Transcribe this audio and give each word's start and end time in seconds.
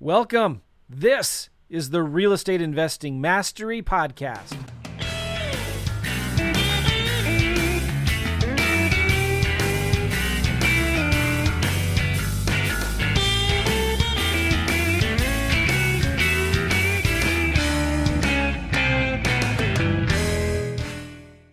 Welcome. 0.00 0.62
This 0.88 1.50
is 1.68 1.90
the 1.90 2.04
Real 2.04 2.32
Estate 2.32 2.62
Investing 2.62 3.20
Mastery 3.20 3.82
Podcast. 3.82 4.54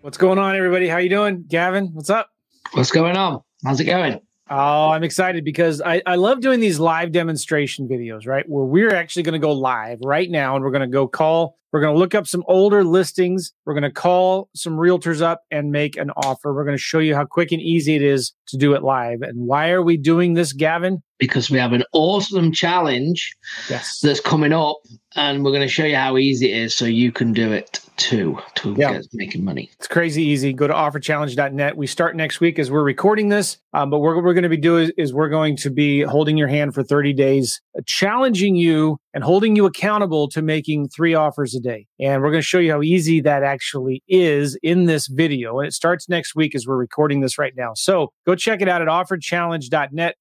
What's 0.02 0.20
going 0.20 0.38
on, 0.38 0.56
everybody? 0.56 0.88
How 0.88 0.98
you 0.98 1.10
doing, 1.10 1.46
Gavin? 1.48 1.88
What's 1.94 2.12
up? 2.12 2.30
What's 2.74 2.92
going 2.92 3.18
on? 3.18 3.42
How's 3.66 3.80
it 3.80 3.86
going? 3.86 4.20
Oh, 4.48 4.90
I'm 4.90 5.04
excited 5.04 5.44
because 5.44 5.82
I, 5.82 6.04
I 6.06 6.16
love 6.16 6.40
doing 6.40 6.60
these 6.60 6.80
live 6.80 7.12
demonstration 7.12 7.88
videos, 7.88 8.28
right? 8.28 8.48
Where 8.48 8.64
we're 8.66 8.94
actually 8.94 9.24
going 9.24 9.34
to 9.34 9.40
go 9.40 9.52
live 9.52 10.00
right 10.04 10.30
now 10.30 10.56
and 10.56 10.64
we're 10.64 10.72
going 10.72 10.82
to 10.82 10.88
go 10.88 11.08
call, 11.08 11.58
we're 11.72 11.82
going 11.82 11.94
to 11.96 12.00
look 12.00 12.14
up 12.14 12.28
some 12.28 12.44
older 12.48 12.84
listings. 12.84 13.52
We're 13.66 13.74
going 13.74 13.84
to 13.84 13.92
call 13.92 14.50
some 14.56 14.78
realtors 14.78 15.22
up 15.22 15.42
and 15.50 15.72
make 15.72 15.98
an 15.98 16.12
offer. 16.12 16.54
We're 16.54 16.64
going 16.64 16.78
to 16.78 16.82
show 16.82 17.00
you 17.00 17.16
how 17.16 17.26
quick 17.26 17.52
and 17.52 17.62
easy 17.62 17.96
it 17.96 18.04
is 18.04 18.34
to 18.50 18.58
do 18.58 18.76
it 18.76 18.84
live. 18.84 19.24
And 19.24 19.48
why 19.48 19.72
are 19.72 19.82
we 19.82 19.98
doing 19.98 20.36
this, 20.36 20.54
Gavin? 20.54 21.02
Because 21.18 21.50
we 21.50 21.58
have 21.58 21.74
an 21.74 21.84
awesome 21.92 22.52
challenge 22.52 23.36
Yes. 23.70 24.00
that's 24.00 24.20
coming 24.20 24.54
up, 24.54 24.78
and 25.16 25.44
we're 25.44 25.52
going 25.52 25.62
to 25.64 25.68
show 25.68 25.86
you 25.86 25.96
how 25.96 26.18
easy 26.18 26.52
it 26.52 26.58
is 26.58 26.78
so 26.78 26.86
you 26.86 27.12
can 27.12 27.34
do 27.34 27.52
it 27.52 27.80
too 27.98 28.38
to 28.56 28.76
Yeah. 28.78 29.00
making 29.14 29.44
money. 29.44 29.70
It's 29.74 29.88
crazy 29.88 30.24
easy. 30.24 30.54
Go 30.54 30.68
to 30.68 30.74
offerchallenge.net. 30.74 31.78
We 31.78 31.88
start 31.88 32.16
next 32.16 32.40
week 32.40 32.60
as 32.60 32.72
we're 32.72 32.84
recording 32.84 33.30
this. 33.30 33.58
Um, 33.74 33.90
but 33.90 34.00
what 34.00 34.16
we're 34.16 34.34
going 34.34 34.44
to 34.44 34.50
be 34.50 34.58
doing 34.58 34.92
is 34.98 35.14
we're 35.14 35.30
going 35.30 35.58
to 35.58 35.70
be 35.70 36.02
holding 36.02 36.38
your 36.38 36.48
hand 36.48 36.74
for 36.74 36.84
30 36.84 37.14
days, 37.14 37.62
uh, 37.78 37.82
challenging 37.86 38.56
you 38.56 38.98
and 39.14 39.24
holding 39.24 39.56
you 39.56 39.66
accountable 39.66 40.28
to 40.30 40.42
making 40.42 40.90
three 40.90 41.14
offers 41.14 41.56
a 41.56 41.60
day. 41.60 41.88
And 42.00 42.22
we're 42.22 42.32
going 42.32 42.42
to 42.42 42.48
show 42.48 42.60
you 42.60 42.72
how 42.72 42.82
easy 42.82 43.22
that 43.22 43.44
actually 43.44 44.04
is 44.08 44.58
in 44.64 44.86
this 44.86 45.08
video. 45.08 45.60
And 45.60 45.68
it 45.68 45.74
starts 45.74 46.08
next 46.10 46.36
week 46.36 46.56
as 46.56 46.66
we're 46.68 46.78
recording 46.78 47.22
this 47.22 47.38
right 47.38 47.54
now. 47.56 47.72
So 47.76 48.12
go 48.26 48.36
check 48.36 48.62
it 48.62 48.68
out 48.70 48.82
at 48.82 48.88
offerchallenge.net, 48.88 50.16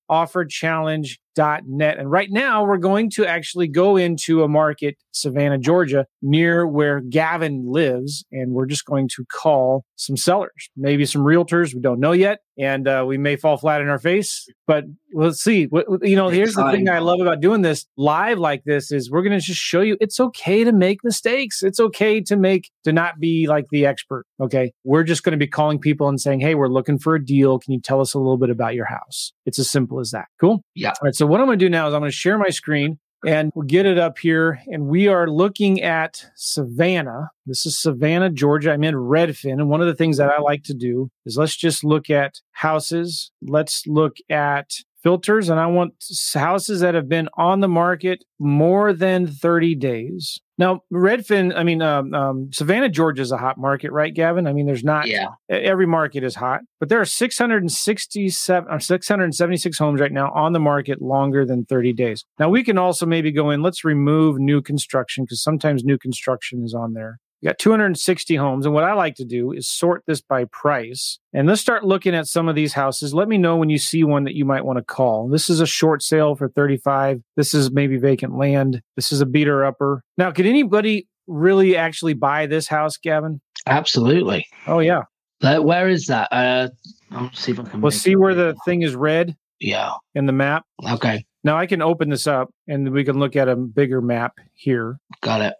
offerchallenge.net. 1.34 1.98
And 1.98 2.10
right 2.10 2.30
now 2.30 2.64
we're 2.64 2.78
going 2.78 3.10
to 3.10 3.26
actually 3.26 3.68
go 3.68 3.96
into 3.96 4.42
a 4.42 4.48
market, 4.48 4.96
Savannah, 5.12 5.58
Georgia, 5.58 6.06
near 6.22 6.66
where 6.66 7.00
Gavin 7.00 7.64
lives. 7.70 8.24
And 8.32 8.52
we're 8.52 8.66
just 8.66 8.84
going 8.84 9.08
to 9.16 9.24
call 9.30 9.84
some 9.96 10.16
sellers, 10.16 10.70
maybe 10.76 11.04
some 11.04 11.22
realtors. 11.22 11.74
We 11.74 11.80
don't 11.80 12.00
know 12.00 12.12
yet. 12.12 12.40
And 12.56 12.86
uh, 12.86 13.04
we 13.06 13.18
may 13.18 13.36
fall 13.36 13.56
flat 13.56 13.80
in 13.80 13.88
our 13.88 13.98
face, 13.98 14.48
but 14.66 14.84
let's 15.12 15.42
see. 15.42 15.68
You 16.02 16.16
know, 16.16 16.28
here's 16.28 16.54
the 16.54 16.70
thing 16.70 16.88
I 16.88 17.00
love 17.00 17.20
about 17.20 17.40
doing 17.40 17.62
this 17.62 17.86
live 17.96 18.38
like 18.38 18.62
this 18.64 18.92
is 18.92 19.10
we're 19.10 19.22
going 19.22 19.38
to 19.38 19.44
just 19.44 19.60
show 19.60 19.80
you 19.80 19.96
it's 20.00 20.20
okay 20.20 20.62
to 20.62 20.72
make 20.72 21.02
mistakes. 21.02 21.62
It's 21.64 21.80
okay 21.80 22.20
to 22.20 22.36
make, 22.36 22.70
to 22.84 22.92
not 22.92 23.18
be 23.18 23.48
like 23.48 23.66
the 23.70 23.86
expert. 23.86 24.24
Okay. 24.40 24.72
We're 24.84 25.02
just 25.02 25.24
going 25.24 25.32
to 25.32 25.36
be 25.36 25.48
calling 25.48 25.80
people 25.80 26.08
and 26.08 26.20
saying, 26.20 26.40
Hey, 26.40 26.54
we're 26.54 26.68
looking 26.68 26.98
for 26.98 27.16
a 27.16 27.24
deal. 27.24 27.58
Can 27.58 27.72
you 27.72 27.80
tell 27.80 28.00
us 28.00 28.14
a 28.14 28.18
little 28.18 28.38
bit 28.38 28.50
about 28.50 28.74
your 28.74 28.86
house? 28.86 29.32
It's 29.46 29.58
as 29.58 29.68
simple 29.68 29.98
as 29.98 30.12
that. 30.12 30.26
Cool. 30.40 30.62
Yeah. 30.74 30.90
All 30.90 30.94
right. 31.02 31.14
So 31.14 31.26
what 31.26 31.40
I'm 31.40 31.46
going 31.46 31.58
to 31.58 31.64
do 31.64 31.70
now 31.70 31.88
is 31.88 31.94
I'm 31.94 32.00
going 32.00 32.10
to 32.10 32.16
share 32.16 32.38
my 32.38 32.50
screen 32.50 32.98
and 33.26 33.52
we'll 33.54 33.66
get 33.66 33.86
it 33.86 33.98
up 33.98 34.18
here. 34.18 34.60
And 34.66 34.86
we 34.86 35.08
are 35.08 35.28
looking 35.28 35.82
at 35.82 36.24
Savannah. 36.34 37.30
This 37.46 37.66
is 37.66 37.78
Savannah, 37.78 38.30
Georgia. 38.30 38.72
I'm 38.72 38.84
in 38.84 38.94
Redfin. 38.94 39.52
And 39.52 39.68
one 39.68 39.80
of 39.80 39.86
the 39.86 39.94
things 39.94 40.16
that 40.18 40.30
I 40.30 40.40
like 40.40 40.62
to 40.64 40.74
do 40.74 41.10
is 41.24 41.36
let's 41.36 41.56
just 41.56 41.84
look 41.84 42.10
at 42.10 42.40
houses. 42.52 43.30
Let's 43.42 43.86
look 43.86 44.16
at 44.30 44.70
filters. 45.04 45.50
And 45.50 45.60
I 45.60 45.66
want 45.66 45.92
houses 46.34 46.80
that 46.80 46.94
have 46.94 47.08
been 47.08 47.28
on 47.36 47.60
the 47.60 47.68
market 47.68 48.24
more 48.40 48.92
than 48.92 49.28
30 49.28 49.76
days. 49.76 50.40
Now, 50.56 50.80
Redfin, 50.92 51.52
I 51.54 51.62
mean, 51.62 51.82
um, 51.82 52.14
um, 52.14 52.50
Savannah, 52.52 52.88
Georgia 52.88 53.22
is 53.22 53.32
a 53.32 53.36
hot 53.36 53.58
market, 53.58 53.92
right, 53.92 54.14
Gavin? 54.14 54.46
I 54.46 54.52
mean, 54.52 54.66
there's 54.66 54.84
not 54.84 55.06
Yeah. 55.06 55.28
Every 55.48 55.86
market 55.86 56.24
is 56.24 56.36
hot, 56.36 56.60
but 56.80 56.88
there 56.88 57.00
are 57.00 57.04
667 57.04 58.72
or 58.72 58.80
676 58.80 59.78
homes 59.78 60.00
right 60.00 60.12
now 60.12 60.30
on 60.32 60.52
the 60.52 60.60
market 60.60 61.02
longer 61.02 61.44
than 61.44 61.64
30 61.64 61.92
days. 61.92 62.24
Now 62.38 62.48
we 62.48 62.64
can 62.64 62.78
also 62.78 63.04
maybe 63.04 63.30
go 63.30 63.50
in, 63.50 63.62
let's 63.62 63.84
remove 63.84 64.38
new 64.38 64.62
construction 64.62 65.24
because 65.24 65.42
sometimes 65.42 65.84
new 65.84 65.98
construction 65.98 66.64
is 66.64 66.72
on 66.72 66.94
there. 66.94 67.18
We 67.44 67.48
got 67.50 67.58
260 67.58 68.36
homes. 68.36 68.64
And 68.64 68.74
what 68.74 68.84
I 68.84 68.94
like 68.94 69.16
to 69.16 69.24
do 69.26 69.52
is 69.52 69.68
sort 69.68 70.02
this 70.06 70.22
by 70.22 70.46
price. 70.46 71.18
And 71.34 71.46
let's 71.46 71.60
start 71.60 71.84
looking 71.84 72.14
at 72.14 72.26
some 72.26 72.48
of 72.48 72.54
these 72.54 72.72
houses. 72.72 73.12
Let 73.12 73.28
me 73.28 73.36
know 73.36 73.56
when 73.58 73.68
you 73.68 73.76
see 73.76 74.02
one 74.02 74.24
that 74.24 74.34
you 74.34 74.46
might 74.46 74.64
want 74.64 74.78
to 74.78 74.82
call. 74.82 75.28
This 75.28 75.50
is 75.50 75.60
a 75.60 75.66
short 75.66 76.02
sale 76.02 76.36
for 76.36 76.48
35. 76.48 77.20
This 77.36 77.52
is 77.52 77.70
maybe 77.70 77.98
vacant 77.98 78.38
land. 78.38 78.80
This 78.96 79.12
is 79.12 79.20
a 79.20 79.26
beater 79.26 79.62
upper. 79.62 80.02
Now, 80.16 80.30
could 80.30 80.46
anybody 80.46 81.06
really 81.26 81.76
actually 81.76 82.14
buy 82.14 82.46
this 82.46 82.66
house, 82.66 82.96
Gavin? 82.96 83.42
Absolutely. 83.66 84.46
Oh, 84.66 84.78
yeah. 84.78 85.02
Uh, 85.42 85.58
where 85.58 85.90
is 85.90 86.06
that? 86.06 86.28
Uh, 86.32 86.68
I'll 87.10 87.30
see 87.34 87.52
if 87.52 87.60
I 87.60 87.64
can. 87.64 87.82
Well, 87.82 87.92
see 87.92 88.16
where 88.16 88.34
the 88.34 88.56
thing 88.64 88.80
is 88.80 88.94
red 88.96 89.36
Yeah. 89.60 89.92
in 90.14 90.24
the 90.24 90.32
map? 90.32 90.64
Okay. 90.92 91.26
Now 91.42 91.58
I 91.58 91.66
can 91.66 91.82
open 91.82 92.08
this 92.08 92.26
up 92.26 92.48
and 92.68 92.90
we 92.90 93.04
can 93.04 93.18
look 93.18 93.36
at 93.36 93.50
a 93.50 93.56
bigger 93.56 94.00
map 94.00 94.32
here. 94.54 94.96
Got 95.20 95.42
it. 95.42 95.54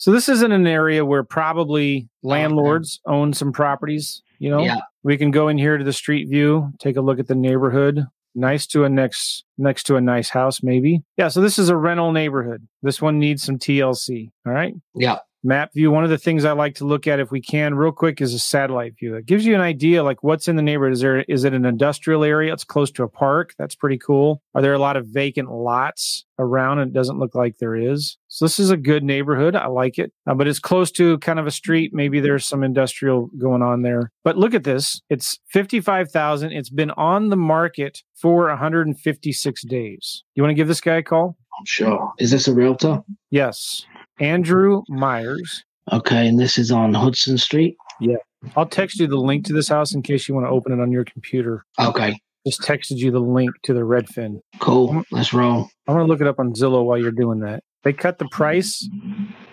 So 0.00 0.12
this 0.12 0.30
is 0.30 0.40
in 0.40 0.50
an 0.50 0.66
area 0.66 1.04
where 1.04 1.22
probably 1.22 2.08
oh, 2.24 2.28
landlords 2.28 3.00
own 3.06 3.34
some 3.34 3.52
properties, 3.52 4.22
you 4.38 4.48
know? 4.48 4.62
Yeah. 4.62 4.80
We 5.02 5.18
can 5.18 5.30
go 5.30 5.48
in 5.48 5.58
here 5.58 5.76
to 5.76 5.84
the 5.84 5.92
street 5.92 6.26
view, 6.30 6.72
take 6.78 6.96
a 6.96 7.02
look 7.02 7.18
at 7.18 7.26
the 7.26 7.34
neighborhood. 7.34 8.06
Nice 8.34 8.66
to 8.68 8.84
a 8.84 8.88
next 8.88 9.44
next 9.58 9.82
to 9.84 9.96
a 9.96 10.00
nice 10.00 10.30
house 10.30 10.62
maybe. 10.62 11.02
Yeah, 11.18 11.28
so 11.28 11.42
this 11.42 11.58
is 11.58 11.68
a 11.68 11.76
rental 11.76 12.12
neighborhood. 12.12 12.66
This 12.82 13.02
one 13.02 13.18
needs 13.18 13.42
some 13.42 13.58
TLC, 13.58 14.30
all 14.46 14.52
right? 14.54 14.72
Yeah. 14.94 15.18
map 15.42 15.74
view 15.74 15.90
one 15.90 16.04
of 16.04 16.10
the 16.10 16.18
things 16.18 16.44
i 16.44 16.52
like 16.52 16.74
to 16.74 16.84
look 16.84 17.06
at 17.06 17.18
if 17.18 17.30
we 17.30 17.40
can 17.40 17.74
real 17.74 17.92
quick 17.92 18.20
is 18.20 18.34
a 18.34 18.38
satellite 18.38 18.92
view 18.98 19.14
it 19.14 19.24
gives 19.24 19.46
you 19.46 19.54
an 19.54 19.62
idea 19.62 20.02
like 20.02 20.22
what's 20.22 20.48
in 20.48 20.56
the 20.56 20.62
neighborhood 20.62 20.92
is 20.92 21.00
there 21.00 21.22
is 21.22 21.44
it 21.44 21.54
an 21.54 21.64
industrial 21.64 22.24
area 22.24 22.52
it's 22.52 22.62
close 22.62 22.90
to 22.90 23.02
a 23.02 23.08
park 23.08 23.54
that's 23.58 23.74
pretty 23.74 23.96
cool 23.96 24.42
are 24.54 24.60
there 24.60 24.74
a 24.74 24.78
lot 24.78 24.98
of 24.98 25.06
vacant 25.06 25.50
lots 25.50 26.26
around 26.38 26.78
and 26.78 26.90
it 26.90 26.94
doesn't 26.94 27.18
look 27.18 27.34
like 27.34 27.56
there 27.56 27.74
is 27.74 28.18
so 28.32 28.44
this 28.44 28.58
is 28.60 28.70
a 28.70 28.76
good 28.76 29.02
neighborhood 29.04 29.54
i 29.56 29.66
like 29.66 29.98
it 29.98 30.12
Uh, 30.26 30.34
but 30.34 30.46
it's 30.48 30.58
close 30.58 30.90
to 30.92 31.18
kind 31.18 31.38
of 31.38 31.46
a 31.46 31.50
street 31.50 31.92
maybe 31.92 32.20
there's 32.20 32.46
some 32.46 32.62
industrial 32.62 33.28
going 33.38 33.60
on 33.62 33.82
there 33.82 34.10
but 34.24 34.36
look 34.38 34.54
at 34.54 34.64
this 34.64 35.00
it's 35.10 35.38
55000 35.52 36.52
it's 36.52 36.70
been 36.70 36.90
on 36.92 37.28
the 37.28 37.36
market 37.36 38.02
for 38.14 38.46
156 38.48 39.62
days 39.64 40.24
you 40.34 40.42
want 40.42 40.50
to 40.50 40.54
give 40.54 40.68
this 40.68 40.80
guy 40.80 40.96
a 40.96 41.02
call 41.02 41.36
I'm 41.58 41.66
sure. 41.66 42.12
Is 42.18 42.30
this 42.30 42.48
a 42.48 42.54
realtor? 42.54 43.02
yes 43.30 43.84
andrew 44.18 44.82
myers 44.88 45.64
Okay, 45.92 46.28
and 46.28 46.38
this 46.38 46.56
is 46.56 46.70
on 46.70 46.94
Hudson 46.94 47.36
Street. 47.36 47.76
Yeah. 48.00 48.18
I'll 48.54 48.66
text 48.66 49.00
you 49.00 49.08
the 49.08 49.16
link 49.16 49.44
to 49.46 49.52
this 49.52 49.66
house 49.68 49.92
in 49.92 50.02
case 50.02 50.28
you 50.28 50.36
want 50.36 50.46
to 50.46 50.50
open 50.50 50.72
it 50.72 50.80
on 50.80 50.92
your 50.92 51.04
computer. 51.04 51.64
Okay. 51.80 52.16
Just 52.46 52.60
texted 52.62 52.98
you 52.98 53.10
the 53.10 53.18
link 53.18 53.50
to 53.64 53.74
the 53.74 53.80
Redfin. 53.80 54.38
Cool. 54.60 55.02
Let's 55.10 55.32
roll. 55.32 55.68
I'm 55.88 55.94
going 55.96 56.06
to 56.06 56.12
look 56.12 56.20
it 56.20 56.28
up 56.28 56.38
on 56.38 56.52
Zillow 56.52 56.84
while 56.84 56.96
you're 56.96 57.10
doing 57.10 57.40
that. 57.40 57.64
They 57.82 57.92
cut 57.92 58.18
the 58.18 58.28
price 58.30 58.86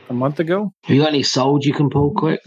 a 0.09 0.13
month 0.13 0.39
ago. 0.39 0.73
You 0.88 1.01
got 1.01 1.09
any 1.09 1.23
sold 1.23 1.65
you 1.65 1.73
can 1.73 1.89
pull 1.89 2.11
quick? 2.11 2.41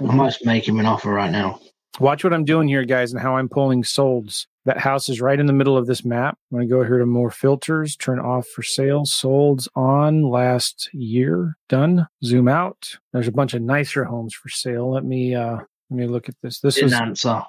I 0.00 0.14
might 0.14 0.36
make 0.44 0.66
him 0.66 0.80
an 0.80 0.86
offer 0.86 1.10
right 1.12 1.30
now. 1.30 1.60
Watch 2.00 2.24
what 2.24 2.32
I'm 2.32 2.44
doing 2.44 2.68
here, 2.68 2.84
guys, 2.84 3.12
and 3.12 3.20
how 3.20 3.36
I'm 3.36 3.48
pulling 3.48 3.82
solds. 3.82 4.46
That 4.64 4.78
house 4.78 5.08
is 5.08 5.20
right 5.20 5.38
in 5.38 5.46
the 5.46 5.52
middle 5.52 5.76
of 5.76 5.86
this 5.86 6.04
map. 6.04 6.38
I'm 6.50 6.56
going 6.58 6.68
to 6.68 6.74
go 6.74 6.82
here 6.84 6.98
to 6.98 7.06
more 7.06 7.30
filters, 7.30 7.96
turn 7.96 8.18
off 8.18 8.46
for 8.48 8.62
sale, 8.62 9.02
solds 9.02 9.68
on 9.74 10.22
last 10.22 10.88
year, 10.92 11.56
done. 11.68 12.06
Zoom 12.24 12.48
out. 12.48 12.96
There's 13.12 13.28
a 13.28 13.32
bunch 13.32 13.54
of 13.54 13.62
nicer 13.62 14.04
homes 14.04 14.34
for 14.34 14.48
sale. 14.48 14.90
Let 14.90 15.04
me 15.04 15.34
uh 15.34 15.58
let 15.90 15.96
me 15.98 16.06
look 16.06 16.28
at 16.30 16.36
this. 16.42 16.60
This 16.60 16.76
Didn't 16.76 16.90
was 16.90 17.00
answer. 17.26 17.42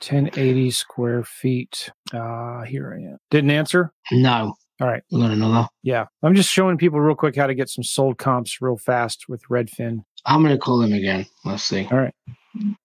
1080 0.00 0.70
square 0.70 1.24
feet. 1.24 1.90
Uh 2.12 2.62
here 2.62 2.94
I 2.96 3.12
am. 3.12 3.18
Didn't 3.30 3.50
answer. 3.50 3.92
No. 4.12 4.54
All 4.80 4.86
right. 4.86 5.02
We 5.10 5.20
got 5.20 5.30
another. 5.30 5.68
Yeah. 5.82 6.06
I'm 6.22 6.34
just 6.34 6.50
showing 6.50 6.78
people 6.78 7.00
real 7.00 7.16
quick 7.16 7.34
how 7.34 7.46
to 7.46 7.54
get 7.54 7.68
some 7.68 7.82
sold 7.82 8.18
comps 8.18 8.60
real 8.60 8.76
fast 8.76 9.24
with 9.28 9.42
Redfin. 9.50 10.04
I'm 10.24 10.42
gonna 10.42 10.58
call 10.58 10.78
them 10.78 10.92
again. 10.92 11.26
Let's 11.44 11.64
see. 11.64 11.88
All 11.90 11.98
right. 11.98 12.14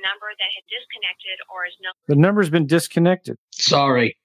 number 0.02 0.28
that 0.40 0.48
had 0.56 0.64
disconnected 0.70 1.38
or 1.54 1.66
is 1.66 1.74
no 1.82 1.90
The 2.08 2.16
number's 2.16 2.50
been 2.50 2.66
disconnected. 2.68 3.36
Sorry. 3.52 4.16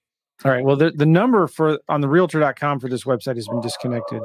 All 0.43 0.51
right. 0.51 0.63
Well, 0.63 0.75
the, 0.75 0.91
the 0.91 1.05
number 1.05 1.47
for 1.47 1.79
on 1.87 2.01
the 2.01 2.09
realtor.com 2.09 2.79
for 2.79 2.89
this 2.89 3.05
website 3.05 3.35
has 3.35 3.47
been 3.47 3.61
disconnected. 3.61 4.21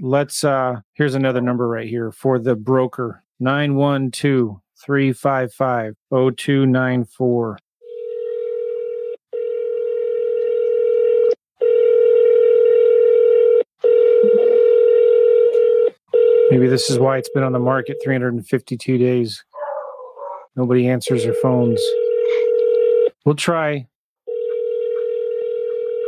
Let's 0.00 0.44
uh 0.44 0.80
here's 0.92 1.14
another 1.14 1.40
number 1.40 1.68
right 1.68 1.88
here 1.88 2.12
for 2.12 2.38
the 2.38 2.54
broker 2.54 3.22
912 3.40 4.60
355 4.84 5.94
0294. 6.10 7.58
Maybe 16.50 16.68
this 16.68 16.90
is 16.90 16.98
why 16.98 17.18
it's 17.18 17.30
been 17.30 17.42
on 17.42 17.52
the 17.52 17.58
market 17.58 17.96
352 18.04 18.98
days. 18.98 19.44
Nobody 20.56 20.88
answers 20.88 21.24
their 21.24 21.34
phones. 21.34 21.82
We'll 23.24 23.34
try 23.34 23.88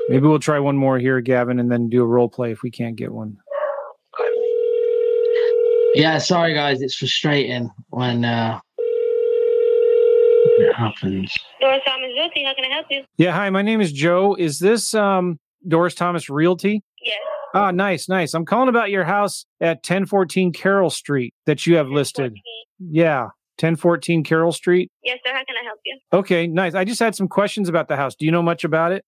Maybe 0.08 0.26
we'll 0.26 0.38
try 0.38 0.58
one 0.60 0.76
more 0.76 0.98
here, 0.98 1.20
Gavin, 1.20 1.58
and 1.58 1.70
then 1.70 1.88
do 1.88 2.02
a 2.02 2.06
role 2.06 2.28
play 2.28 2.52
if 2.52 2.62
we 2.62 2.70
can't 2.70 2.96
get 2.96 3.12
one. 3.12 3.36
Yeah, 5.94 6.18
sorry 6.18 6.52
guys, 6.54 6.82
it's 6.82 6.94
frustrating 6.96 7.70
when 7.88 8.24
uh 8.24 8.60
it 10.58 10.74
happens. 10.74 11.34
Doris 11.60 11.80
Thomas 11.86 12.08
Realty, 12.16 12.44
how 12.44 12.54
can 12.54 12.64
I 12.64 12.74
help 12.74 12.86
you? 12.90 13.02
Yeah, 13.16 13.32
hi, 13.32 13.48
my 13.50 13.62
name 13.62 13.80
is 13.80 13.92
Joe. 13.92 14.34
Is 14.38 14.58
this 14.58 14.94
um 14.94 15.38
Doris 15.66 15.94
Thomas 15.94 16.28
Realty? 16.28 16.82
Yes. 17.02 17.16
Ah, 17.54 17.70
nice, 17.70 18.08
nice. 18.08 18.34
I'm 18.34 18.44
calling 18.44 18.68
about 18.68 18.90
your 18.90 19.04
house 19.04 19.46
at 19.60 19.76
1014 19.78 20.52
Carroll 20.52 20.90
Street 20.90 21.32
that 21.46 21.66
you 21.66 21.76
have 21.76 21.88
listed. 21.88 22.32
14. 22.32 22.42
Yeah, 22.90 23.20
1014 23.58 24.22
Carroll 24.22 24.52
Street. 24.52 24.90
Yes, 25.02 25.18
sir. 25.24 25.32
How 25.32 25.44
can 25.44 25.56
I 25.60 25.64
help 25.64 25.78
you? 25.86 25.98
Okay, 26.12 26.46
nice. 26.46 26.74
I 26.74 26.84
just 26.84 27.00
had 27.00 27.14
some 27.14 27.28
questions 27.28 27.70
about 27.70 27.88
the 27.88 27.96
house. 27.96 28.14
Do 28.14 28.26
you 28.26 28.32
know 28.32 28.42
much 28.42 28.64
about 28.64 28.92
it? 28.92 29.04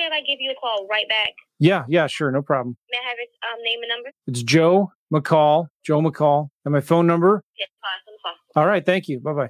Okay. 0.00 0.10
ca- 0.10 0.12
Is 0.12 0.16
it 0.16 0.16
okay 0.16 0.16
if 0.16 0.24
I 0.24 0.26
give 0.26 0.40
you 0.40 0.50
a 0.50 0.54
call 0.60 0.86
right 0.90 1.08
back? 1.08 1.30
Yeah, 1.58 1.84
yeah, 1.88 2.06
sure, 2.06 2.30
no 2.30 2.42
problem. 2.42 2.76
May 2.90 2.98
I 3.04 3.08
have 3.08 3.16
your 3.18 3.52
um, 3.52 3.62
name 3.64 3.80
and 3.82 3.88
number? 3.88 4.10
It's 4.26 4.42
Joe 4.42 4.92
McCall, 5.12 5.66
Joe 5.84 6.00
McCall, 6.00 6.48
and 6.64 6.72
my 6.72 6.80
phone 6.80 7.06
number. 7.06 7.42
Yes, 7.58 7.68
pass 7.82 8.32
on. 8.56 8.62
All 8.62 8.68
right, 8.68 8.84
thank 8.84 9.08
you. 9.08 9.20
Bye 9.20 9.32
bye. 9.32 9.48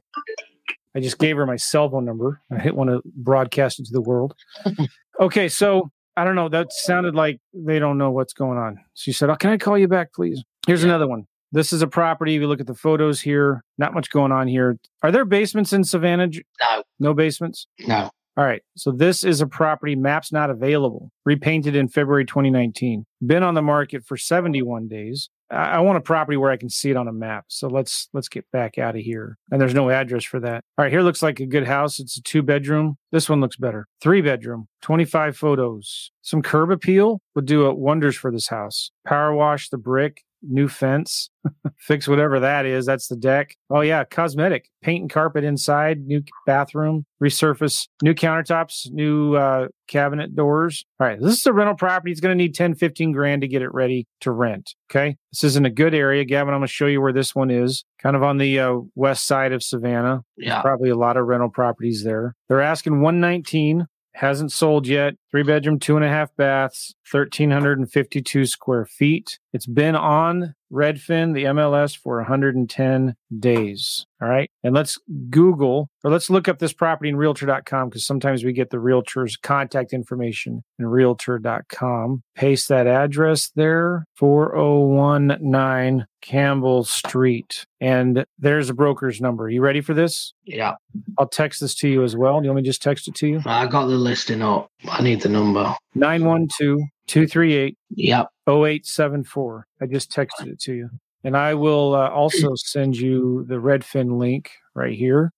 I 0.95 1.01
just 1.01 1.19
gave 1.19 1.37
her 1.37 1.47
my 1.47 1.57
cell 1.57 1.89
phone 1.89 2.05
number. 2.05 2.41
I 2.53 2.59
didn't 2.59 2.75
want 2.77 2.91
to 2.91 3.01
broadcast 3.17 3.79
it 3.79 3.87
to 3.87 3.93
the 3.93 4.01
world. 4.01 4.35
okay, 5.21 5.49
so 5.49 5.91
I 6.17 6.25
don't 6.25 6.35
know. 6.35 6.49
That 6.49 6.73
sounded 6.73 7.15
like 7.15 7.39
they 7.55 7.79
don't 7.79 7.97
know 7.99 8.11
what's 8.11 8.33
going 8.33 8.59
on. 8.59 8.79
She 8.95 9.13
said, 9.13 9.31
oh, 9.31 9.37
"Can 9.37 9.51
I 9.51 9.57
call 9.59 9.79
you 9.79 9.87
back, 9.89 10.13
please?" 10.13 10.43
Here's 10.67 10.83
another 10.85 11.07
one. 11.07 11.27
This 11.53 11.73
is 11.73 11.83
a 11.83 11.87
property. 11.87 12.35
If 12.37 12.41
you 12.43 12.49
look 12.49 12.61
at 12.61 12.67
the 12.67 12.75
photos 12.75 13.21
here, 13.21 13.63
not 13.79 13.95
much 13.95 14.11
going 14.11 14.31
on 14.33 14.47
here. 14.49 14.79
Are 15.03 15.11
there 15.13 15.25
basements 15.25 15.73
in 15.73 15.83
Savannah? 15.85 16.29
No, 16.29 16.83
No 16.99 17.15
basements. 17.15 17.67
no. 17.87 18.11
All 18.41 18.47
right. 18.47 18.63
So 18.75 18.91
this 18.91 19.23
is 19.23 19.43
a 19.43 19.47
property. 19.47 19.95
Maps 19.95 20.33
not 20.33 20.49
available. 20.49 21.13
Repainted 21.27 21.77
in 21.77 21.89
February 21.89 22.25
2019. 22.25 23.05
Been 23.27 23.43
on 23.43 23.53
the 23.53 23.61
market 23.61 24.03
for 24.07 24.17
71 24.17 24.89
days. 24.89 25.29
I, 25.51 25.73
I 25.73 25.81
want 25.81 25.99
a 25.99 26.01
property 26.01 26.39
where 26.39 26.51
I 26.51 26.57
can 26.57 26.71
see 26.71 26.89
it 26.89 26.97
on 26.97 27.07
a 27.07 27.13
map. 27.13 27.45
So 27.49 27.69
let's 27.69 28.09
let's 28.15 28.31
get 28.31 28.51
back 28.51 28.79
out 28.79 28.97
of 28.97 29.03
here. 29.03 29.37
And 29.51 29.61
there's 29.61 29.75
no 29.75 29.91
address 29.91 30.25
for 30.25 30.41
that. 30.41 30.65
All 30.79 30.87
right. 30.87 30.91
Here 30.91 31.03
looks 31.03 31.23
like 31.23 31.39
a 31.39 31.45
good 31.45 31.67
house. 31.67 32.01
It's 32.01 32.17
a 32.17 32.23
two 32.23 32.41
bedroom. 32.41 32.97
This 33.13 33.29
one 33.29 33.43
looks 33.43 33.57
better. 33.57 33.87
Three 34.01 34.23
bedroom. 34.23 34.69
25 34.81 35.37
photos. 35.37 36.11
Some 36.23 36.41
curb 36.41 36.71
appeal 36.71 37.21
would 37.35 37.45
do 37.45 37.71
wonders 37.75 38.17
for 38.17 38.33
this 38.33 38.49
house. 38.49 38.91
Power 39.07 39.35
wash 39.35 39.69
the 39.69 39.77
brick. 39.77 40.23
New 40.43 40.69
fence, 40.69 41.31
fix 41.79 42.09
whatever 42.09 42.41
that 42.41 42.67
is. 42.67 42.87
That's 42.87 43.09
the 43.09 43.17
deck. 43.17 43.57
Oh 43.69 43.81
yeah, 43.81 44.05
cosmetic, 44.05 44.71
paint 44.83 45.03
and 45.03 45.11
carpet 45.11 45.45
inside, 45.45 46.07
new 46.07 46.23
bathroom, 46.47 47.05
resurface, 47.23 47.89
new 48.03 48.15
countertops, 48.15 48.91
new 48.91 49.35
uh, 49.35 49.69
cabinet 49.87 50.35
doors. 50.35 50.85
All 50.99 51.07
right, 51.07 51.21
this 51.21 51.39
is 51.39 51.47
a 51.47 51.53
rental 51.53 51.75
property. 51.75 52.11
It's 52.11 52.21
going 52.21 52.37
to 52.37 52.43
need 52.43 52.55
10, 52.55 52.75
15 52.75 53.13
grand 53.13 53.43
to 53.43 53.49
get 53.49 53.63
it 53.63 53.73
ready 53.75 54.07
to 54.21 54.33
rent. 54.33 54.75
Okay, 54.91 55.17
this 55.33 55.45
isn't 55.45 55.67
a 55.67 55.71
good 55.71 55.95
area. 55.95 56.25
Gavin, 56.25 56.55
I'm 56.55 56.61
going 56.61 56.69
to 56.69 56.73
show 56.73 56.87
you 56.87 57.01
where 57.01 57.13
this 57.13 57.35
one 57.35 57.51
is. 57.51 57.85
Kind 57.99 58.17
of 58.17 58.23
on 58.23 58.39
the 58.39 58.59
uh, 58.59 58.79
west 58.95 59.27
side 59.27 59.53
of 59.53 59.63
Savannah. 59.63 60.23
Yeah. 60.37 60.63
Probably 60.63 60.91
a 60.91 60.97
lot 60.97 61.17
of 61.17 61.27
rental 61.27 61.51
properties 61.51 62.03
there. 62.03 62.35
They're 62.49 62.63
asking 62.63 63.03
119. 63.03 63.87
Hasn't 64.15 64.53
sold 64.53 64.87
yet. 64.87 65.15
Three 65.31 65.43
bedroom, 65.43 65.79
two 65.79 65.97
and 65.97 66.05
a 66.05 66.09
half 66.09 66.35
baths, 66.37 66.95
1,352 67.11 68.47
square 68.47 68.85
feet. 68.85 69.39
It's 69.53 69.67
been 69.67 69.97
on 69.97 70.55
Redfin, 70.73 71.35
the 71.35 71.45
MLS, 71.45 71.97
for 71.97 72.17
110 72.17 73.17
days. 73.39 74.07
All 74.21 74.29
right. 74.29 74.51
And 74.63 74.75
let's 74.75 74.99
Google 75.31 75.89
or 76.05 76.11
let's 76.11 76.31
look 76.31 76.49
up 76.49 76.59
this 76.59 76.73
property 76.73 77.09
in 77.09 77.17
realtor.com 77.17 77.89
because 77.89 78.07
sometimes 78.07 78.45
we 78.45 78.53
get 78.53 78.71
the 78.71 78.79
realtor's 78.79 79.37
contact 79.37 79.93
information 79.93 80.63
in 80.79 80.87
realtor.com. 80.87 82.23
Paste 82.35 82.69
that 82.69 82.87
address 82.87 83.51
there 83.55 84.05
4019 84.17 86.07
Campbell 86.21 86.85
Street. 86.85 87.67
And 87.81 88.25
there's 88.39 88.71
a 88.71 88.75
broker's 88.75 89.21
number. 89.21 89.49
You 89.49 89.61
ready 89.61 89.81
for 89.81 89.95
this? 89.95 90.33
Yeah. 90.45 90.75
I'll 91.19 91.29
text 91.29 91.61
this 91.61 91.75
to 91.77 91.89
you 91.89 92.03
as 92.05 92.17
well. 92.17 92.41
Do 92.41 92.45
you 92.45 92.51
want 92.51 92.57
me 92.59 92.63
to 92.63 92.69
just 92.69 92.83
text 92.83 93.09
it 93.09 93.15
to 93.17 93.27
you? 93.27 93.43
I 93.47 93.67
got 93.67 93.87
the 93.87 93.97
listing 93.97 94.43
up. 94.43 94.69
I 94.89 95.03
need 95.03 95.23
the 95.23 95.29
number. 95.29 95.75
912 95.95 96.81
238 97.07 97.77
Yep. 97.97 98.29
0874. 98.49 99.67
I 99.81 99.87
just 99.87 100.11
texted 100.13 100.47
it 100.47 100.61
to 100.61 100.75
you. 100.75 100.91
And 101.25 101.37
I 101.37 101.55
will 101.55 101.95
uh, 101.95 102.09
also 102.09 102.55
send 102.55 102.97
you 102.97 103.45
the 103.49 103.57
Redfin 103.57 104.19
link 104.19 104.51
right 104.75 104.97
here. 104.97 105.33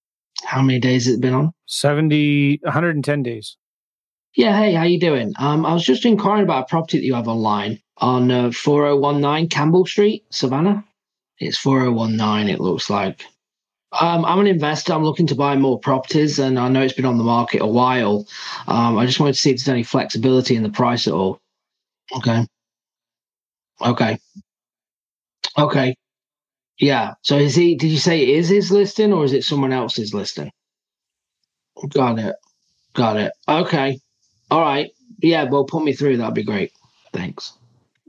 How 0.45 0.61
many 0.63 0.79
days 0.79 1.07
has 1.07 1.15
it 1.15 1.21
been 1.21 1.35
on? 1.35 1.53
70, 1.67 2.61
110 2.63 3.23
days. 3.23 3.57
Yeah, 4.35 4.57
hey, 4.59 4.73
how 4.75 4.85
you 4.85 4.99
doing? 4.99 5.35
Um, 5.39 5.67
I 5.67 5.75
was 5.75 5.85
just 5.85 6.07
inquiring 6.07 6.45
about 6.45 6.65
a 6.65 6.67
property 6.67 6.99
that 6.99 7.05
you 7.05 7.15
have 7.15 7.29
online 7.29 7.81
on 7.99 8.31
uh, 8.31 8.51
4019 8.51 9.49
Campbell 9.51 9.85
Street, 9.85 10.25
Savannah. 10.31 10.85
It's 11.39 11.59
4019, 11.59 12.49
it 12.49 12.61
looks 12.61 12.89
like. 12.91 13.25
Um, 14.01 14.25
I'm 14.25 14.41
an 14.41 14.47
investor. 14.49 14.93
I'm 14.95 15.05
looking 15.05 15.27
to 15.29 15.35
buy 15.35 15.57
more 15.57 15.79
properties, 15.81 16.39
and 16.39 16.59
I 16.59 16.69
know 16.69 16.83
it's 16.83 16.95
been 16.95 17.07
on 17.07 17.19
the 17.19 17.25
market 17.25 17.63
a 17.63 17.67
while. 17.67 18.27
Um, 18.69 18.99
I 18.99 19.07
just 19.07 19.21
wanted 19.21 19.35
to 19.35 19.41
see 19.41 19.51
if 19.51 19.59
there's 19.59 19.69
any 19.69 19.83
flexibility 19.83 20.57
in 20.57 20.63
the 20.63 20.71
price 20.71 21.07
at 21.07 21.15
all. 21.15 21.41
Okay. 22.17 22.47
Okay. 23.81 24.19
Okay. 25.59 25.95
Yeah. 26.79 27.15
So 27.23 27.39
is 27.39 27.55
he? 27.55 27.77
Did 27.77 27.91
you 27.91 27.99
say 27.99 28.23
it 28.23 28.29
is 28.31 28.49
his 28.51 28.71
listing, 28.73 29.13
or 29.13 29.25
is 29.25 29.33
it 29.33 29.45
someone 29.45 29.73
else's 29.73 30.15
listing? 30.15 30.51
Got 31.91 32.19
it. 32.19 32.35
Got 32.95 33.19
it. 33.19 33.33
Okay. 33.49 33.99
All 34.53 34.61
right. 34.61 34.91
Yeah. 35.21 35.45
Well, 35.45 35.65
put 35.65 35.83
me 35.85 35.93
through. 35.95 36.19
That'd 36.19 36.35
be 36.35 36.43
great. 36.45 36.73
Thanks. 37.13 37.53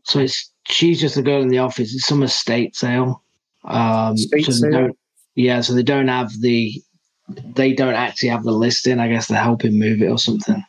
So 0.04 0.20
it's 0.20 0.52
she's 0.68 1.00
just 1.00 1.16
a 1.18 1.22
girl 1.22 1.42
in 1.42 1.48
the 1.48 1.60
office. 1.60 1.94
It's 1.94 2.06
some 2.06 2.22
estate 2.24 2.76
sale. 2.76 3.24
Um, 3.64 4.16
Estate 4.16 4.46
so 4.46 4.52
sale? 4.52 4.72
don't- 4.72 4.98
yeah. 5.36 5.62
So 5.62 5.74
they 5.74 5.84
don't 5.84 6.10
have 6.10 6.32
the. 6.42 6.82
They 7.56 7.72
don't 7.74 7.94
actually 7.94 8.30
have 8.30 8.44
the 8.44 8.52
listing. 8.52 9.00
I 9.00 9.08
guess 9.08 9.28
they're 9.28 9.42
helping 9.42 9.80
move 9.80 10.02
it 10.02 10.08
or 10.10 10.18
something. 10.18 10.62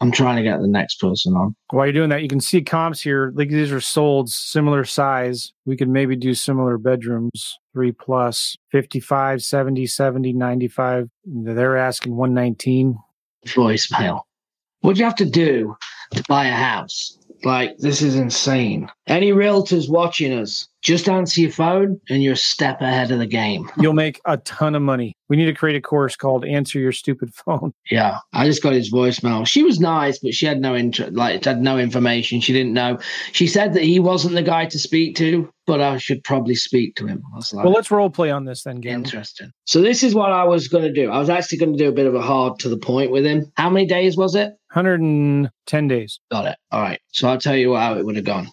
I'm 0.00 0.10
trying 0.12 0.36
to 0.36 0.42
get 0.42 0.60
the 0.60 0.68
next 0.68 0.96
person 1.00 1.34
on. 1.34 1.54
While 1.70 1.86
you're 1.86 1.92
doing 1.94 2.10
that, 2.10 2.22
you 2.22 2.28
can 2.28 2.40
see 2.40 2.60
comps 2.60 3.00
here. 3.00 3.32
Like 3.34 3.48
these 3.48 3.72
are 3.72 3.80
sold 3.80 4.28
similar 4.28 4.84
size. 4.84 5.52
We 5.64 5.76
could 5.76 5.88
maybe 5.88 6.16
do 6.16 6.34
similar 6.34 6.76
bedrooms, 6.76 7.58
three 7.72 7.92
plus, 7.92 8.56
55, 8.72 9.42
70, 9.42 9.86
70, 9.86 10.32
95. 10.34 11.08
They're 11.24 11.76
asking 11.78 12.16
119. 12.16 12.98
Voicemail. 13.46 14.20
What 14.82 14.94
do 14.94 14.98
you 14.98 15.04
have 15.06 15.16
to 15.16 15.24
do 15.24 15.76
to 16.10 16.24
buy 16.28 16.46
a 16.46 16.54
house? 16.54 17.18
Like, 17.44 17.78
this 17.78 18.02
is 18.02 18.16
insane. 18.16 18.88
Any 19.06 19.30
realtors 19.30 19.88
watching 19.88 20.32
us, 20.32 20.68
just 20.82 21.08
answer 21.08 21.40
your 21.40 21.50
phone 21.50 22.00
and 22.10 22.22
you're 22.22 22.32
a 22.32 22.36
step 22.36 22.80
ahead 22.80 23.12
of 23.12 23.20
the 23.20 23.26
game. 23.26 23.70
You'll 23.80 23.92
make 23.92 24.20
a 24.24 24.36
ton 24.38 24.74
of 24.74 24.82
money. 24.82 25.16
We 25.28 25.36
need 25.36 25.46
to 25.46 25.54
create 25.54 25.76
a 25.76 25.80
course 25.80 26.16
called 26.16 26.44
Answer 26.44 26.78
Your 26.80 26.92
Stupid 26.92 27.32
Phone. 27.46 27.72
Yeah. 27.90 28.18
I 28.32 28.46
just 28.46 28.62
got 28.62 28.74
his 28.74 28.92
voicemail. 28.92 29.46
She 29.46 29.62
was 29.62 29.80
nice, 29.80 30.18
but 30.18 30.34
she 30.34 30.44
had 30.44 30.60
no 30.60 30.74
interest, 30.74 31.12
like, 31.14 31.44
had 31.44 31.62
no 31.62 31.78
information. 31.78 32.40
She 32.40 32.52
didn't 32.52 32.74
know. 32.74 32.98
She 33.30 33.46
said 33.46 33.72
that 33.74 33.84
he 33.84 34.00
wasn't 34.00 34.34
the 34.34 34.42
guy 34.42 34.66
to 34.66 34.78
speak 34.78 35.16
to, 35.16 35.50
but 35.66 35.80
I 35.80 35.98
should 35.98 36.24
probably 36.24 36.56
speak 36.56 36.96
to 36.96 37.06
him. 37.06 37.22
I 37.32 37.36
was 37.36 37.54
like, 37.54 37.64
Well, 37.64 37.72
let's 37.72 37.90
role 37.90 38.10
play 38.10 38.30
on 38.30 38.44
this 38.44 38.64
then, 38.64 38.80
Gavin. 38.80 39.04
Interesting. 39.04 39.52
So 39.64 39.80
this 39.80 40.02
is 40.02 40.14
what 40.14 40.32
I 40.32 40.44
was 40.44 40.66
going 40.66 40.84
to 40.84 40.92
do. 40.92 41.10
I 41.10 41.18
was 41.18 41.30
actually 41.30 41.58
going 41.58 41.72
to 41.72 41.78
do 41.78 41.88
a 41.88 41.92
bit 41.92 42.06
of 42.06 42.14
a 42.14 42.20
hard 42.20 42.58
to 42.58 42.68
the 42.68 42.76
point 42.76 43.12
with 43.12 43.24
him. 43.24 43.50
How 43.56 43.70
many 43.70 43.86
days 43.86 44.16
was 44.16 44.34
it? 44.34 44.48
110 44.72 45.88
days. 45.88 46.18
Got 46.30 46.46
it. 46.46 46.56
All 46.72 46.80
right. 46.82 47.00
So 47.12 47.28
I'll 47.28 47.38
tell 47.38 47.56
you 47.56 47.76
how 47.76 47.94
it 47.96 48.04
would 48.04 48.16
have 48.16 48.24
gone. 48.24 48.48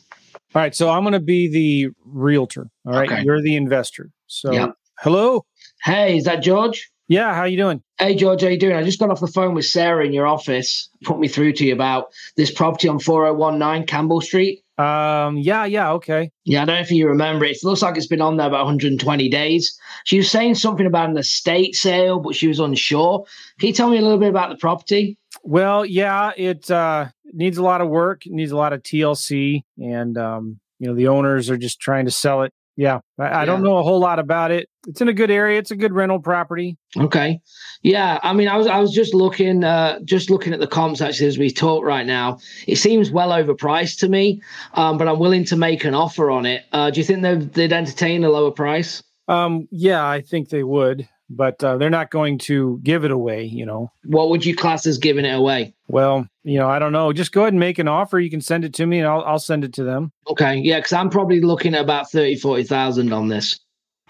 All 0.56 0.62
right. 0.62 0.74
So 0.76 0.90
I'm 0.90 1.04
going 1.04 1.14
to 1.14 1.20
be 1.20 1.50
the 1.52 1.90
realtor. 2.06 2.70
All 2.86 2.94
right. 2.94 3.12
Okay. 3.12 3.24
You're 3.24 3.42
the 3.42 3.56
investor. 3.56 4.10
So, 4.28 4.52
Yeah. 4.52 4.68
hello. 5.00 5.46
Hey, 5.84 6.18
is 6.18 6.24
that 6.26 6.42
George? 6.42 6.90
Yeah. 7.08 7.34
How 7.34 7.44
you 7.46 7.58
doing? 7.58 7.82
Hey 7.98 8.16
George, 8.16 8.42
how 8.44 8.48
you 8.48 8.60
doing? 8.60 8.76
I 8.76 8.84
just 8.84 9.00
got 9.00 9.10
off 9.10 9.20
the 9.20 9.28
phone 9.28 9.56
with 9.56 9.66
Sarah 9.66 10.06
in 10.06 10.14
your 10.14 10.28
office. 10.28 10.90
Put 11.04 11.20
me 11.20 11.28
through 11.28 11.54
to 11.54 11.66
you 11.66 11.74
about 11.74 12.08
this 12.38 12.52
property 12.52 12.88
on 12.88 13.00
4019 13.00 13.88
Campbell 13.88 14.22
Street. 14.22 14.64
Um. 14.78 15.38
Yeah. 15.38 15.66
Yeah. 15.66 15.92
Okay. 15.94 16.32
Yeah, 16.46 16.62
I 16.62 16.66
don't 16.66 16.76
know 16.76 16.82
if 16.82 16.92
you 16.92 17.08
remember 17.08 17.44
it. 17.46 17.58
It 17.58 17.64
looks 17.64 17.82
like 17.82 17.98
it's 17.98 18.08
been 18.08 18.22
on 18.22 18.38
there 18.38 18.48
about 18.48 18.64
120 18.66 19.28
days. 19.28 19.78
She 20.06 20.18
was 20.18 20.32
saying 20.32 20.56
something 20.56 20.86
about 20.86 21.10
an 21.10 21.18
estate 21.18 21.76
sale, 21.76 22.20
but 22.20 22.36
she 22.36 22.48
was 22.48 22.60
unsure. 22.60 23.26
Can 23.60 23.68
you 23.68 23.74
tell 23.74 23.90
me 23.90 23.98
a 23.98 24.02
little 24.02 24.18
bit 24.20 24.30
about 24.30 24.50
the 24.50 24.56
property? 24.56 25.18
Well, 25.44 25.86
yeah. 25.86 26.32
It 26.38 26.70
uh, 26.72 27.08
needs 27.34 27.58
a 27.58 27.64
lot 27.64 27.82
of 27.82 27.90
work. 27.90 28.24
Needs 28.26 28.52
a 28.52 28.58
lot 28.58 28.74
of 28.74 28.84
TLC, 28.84 29.62
and 29.78 30.18
um, 30.18 30.60
you 30.80 30.88
know 30.88 30.96
the 30.96 31.08
owners 31.08 31.50
are 31.50 31.58
just 31.58 31.80
trying 31.80 32.06
to 32.06 32.12
sell 32.12 32.44
it. 32.44 32.54
Yeah. 32.80 33.00
I, 33.20 33.42
I 33.42 33.46
don't 33.46 33.62
know 33.62 33.78
a 33.78 33.84
whole 33.84 34.00
lot 34.00 34.20
about 34.20 34.52
it. 34.52 34.70
It's 34.88 35.02
in 35.02 35.10
a 35.10 35.14
good 35.14 35.30
area. 35.30 35.60
It's 35.60 35.70
a 35.70 35.76
good 35.76 35.92
rental 35.92 36.22
property. 36.22 36.78
Okay. 36.96 37.42
Yeah, 37.82 38.20
I 38.24 38.32
mean, 38.32 38.48
I 38.48 38.56
was 38.56 38.68
I 38.68 38.80
was 38.80 38.94
just 38.94 39.14
looking 39.14 39.66
uh 39.66 40.00
just 40.06 40.30
looking 40.30 40.54
at 40.54 40.62
the 40.62 40.68
comps 40.68 41.02
actually 41.02 41.28
as 41.28 41.38
we 41.38 41.52
talk 41.52 41.84
right 41.84 42.06
now. 42.06 42.40
It 42.68 42.78
seems 42.78 43.12
well 43.12 43.32
overpriced 43.32 44.00
to 44.00 44.08
me, 44.08 44.42
um, 44.76 44.98
but 44.98 45.10
I'm 45.10 45.20
willing 45.20 45.44
to 45.46 45.58
make 45.58 45.84
an 45.84 45.94
offer 45.94 46.32
on 46.32 46.46
it. 46.46 46.64
Uh, 46.72 46.90
do 46.90 47.02
you 47.02 47.04
think 47.04 47.22
they'd, 47.22 47.54
they'd 47.54 47.74
entertain 47.74 48.24
a 48.24 48.30
lower 48.30 48.52
price? 48.52 49.04
Um. 49.28 49.68
Yeah. 49.72 50.08
I 50.08 50.22
think 50.22 50.48
they 50.48 50.64
would, 50.64 51.06
but 51.30 51.64
uh, 51.64 51.78
they're 51.78 51.90
not 51.90 52.12
going 52.12 52.38
to 52.40 52.80
give 52.84 53.06
it 53.06 53.12
away. 53.12 53.44
You 53.44 53.66
know. 53.66 53.92
What 54.06 54.30
would 54.30 54.46
you 54.46 54.56
class 54.56 54.86
as 54.88 54.98
giving 54.98 55.26
it 55.26 55.36
away? 55.36 55.74
Well, 55.88 56.28
you 56.44 56.60
know, 56.60 56.70
I 56.70 56.80
don't 56.80 56.92
know. 56.92 57.12
Just 57.14 57.32
go 57.32 57.42
ahead 57.42 57.54
and 57.54 57.60
make 57.60 57.80
an 57.80 57.88
offer. 57.88 58.20
You 58.20 58.30
can 58.30 58.42
send 58.42 58.66
it 58.66 58.74
to 58.76 58.86
me, 58.86 59.00
and 59.00 59.08
I'll 59.08 59.24
I'll 59.24 59.40
send 59.40 59.64
it 59.64 59.74
to 59.74 59.84
them. 59.84 60.12
Okay, 60.28 60.56
yeah, 60.58 60.78
because 60.80 60.94
I'm 60.94 61.10
probably 61.10 61.42
looking 61.42 61.74
at 61.76 61.82
about 61.82 62.12
30, 62.12 62.36
40,000 62.38 63.12
on 63.14 63.28
this. 63.28 63.60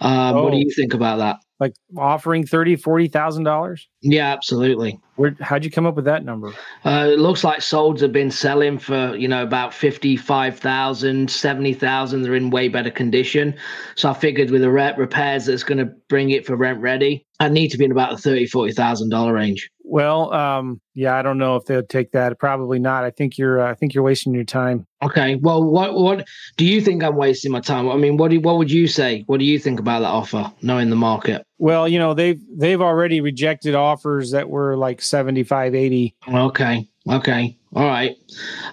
Um, 0.01 0.35
What 0.35 0.51
do 0.51 0.55
Oh. 0.55 0.59
you 0.59 0.71
think 0.75 0.93
about 0.93 1.17
that? 1.17 1.37
Like 1.59 1.75
offering 1.97 2.45
thirty, 2.45 2.75
forty 2.75 3.07
thousand 3.07 3.43
dollars. 3.43 3.87
Yeah, 4.01 4.31
absolutely. 4.31 4.99
Where? 5.15 5.35
How'd 5.41 5.65
you 5.65 5.71
come 5.71 5.85
up 5.85 5.95
with 5.95 6.05
that 6.05 6.23
number? 6.23 6.53
Uh, 6.85 7.09
it 7.11 7.19
looks 7.19 7.43
like 7.43 7.59
solds 7.59 7.99
have 7.99 8.13
been 8.13 8.31
selling 8.31 8.77
for, 8.77 9.15
you 9.17 9.27
know, 9.27 9.43
about 9.43 9.73
55,000, 9.73 11.29
70,000. 11.29 12.21
They're 12.21 12.35
in 12.35 12.49
way 12.49 12.69
better 12.69 12.89
condition. 12.89 13.53
So 13.95 14.09
I 14.09 14.13
figured 14.13 14.51
with 14.51 14.61
the 14.61 14.71
rep 14.71 14.97
repairs 14.97 15.45
that's 15.47 15.63
going 15.63 15.79
to 15.79 15.91
bring 16.07 16.29
it 16.29 16.45
for 16.45 16.55
rent 16.55 16.79
ready, 16.79 17.25
I 17.41 17.49
need 17.49 17.69
to 17.69 17.77
be 17.77 17.83
in 17.83 17.91
about 17.91 18.11
the 18.11 18.17
30, 18.17 18.45
40,000 18.47 19.09
dollar 19.09 19.33
range. 19.33 19.69
Well, 19.89 20.31
um, 20.33 20.79
yeah, 20.93 21.17
I 21.17 21.23
don't 21.23 21.39
know 21.39 21.55
if 21.55 21.65
they'll 21.65 21.81
take 21.81 22.11
that. 22.11 22.37
Probably 22.37 22.77
not. 22.77 23.03
I 23.03 23.09
think 23.09 23.39
you're. 23.39 23.59
Uh, 23.59 23.71
I 23.71 23.73
think 23.73 23.95
you're 23.95 24.03
wasting 24.03 24.35
your 24.35 24.43
time. 24.43 24.85
Okay. 25.01 25.35
Well, 25.35 25.63
what 25.63 25.95
what 25.95 26.27
do 26.57 26.65
you 26.65 26.79
think 26.79 27.03
I'm 27.03 27.15
wasting 27.15 27.51
my 27.51 27.59
time? 27.59 27.89
I 27.89 27.95
mean, 27.95 28.15
what 28.15 28.29
do 28.29 28.39
what 28.39 28.59
would 28.59 28.69
you 28.69 28.87
say? 28.87 29.23
What 29.25 29.39
do 29.39 29.45
you 29.45 29.57
think 29.57 29.79
about 29.79 30.01
that 30.01 30.09
offer, 30.09 30.53
knowing 30.61 30.91
the 30.91 30.95
market? 30.95 31.43
Well, 31.57 31.87
you 31.87 31.97
know, 31.97 32.13
they've 32.13 32.39
they've 32.55 32.79
already 32.79 33.19
rejected 33.19 33.73
offers 33.73 34.29
that 34.29 34.47
were 34.47 34.77
like 34.77 35.01
75, 35.01 35.73
80. 35.73 36.15
Okay. 36.27 36.87
Okay. 37.09 37.57
All 37.73 37.85
right. 37.85 38.15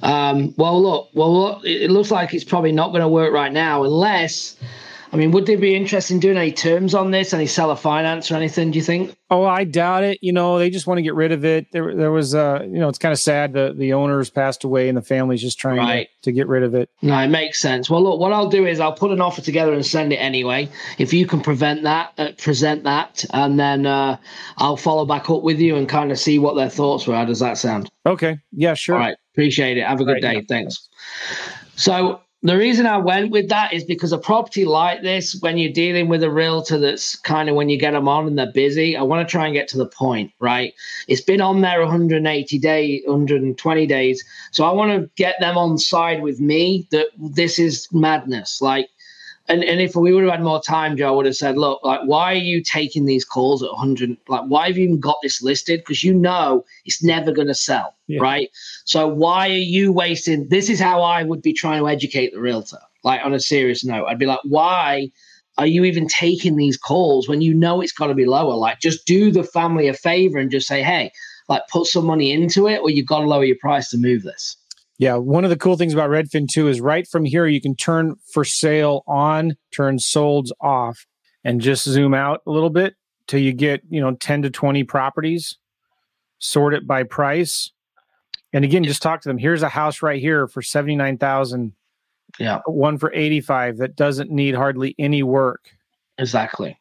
Um, 0.03 0.55
well, 0.59 0.83
look. 0.83 1.09
Well, 1.15 1.33
look, 1.33 1.65
it 1.65 1.83
it 1.83 1.91
looks 1.91 2.11
like 2.11 2.35
it's 2.35 2.45
probably 2.45 2.73
not 2.73 2.91
going 2.91 3.01
to 3.01 3.09
work 3.09 3.33
right 3.33 3.53
now, 3.53 3.85
unless. 3.85 4.57
I 5.17 5.19
mean, 5.19 5.31
would 5.31 5.47
they 5.47 5.57
be 5.57 5.75
interested 5.75 6.13
in 6.13 6.21
doing 6.21 6.37
any 6.37 6.53
terms 6.53 6.95
on 6.95 7.11
this, 7.11 7.33
any 7.33 7.47
seller 7.47 7.75
finance 7.75 8.31
or 8.31 8.35
anything? 8.37 8.71
Do 8.71 8.79
you 8.79 8.85
think? 8.85 9.17
Oh, 9.31 9.47
I 9.47 9.65
doubt 9.65 10.05
it. 10.05 10.19
You 10.21 10.31
know, 10.31 10.59
they 10.59 10.69
just 10.69 10.87
want 10.87 10.99
to 10.99 11.03
get 11.03 11.15
rid 11.15 11.33
of 11.33 11.43
it. 11.43 11.73
There, 11.73 11.95
there 11.95 12.11
was, 12.13 12.35
uh, 12.35 12.61
you 12.65 12.79
know, 12.79 12.91
it's 12.91 12.99
kind 12.99 13.15
of 13.15 13.19
sad. 13.19 13.55
The 13.55 13.73
the 13.75 13.95
owners 13.95 14.29
passed 14.29 14.63
away, 14.63 14.91
and 14.91 14.99
the 14.99 15.01
family's 15.01 15.41
just 15.41 15.59
trying 15.59 15.79
Right. 15.79 16.09
to, 16.21 16.31
to 16.31 16.33
get 16.33 16.49
rid 16.49 16.65
of 16.65 16.75
it. 16.75 16.91
No, 17.01 17.19
it 17.19 17.29
makes 17.29 17.59
sense. 17.61 17.89
Well, 17.89 18.03
look, 18.03 18.21
what 18.21 18.35
I'll 18.35 18.51
do 18.51 18.67
is 18.67 18.79
I'll 18.79 18.93
put 18.93 19.11
an 19.11 19.23
offer 19.23 19.41
together 19.41 19.73
and 19.73 19.87
send 19.87 20.13
it 20.13 20.17
anyway. 20.17 20.69
If 20.99 21.15
you 21.15 21.27
can 21.27 21.41
prevent 21.41 21.85
that, 21.85 22.13
uh, 22.19 22.33
present 22.37 22.85
that, 22.85 23.25
and 23.33 23.59
then 23.59 23.87
uh, 23.87 24.19
I'll 24.59 24.77
follow 24.77 25.07
back 25.07 25.31
up 25.31 25.43
with 25.43 25.59
you 25.61 25.77
and 25.77 25.89
kind 25.89 26.13
of 26.13 26.19
see 26.19 26.39
what 26.39 26.57
their 26.57 26.69
thoughts 26.69 27.07
were. 27.07 27.15
How 27.15 27.25
does 27.25 27.41
that 27.41 27.57
sound? 27.57 27.89
Okay. 28.05 28.37
Yeah. 28.53 28.75
Sure. 28.75 28.97
All 28.97 29.01
right. 29.01 29.17
Appreciate 29.33 29.79
it. 29.79 29.87
Have 29.87 29.99
a 29.99 30.05
good 30.05 30.23
Right, 30.23 30.41
day. 30.41 30.45
Thanks. 30.47 30.91
So 31.75 32.21
the 32.49 32.57
reason 32.57 32.87
I 32.87 32.99
went 32.99 33.31
with 33.31 33.49
that 33.49 33.73
is 33.73 33.85
because 33.85 34.13
a 34.13 34.19
property 34.19 34.65
like 34.65 35.03
this, 35.03 35.39
when 35.41 35.57
you're 35.57 35.73
dealing 35.73 36.09
with 36.09 36.23
a 36.23 36.31
realtor 36.31 36.79
that's 36.79 37.17
kind 37.17 37.49
of 37.49 37.57
when 37.57 37.69
you 37.69 37.79
get 37.79 37.93
them 37.93 38.09
on 38.09 38.27
and 38.27 38.39
they're 38.39 38.53
busy, 38.53 38.97
I 38.97 39.03
want 39.03 39.27
to 39.27 39.31
try 39.31 39.47
and 39.47 39.55
get 39.55 39.69
to 39.69 39.79
the 39.79 39.87
point, 39.87 40.33
right? 40.39 40.75
It's 41.09 41.21
been 41.23 41.41
on 41.41 41.63
there 41.63 41.81
180 41.81 42.59
days, 42.59 43.03
120 43.07 43.87
days. 43.87 44.25
So 44.51 44.65
I 44.65 44.73
want 44.73 44.93
to 44.93 45.11
get 45.17 45.37
them 45.41 45.57
on 45.57 45.79
side 45.79 46.23
with 46.23 46.41
me 46.41 46.87
that 46.91 47.07
this 47.19 47.59
is 47.59 47.89
madness. 47.93 48.61
Like, 48.61 48.91
and, 49.49 49.63
and 49.63 49.81
if 49.81 49.95
we 49.95 50.13
would 50.13 50.25
have 50.25 50.33
had 50.33 50.43
more 50.43 50.61
time, 50.63 50.97
Joe, 50.97 51.17
would 51.17 51.27
have 51.27 51.37
said, 51.37 51.57
look, 51.57 51.81
like, 51.85 52.01
why 52.05 52.33
are 52.33 52.35
you 52.35 52.63
taking 52.63 53.05
these 53.07 53.25
calls 53.25 53.63
at 53.63 53.71
100? 53.71 54.17
Like, 54.29 54.45
why 54.47 54.67
have 54.69 54.77
you 54.77 54.85
even 54.85 55.01
got 55.01 55.19
this 55.23 55.43
listed? 55.43 55.81
Because 55.81 56.03
you 56.03 56.15
know 56.15 56.65
it's 56.85 57.03
never 57.03 57.33
going 57.33 57.49
to 57.49 57.55
sell, 57.55 57.95
Yeah. 58.09 58.21
right? 58.21 58.51
So 58.85 59.07
why 59.07 59.49
are 59.49 59.53
you 59.53 59.93
wasting? 59.93 60.49
This 60.49 60.69
is 60.69 60.81
how 60.81 61.03
I 61.03 61.23
would 61.23 61.43
be 61.43 61.53
trying 61.53 61.81
to 61.81 61.89
educate 61.89 62.33
the 62.33 62.41
realtor. 62.41 62.79
Like, 63.05 63.25
on 63.25 63.35
a 63.35 63.41
serious 63.41 63.85
note, 63.85 64.07
I'd 64.07 64.19
be 64.19 64.27
like, 64.27 64.41
why 64.45 65.11
are 65.59 65.67
you 65.67 65.85
even 65.85 66.09
taking 66.09 66.57
these 66.57 66.77
calls 66.77 67.29
when 67.29 67.41
you 67.41 67.55
know 67.55 67.81
it's 67.81 67.93
got 67.93 68.09
to 68.09 68.15
be 68.15 68.27
lower? 68.27 68.55
Like, 68.55 68.81
just 68.81 69.07
do 69.07 69.31
the 69.31 69.45
family 69.45 69.89
a 69.89 69.95
favor 69.95 70.39
and 70.39 70.51
just 70.51 70.67
say, 70.67 70.83
hey, 70.83 71.13
like, 71.49 71.63
put 71.71 71.87
some 71.87 72.05
money 72.07 72.33
into 72.33 72.67
it, 72.69 72.81
or 72.81 72.91
you've 72.91 73.07
got 73.07 73.21
to 73.21 73.27
lower 73.27 73.45
your 73.45 73.57
price 73.61 73.91
to 73.91 73.97
move 73.99 74.23
this. 74.23 74.57
Yeah, 74.99 75.17
one 75.17 75.45
of 75.45 75.51
the 75.51 75.59
cool 75.59 75.77
things 75.77 75.93
about 75.93 76.09
Redfin 76.11 76.49
too 76.49 76.69
is 76.69 76.81
right 76.81 77.07
from 77.07 77.25
here 77.25 77.47
you 77.47 77.61
can 77.61 77.77
turn 77.77 78.17
for 78.33 78.45
sale 78.45 79.05
on, 79.07 79.57
turn 79.75 79.99
solds 79.99 80.51
off, 80.61 81.07
and 81.45 81.61
just 81.61 81.85
zoom 81.85 82.15
out 82.15 82.41
a 82.47 82.51
little 82.51 82.71
bit 82.71 82.95
till 83.27 83.41
you 83.41 83.53
get 83.53 83.83
you 83.91 84.01
know 84.01 84.15
ten 84.15 84.41
to 84.43 84.51
twenty 84.51 84.85
properties, 84.85 85.59
sort 86.39 86.73
it 86.73 86.87
by 86.87 87.03
price, 87.03 87.71
and 88.55 88.65
again 88.65 88.85
just 88.85 89.03
talk 89.03 89.21
to 89.21 89.29
them. 89.29 89.37
Here's 89.39 89.63
a 89.63 89.69
house 89.69 90.01
right 90.01 90.21
here 90.21 90.49
for 90.49 90.63
seventy 90.63 90.97
nine 90.97 91.19
thousand, 91.19 91.73
Yeah, 92.39 92.61
one 92.65 92.97
for 92.97 93.13
eighty 93.13 93.43
five 93.43 93.77
that 93.79 93.97
doesn't 93.97 94.31
need 94.31 94.55
hardly 94.55 94.95
any 94.99 95.23
work. 95.23 95.73
exactly. 96.19 96.79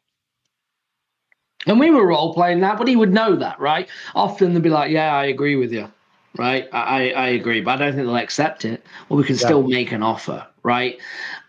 And 1.66 1.80
we 1.80 1.90
were 1.90 2.06
role 2.06 2.32
playing 2.32 2.60
that, 2.60 2.78
but 2.78 2.86
he 2.86 2.94
would 2.94 3.12
know 3.12 3.34
that, 3.36 3.58
right? 3.58 3.88
Often 4.14 4.54
they'd 4.54 4.62
be 4.62 4.70
like, 4.70 4.90
"Yeah, 4.90 5.14
I 5.16 5.24
agree 5.24 5.56
with 5.56 5.72
you." 5.72 5.90
Right, 6.38 6.68
I, 6.72 7.10
I 7.12 7.28
agree, 7.28 7.60
but 7.60 7.72
I 7.72 7.76
don't 7.86 7.94
think 7.94 8.06
they'll 8.06 8.16
accept 8.16 8.64
it. 8.64 8.84
Or 9.08 9.16
we 9.16 9.24
can 9.24 9.36
still 9.36 9.62
make 9.62 9.92
an 9.92 10.02
offer, 10.02 10.46
right? 10.62 10.98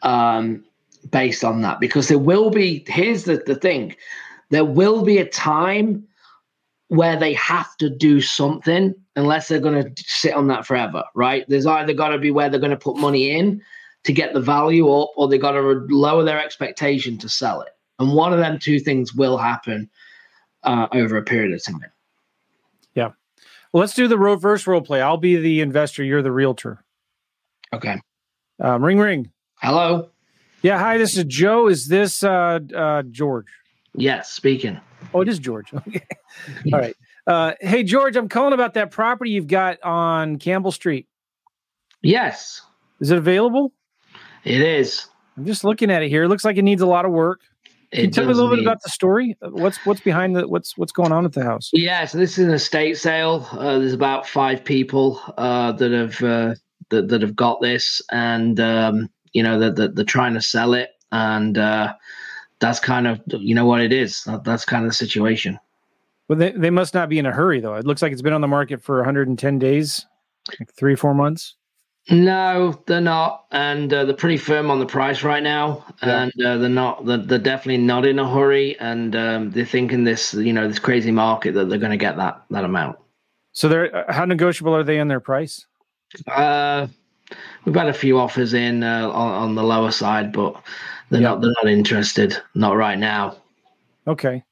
Um, 0.01 0.63
based 1.11 1.43
on 1.43 1.61
that, 1.61 1.79
because 1.79 2.07
there 2.07 2.19
will 2.19 2.49
be. 2.49 2.85
Here's 2.87 3.23
the 3.23 3.37
the 3.45 3.55
thing: 3.55 3.95
there 4.49 4.65
will 4.65 5.03
be 5.03 5.17
a 5.17 5.25
time 5.25 6.07
where 6.89 7.17
they 7.17 7.33
have 7.33 7.75
to 7.77 7.89
do 7.89 8.21
something, 8.21 8.95
unless 9.15 9.47
they're 9.47 9.59
going 9.59 9.83
to 9.93 10.03
sit 10.05 10.33
on 10.33 10.47
that 10.47 10.65
forever, 10.65 11.03
right? 11.15 11.43
There's 11.49 11.65
either 11.65 11.93
got 11.93 12.09
to 12.09 12.17
be 12.17 12.31
where 12.31 12.49
they're 12.49 12.59
going 12.59 12.71
to 12.71 12.77
put 12.77 12.97
money 12.97 13.31
in 13.31 13.61
to 14.05 14.13
get 14.13 14.33
the 14.33 14.39
value 14.39 14.89
up, 14.89 15.11
or 15.17 15.27
they've 15.27 15.41
got 15.41 15.51
to 15.51 15.85
lower 15.89 16.23
their 16.23 16.41
expectation 16.41 17.17
to 17.17 17.27
sell 17.27 17.61
it. 17.61 17.73
And 17.99 18.13
one 18.13 18.31
of 18.31 18.39
them 18.39 18.57
two 18.57 18.79
things 18.79 19.13
will 19.13 19.37
happen 19.37 19.89
uh, 20.63 20.87
over 20.93 21.17
a 21.17 21.23
period 21.23 21.53
of 21.53 21.63
time. 21.63 21.91
Let's 23.73 23.93
do 23.93 24.07
the 24.07 24.17
reverse 24.17 24.65
role 24.67 24.81
play. 24.81 25.01
I'll 25.01 25.17
be 25.17 25.35
the 25.37 25.61
investor. 25.61 26.03
You're 26.03 26.21
the 26.21 26.31
realtor. 26.31 26.83
Okay. 27.73 27.97
Um, 28.59 28.83
ring 28.83 28.97
ring. 28.99 29.31
Hello. 29.61 30.09
Yeah, 30.63 30.79
hi. 30.79 30.97
This 30.97 31.17
is 31.17 31.25
Joe. 31.25 31.67
Is 31.67 31.87
this 31.87 32.23
uh, 32.23 32.59
uh, 32.75 33.03
George? 33.11 33.47
Yes, 33.95 34.31
speaking. 34.31 34.79
Oh, 35.13 35.21
it 35.21 35.27
is 35.27 35.39
George. 35.39 35.71
Okay. 35.87 36.05
All 36.71 36.79
right. 36.79 36.95
Uh, 37.25 37.53
hey, 37.61 37.81
George, 37.83 38.15
I'm 38.15 38.29
calling 38.29 38.53
about 38.53 38.75
that 38.75 38.91
property 38.91 39.31
you've 39.31 39.47
got 39.47 39.81
on 39.81 40.37
Campbell 40.37 40.71
Street. 40.71 41.07
Yes, 42.03 42.61
Is 42.99 43.09
it 43.09 43.17
available? 43.17 43.73
it 44.43 44.61
is. 44.61 45.07
I'm 45.35 45.45
just 45.45 45.63
looking 45.63 45.89
at 45.89 46.03
it 46.03 46.09
here. 46.09 46.23
It 46.23 46.27
looks 46.29 46.45
like 46.45 46.57
it 46.57 46.61
needs 46.61 46.81
a 46.81 46.85
lot 46.85 47.05
of 47.05 47.11
work. 47.11 47.41
Can 47.91 48.05
you 48.05 48.11
tell 48.11 48.25
me 48.25 48.31
a 48.31 48.35
little 48.35 48.49
bit 48.49 48.59
about 48.59 48.81
the 48.83 48.89
story? 48.89 49.37
What's 49.41 49.77
what's 49.85 50.01
behind 50.01 50.35
the 50.35 50.47
what's 50.47 50.77
what's 50.77 50.91
going 50.91 51.11
on 51.13 51.23
at 51.23 51.33
the 51.33 51.43
house? 51.43 51.69
Yeah, 51.71 52.05
so 52.05 52.17
this 52.17 52.37
is 52.37 52.45
an 52.45 52.53
estate 52.53 52.97
sale. 52.97 53.47
Uh, 53.51 53.79
there's 53.79 53.93
about 53.93 54.27
five 54.27 54.63
people 54.63 55.21
uh, 55.37 55.71
that 55.73 55.91
have 55.91 56.21
uh, 56.21 56.55
that 56.89 57.07
that 57.07 57.21
have 57.21 57.35
got 57.35 57.61
this, 57.61 58.01
and 58.11 58.59
um, 58.59 59.09
you 59.31 59.41
know 59.41 59.57
that 59.59 59.77
that 59.77 59.95
they're 59.95 60.03
trying 60.03 60.33
to 60.33 60.41
sell 60.41 60.73
it, 60.73 60.89
and 61.13 61.57
uh, 61.57 61.93
that's 62.59 62.79
kind 62.79 63.07
of 63.07 63.21
you 63.27 63.55
know 63.55 63.65
what 63.65 63.81
it 63.81 63.93
is. 63.93 64.23
That, 64.25 64.43
that's 64.43 64.65
kind 64.65 64.83
of 64.83 64.91
the 64.91 64.95
situation. 64.95 65.57
Well, 66.27 66.37
they, 66.37 66.51
they 66.51 66.69
must 66.69 66.93
not 66.93 67.07
be 67.07 67.19
in 67.19 67.25
a 67.25 67.31
hurry 67.31 67.61
though. 67.61 67.75
It 67.75 67.85
looks 67.85 68.01
like 68.01 68.11
it's 68.11 68.21
been 68.21 68.33
on 68.33 68.41
the 68.41 68.47
market 68.47 68.81
for 68.81 68.97
110 68.97 69.59
days, 69.59 70.05
like 70.59 70.73
three 70.73 70.95
four 70.95 71.13
months. 71.13 71.55
No, 72.09 72.81
they're 72.85 73.01
not, 73.01 73.45
and 73.51 73.93
uh, 73.93 74.05
they're 74.05 74.15
pretty 74.15 74.37
firm 74.37 74.71
on 74.71 74.79
the 74.79 74.85
price 74.85 75.23
right 75.23 75.43
now, 75.43 75.85
Yeah. 76.01 76.23
and 76.23 76.45
uh, 76.45 76.57
they're 76.57 76.69
not. 76.69 77.05
They're, 77.05 77.17
they're 77.17 77.37
definitely 77.37 77.83
not 77.83 78.05
in 78.05 78.17
a 78.17 78.29
hurry, 78.29 78.79
and 78.79 79.13
um, 79.15 79.51
they're 79.51 79.65
thinking 79.65 80.05
this, 80.05 80.33
you 80.33 80.53
know, 80.53 80.67
this 80.69 80.79
crazy 80.79 81.11
market 81.11 81.53
that 81.55 81.67
they're 81.67 81.77
going 81.77 81.91
to 81.91 81.97
get 81.97 82.15
that 82.15 82.43
that 82.51 82.63
amount. 82.63 82.97
So 83.51 83.67
they're 83.67 83.93
uh, 83.93 84.13
how 84.13 84.23
negotiable 84.23 84.73
are 84.73 84.83
they 84.83 84.99
in 84.99 85.09
their 85.09 85.19
price? 85.19 85.65
Uh, 86.27 86.87
we've 87.65 87.75
had 87.75 87.89
a 87.89 87.93
few 87.93 88.17
offers 88.19 88.53
in 88.53 88.83
uh, 88.83 89.09
on, 89.09 89.33
on 89.43 89.55
the 89.55 89.63
lower 89.63 89.91
side, 89.91 90.31
but 90.31 90.61
they're 91.09 91.19
Yeah. 91.21 91.29
not. 91.29 91.41
They're 91.41 91.53
not 91.61 91.67
interested. 91.69 92.37
Not 92.55 92.77
right 92.77 92.97
now. 92.97 93.35
Okay. 94.07 94.43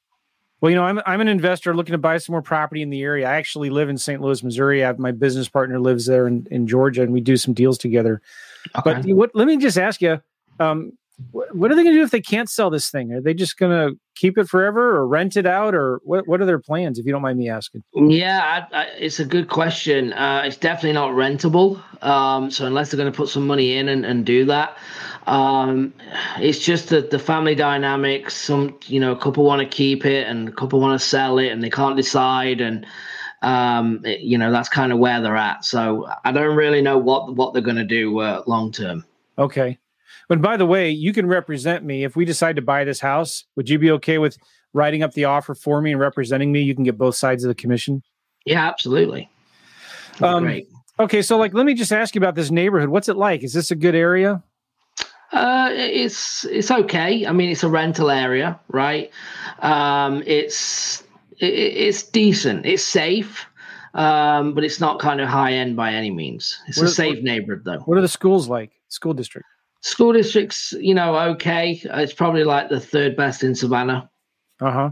Well, 0.65 0.71
you 0.71 0.77
know, 0.77 0.83
I'm 0.83 0.99
I'm 1.05 1.21
an 1.21 1.27
investor 1.27 1.75
looking 1.75 1.91
to 1.91 1.99
buy 1.99 2.17
some 2.17 2.33
more 2.33 2.41
property 2.41 2.81
in 2.81 2.89
the 2.89 3.03
area. 3.03 3.29
I 3.29 3.35
actually 3.35 3.69
live 3.69 3.87
in 3.87 3.99
St. 3.99 4.19
Louis, 4.19 4.41
Missouri. 4.41 4.83
I 4.83 4.87
have 4.87 4.97
my 4.97 5.11
business 5.11 5.47
partner 5.47 5.79
lives 5.79 6.07
there 6.07 6.25
in, 6.25 6.47
in 6.49 6.65
Georgia, 6.65 7.03
and 7.03 7.13
we 7.13 7.21
do 7.21 7.37
some 7.37 7.53
deals 7.53 7.77
together. 7.77 8.19
Okay. 8.75 8.95
But 8.95 9.05
what? 9.09 9.35
Let 9.35 9.45
me 9.45 9.57
just 9.57 9.77
ask 9.77 10.01
you, 10.01 10.19
um, 10.59 10.93
what, 11.31 11.71
are 11.71 11.75
they 11.75 11.83
going 11.83 11.93
to 11.95 11.99
do 11.99 12.03
if 12.03 12.11
they 12.11 12.21
can't 12.21 12.49
sell 12.49 12.69
this 12.69 12.89
thing? 12.89 13.13
Are 13.13 13.21
they 13.21 13.33
just 13.33 13.57
going 13.57 13.71
to 13.71 13.97
keep 14.15 14.37
it 14.37 14.47
forever, 14.49 14.97
or 14.97 15.07
rent 15.07 15.37
it 15.37 15.45
out, 15.45 15.73
or 15.73 15.99
what? 16.03 16.27
What 16.27 16.41
are 16.41 16.45
their 16.45 16.59
plans? 16.59 16.99
If 16.99 17.05
you 17.05 17.11
don't 17.13 17.21
mind 17.21 17.37
me 17.37 17.49
asking. 17.49 17.83
Yeah, 17.93 18.67
I, 18.71 18.81
I, 18.81 18.83
it's 18.99 19.19
a 19.19 19.25
good 19.25 19.47
question. 19.47 20.11
Uh, 20.13 20.43
it's 20.45 20.57
definitely 20.57 20.93
not 20.93 21.11
rentable. 21.11 21.81
Um, 22.03 22.51
so 22.51 22.65
unless 22.65 22.91
they're 22.91 22.97
going 22.97 23.11
to 23.11 23.15
put 23.15 23.29
some 23.29 23.47
money 23.47 23.77
in 23.77 23.87
and, 23.87 24.05
and 24.05 24.25
do 24.25 24.43
that, 24.45 24.77
um, 25.25 25.93
it's 26.37 26.59
just 26.59 26.89
that 26.89 27.11
the 27.11 27.19
family 27.19 27.55
dynamics. 27.55 28.35
Some, 28.35 28.77
you 28.85 28.99
know, 28.99 29.13
a 29.13 29.17
couple 29.17 29.45
want 29.45 29.61
to 29.61 29.67
keep 29.67 30.05
it 30.05 30.27
and 30.27 30.49
a 30.49 30.51
couple 30.51 30.79
want 30.81 30.99
to 30.99 31.05
sell 31.05 31.37
it, 31.37 31.47
and 31.47 31.63
they 31.63 31.69
can't 31.69 31.95
decide. 31.95 32.59
And 32.59 32.85
um, 33.41 34.01
it- 34.03 34.19
you 34.19 34.37
know, 34.37 34.51
that's 34.51 34.69
kind 34.69 34.91
of 34.91 34.99
where 34.99 35.21
they're 35.21 35.37
at. 35.37 35.63
So 35.63 36.09
I 36.25 36.33
don't 36.33 36.57
really 36.57 36.81
know 36.81 36.97
what 36.97 37.35
what 37.35 37.53
they're 37.53 37.61
going 37.61 37.77
to 37.77 37.85
do 37.85 38.19
uh, 38.19 38.43
long 38.47 38.73
term. 38.73 39.05
Okay. 39.37 39.77
But 40.27 40.41
by 40.41 40.57
the 40.57 40.65
way, 40.65 40.89
you 40.89 41.13
can 41.13 41.27
represent 41.27 41.83
me 41.83 42.03
if 42.03 42.15
we 42.15 42.25
decide 42.25 42.55
to 42.55 42.61
buy 42.61 42.83
this 42.83 42.99
house. 42.99 43.45
Would 43.55 43.69
you 43.69 43.77
be 43.77 43.91
okay 43.91 44.17
with 44.17 44.37
writing 44.73 45.03
up 45.03 45.13
the 45.13 45.25
offer 45.25 45.55
for 45.55 45.81
me 45.81 45.91
and 45.91 45.99
representing 45.99 46.51
me? 46.51 46.61
You 46.61 46.75
can 46.75 46.83
get 46.83 46.97
both 46.97 47.15
sides 47.15 47.43
of 47.43 47.49
the 47.49 47.55
commission. 47.55 48.01
Yeah, 48.45 48.67
absolutely. 48.67 49.29
Um, 50.21 50.43
Great. 50.43 50.67
Okay, 50.99 51.21
so 51.21 51.37
like, 51.37 51.53
let 51.53 51.65
me 51.65 51.73
just 51.73 51.91
ask 51.91 52.15
you 52.15 52.19
about 52.19 52.35
this 52.35 52.51
neighborhood. 52.51 52.89
What's 52.89 53.09
it 53.09 53.17
like? 53.17 53.43
Is 53.43 53.53
this 53.53 53.71
a 53.71 53.75
good 53.75 53.95
area? 53.95 54.41
Uh, 55.31 55.69
it's 55.71 56.45
it's 56.45 56.71
okay. 56.71 57.25
I 57.25 57.31
mean, 57.33 57.49
it's 57.49 57.63
a 57.63 57.67
rental 57.67 58.09
area, 58.09 58.57
right? 58.69 59.11
Um, 59.59 60.23
it's 60.25 61.03
it, 61.39 61.53
it's 61.53 62.03
decent. 62.03 62.65
It's 62.65 62.83
safe, 62.83 63.45
um, 63.95 64.53
but 64.53 64.63
it's 64.63 64.79
not 64.79 64.99
kind 64.99 65.19
of 65.19 65.27
high 65.27 65.51
end 65.51 65.75
by 65.75 65.91
any 65.91 66.11
means. 66.11 66.57
It's 66.67 66.77
What 66.77 66.87
a 66.87 66.89
safe 66.89 67.21
neighborhood, 67.23 67.65
though. 67.65 67.79
What 67.79 67.97
are 67.97 68.01
the 68.01 68.07
schools 68.07 68.47
like? 68.47 68.71
School 68.87 69.13
district. 69.13 69.47
School 69.85 70.13
districts, 70.13 70.73
you 70.79 70.95
know, 70.95 71.15
okay. 71.33 71.79
It's 71.83 72.11
probably 72.11 72.43
like 72.43 72.69
the 72.69 72.79
third 72.79 73.15
best 73.15 73.43
in 73.43 73.53
Savannah. 73.53 74.09
Uh 74.59 74.71
huh. 74.71 74.89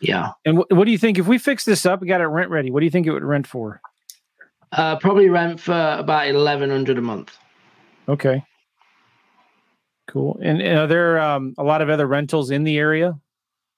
Yeah, 0.00 0.30
And 0.44 0.58
wh- 0.58 0.72
what 0.72 0.86
do 0.86 0.90
you 0.90 0.98
think 0.98 1.18
if 1.18 1.26
we 1.28 1.38
fix 1.38 1.64
this 1.64 1.86
up? 1.86 2.00
We 2.00 2.08
got 2.08 2.20
it 2.20 2.24
rent 2.24 2.50
ready. 2.50 2.70
What 2.72 2.80
do 2.80 2.86
you 2.86 2.90
think 2.90 3.06
it 3.06 3.12
would 3.12 3.22
rent 3.22 3.46
for? 3.46 3.80
uh, 4.72 4.96
probably 4.96 5.28
rent 5.28 5.60
for 5.60 5.96
about 5.98 6.26
eleven 6.28 6.70
hundred 6.70 6.98
a 6.98 7.02
month. 7.02 7.36
Okay. 8.08 8.42
Cool. 10.08 10.38
And, 10.42 10.60
and 10.60 10.78
are 10.78 10.86
there 10.88 11.20
um, 11.20 11.54
a 11.58 11.62
lot 11.62 11.82
of 11.82 11.88
other 11.88 12.06
rentals 12.06 12.50
in 12.50 12.64
the 12.64 12.78
area? 12.78 13.16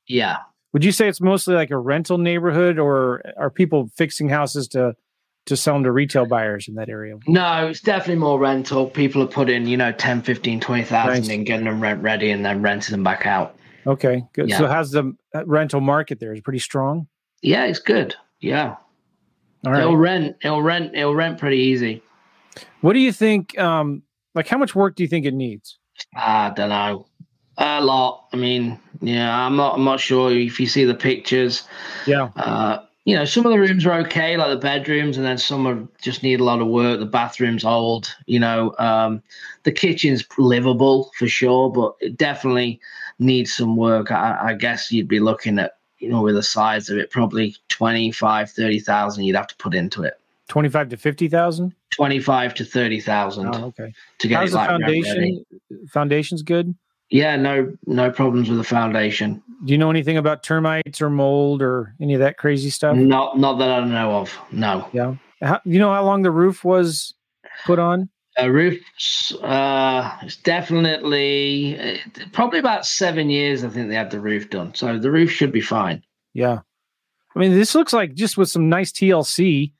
Yeah. 0.06 0.38
Would 0.72 0.84
you 0.84 0.92
say 0.92 1.08
it's 1.08 1.20
mostly 1.20 1.54
like 1.54 1.70
a 1.70 1.76
rental 1.78 2.16
neighborhood, 2.18 2.78
or 2.78 3.22
are 3.36 3.50
people 3.50 3.90
fixing 3.96 4.28
houses 4.30 4.66
to 4.68 4.96
to 5.46 5.56
sell 5.56 5.74
them 5.74 5.84
to 5.84 5.92
retail 5.92 6.26
buyers 6.26 6.68
in 6.68 6.74
that 6.76 6.88
area? 6.88 7.16
No, 7.26 7.68
it's 7.68 7.80
definitely 7.80 8.16
more 8.20 8.38
rental. 8.38 8.86
People 8.88 9.22
are 9.22 9.26
putting, 9.26 9.66
you 9.66 9.76
know, 9.76 9.92
10, 9.92 10.22
15, 10.22 10.60
20,000 10.60 11.12
Nice. 11.12 11.28
in, 11.28 11.44
getting 11.44 11.66
them 11.66 11.80
rent 11.80 12.02
ready 12.02 12.30
and 12.30 12.44
then 12.44 12.62
renting 12.62 12.92
them 12.92 13.02
back 13.04 13.26
out. 13.26 13.56
Okay, 13.86 14.22
good. 14.32 14.48
Yeah. 14.48 14.58
So 14.58 14.68
how's 14.68 14.92
the 14.92 15.14
uh, 15.34 15.44
rental 15.46 15.80
market 15.80 16.20
there? 16.20 16.32
Is 16.32 16.38
it 16.38 16.44
pretty 16.44 16.60
strong? 16.60 17.08
Yeah, 17.42 17.64
it's 17.64 17.80
good. 17.80 18.14
Yeah. 18.40 18.76
All 19.66 19.74
It'll 19.74 19.96
rent. 19.96 20.36
It'll 20.42 20.62
rent. 20.62 20.94
It'll 20.94 21.14
rent 21.14 21.38
pretty 21.38 21.58
easy. 21.58 22.02
What 22.80 22.92
do 22.94 22.98
you 23.00 23.12
think? 23.12 23.58
Um, 23.58 24.02
like, 24.34 24.48
how 24.48 24.58
much 24.58 24.74
work 24.74 24.96
do 24.96 25.02
you 25.02 25.08
think 25.08 25.26
it 25.26 25.34
needs? 25.34 25.78
I 26.16 26.50
don't 26.50 26.68
know. 26.68 27.06
A 27.58 27.80
lot. 27.80 28.28
I 28.32 28.36
mean, 28.36 28.78
yeah, 29.00 29.46
I'm 29.46 29.56
not. 29.56 29.74
I'm 29.74 29.84
not 29.84 30.00
sure 30.00 30.32
if 30.32 30.58
you 30.58 30.66
see 30.66 30.84
the 30.84 30.94
pictures. 30.94 31.64
Yeah. 32.06 32.30
Uh, 32.36 32.78
you 33.04 33.16
know, 33.16 33.24
some 33.24 33.44
of 33.44 33.50
the 33.52 33.58
rooms 33.58 33.84
are 33.84 33.98
okay, 34.00 34.36
like 34.36 34.50
the 34.50 34.56
bedrooms, 34.56 35.16
and 35.16 35.26
then 35.26 35.36
some 35.38 35.66
are 35.66 35.86
just 36.00 36.22
need 36.22 36.38
a 36.40 36.44
lot 36.44 36.60
of 36.60 36.68
work. 36.68 37.00
The 37.00 37.06
bathroom's 37.06 37.64
old. 37.64 38.14
You 38.26 38.38
know, 38.38 38.74
um, 38.78 39.22
the 39.64 39.72
kitchen's 39.72 40.24
livable 40.38 41.10
for 41.18 41.26
sure, 41.26 41.70
but 41.70 41.94
it 42.00 42.16
definitely 42.16 42.80
needs 43.18 43.54
some 43.54 43.76
work. 43.76 44.12
I, 44.12 44.38
I 44.50 44.54
guess 44.54 44.92
you'd 44.92 45.08
be 45.08 45.18
looking 45.20 45.58
at, 45.58 45.78
you 45.98 46.10
know, 46.10 46.22
with 46.22 46.36
the 46.36 46.42
size 46.44 46.88
of 46.90 46.98
it, 46.98 47.10
probably 47.10 47.56
25, 47.68 48.50
30,000 48.50 49.24
you'd 49.24 49.36
have 49.36 49.48
to 49.48 49.56
put 49.56 49.74
into 49.74 50.02
it. 50.04 50.14
Twenty-five 50.48 50.88
to 50.90 50.96
fifty 50.96 51.28
thousand. 51.28 51.74
25 51.96 52.54
to 52.54 52.64
30,000 52.64 53.46
Oh, 53.54 53.64
okay. 53.66 53.92
to 54.18 54.28
get 54.28 54.36
How's 54.38 54.48
it 54.48 54.52
the 54.52 54.56
like 54.58 54.68
foundation? 54.68 55.44
Foundation's 55.90 56.42
good. 56.42 56.74
Yeah, 57.12 57.36
no, 57.36 57.76
no 57.86 58.10
problems 58.10 58.48
with 58.48 58.56
the 58.56 58.64
foundation. 58.64 59.42
Do 59.66 59.72
you 59.72 59.78
know 59.78 59.90
anything 59.90 60.16
about 60.16 60.42
termites 60.42 61.02
or 61.02 61.10
mold 61.10 61.60
or 61.60 61.94
any 62.00 62.14
of 62.14 62.20
that 62.20 62.38
crazy 62.38 62.70
stuff? 62.70 62.96
Not, 62.96 63.38
not 63.38 63.58
that 63.58 63.68
I 63.68 63.84
know 63.84 64.16
of. 64.16 64.34
No. 64.50 64.88
Yeah. 64.94 65.16
How, 65.42 65.60
you 65.66 65.78
know 65.78 65.92
how 65.92 66.02
long 66.04 66.22
the 66.22 66.30
roof 66.30 66.64
was 66.64 67.12
put 67.66 67.78
on? 67.78 68.08
Uh, 68.40 68.48
roof, 68.48 68.80
uh, 69.42 70.16
it's 70.22 70.36
definitely 70.36 71.78
uh, 71.78 71.98
probably 72.32 72.58
about 72.58 72.86
seven 72.86 73.28
years. 73.28 73.62
I 73.62 73.68
think 73.68 73.90
they 73.90 73.94
had 73.94 74.10
the 74.10 74.20
roof 74.20 74.48
done, 74.48 74.74
so 74.74 74.98
the 74.98 75.10
roof 75.10 75.30
should 75.30 75.52
be 75.52 75.60
fine. 75.60 76.02
Yeah. 76.32 76.60
I 77.36 77.38
mean, 77.38 77.52
this 77.52 77.74
looks 77.74 77.92
like 77.92 78.14
just 78.14 78.38
with 78.38 78.48
some 78.48 78.70
nice 78.70 78.90
TLC, 78.90 79.74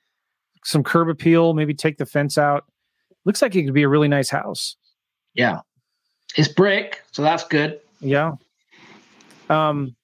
some 0.63 0.83
curb 0.83 1.09
appeal, 1.09 1.55
maybe 1.55 1.73
take 1.73 1.97
the 1.97 2.05
fence 2.05 2.37
out. 2.37 2.65
Looks 3.25 3.41
like 3.41 3.55
it 3.55 3.63
could 3.63 3.73
be 3.73 3.83
a 3.83 3.89
really 3.89 4.07
nice 4.07 4.29
house. 4.29 4.77
Yeah, 5.33 5.61
it's 6.35 6.47
brick, 6.47 7.03
so 7.11 7.21
that's 7.21 7.43
good. 7.43 7.79
Yeah. 7.99 8.33
Um. 9.49 9.95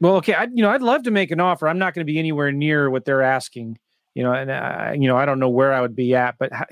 Well, 0.00 0.16
okay. 0.16 0.34
I, 0.34 0.44
you 0.52 0.62
know, 0.62 0.70
I'd 0.70 0.82
love 0.82 1.04
to 1.04 1.10
make 1.10 1.30
an 1.30 1.40
offer. 1.40 1.68
I'm 1.68 1.78
not 1.78 1.94
going 1.94 2.06
to 2.06 2.12
be 2.12 2.18
anywhere 2.18 2.52
near 2.52 2.90
what 2.90 3.04
they're 3.04 3.22
asking. 3.22 3.78
You 4.14 4.22
know, 4.22 4.32
and 4.32 4.52
I, 4.52 4.96
you 4.98 5.08
know, 5.08 5.16
I 5.16 5.24
don't 5.24 5.38
know 5.38 5.48
where 5.48 5.72
I 5.72 5.80
would 5.80 5.96
be 5.96 6.14
at. 6.14 6.36
But 6.38 6.52
how, 6.52 6.66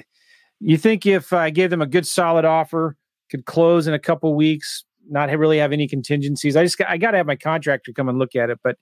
you 0.61 0.77
think 0.77 1.07
if 1.07 1.33
I 1.33 1.51
gave 1.51 1.71
them 1.71 1.83
a 1.83 1.87
good, 1.87 2.07
solid 2.07 2.45
offer, 2.45 2.97
could 3.31 3.47
close 3.47 3.87
in 3.87 3.95
a 3.95 3.99
couple 3.99 4.35
weeks, 4.35 4.85
not 5.09 5.31
really 5.37 5.59
have 5.59 5.73
any 5.73 5.89
contingencies? 5.89 6.57
I 6.57 6.65
just, 6.65 6.79
got, 6.79 6.89
I 6.89 6.99
got 6.99 7.13
to 7.13 7.17
have 7.17 7.27
my 7.27 7.37
contractor 7.37 7.93
come 7.93 8.09
and 8.09 8.19
look 8.19 8.37
at 8.37 8.51
it. 8.51 8.59
But, 8.63 8.77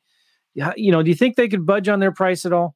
yeah, 0.54 0.72
you 0.76 0.90
know, 0.92 1.02
do 1.02 1.10
you 1.10 1.16
think 1.16 1.36
they 1.36 1.48
could 1.48 1.64
budge 1.64 1.88
on 1.88 2.00
their 2.00 2.12
price 2.12 2.44
at 2.44 2.52
all? 2.52 2.74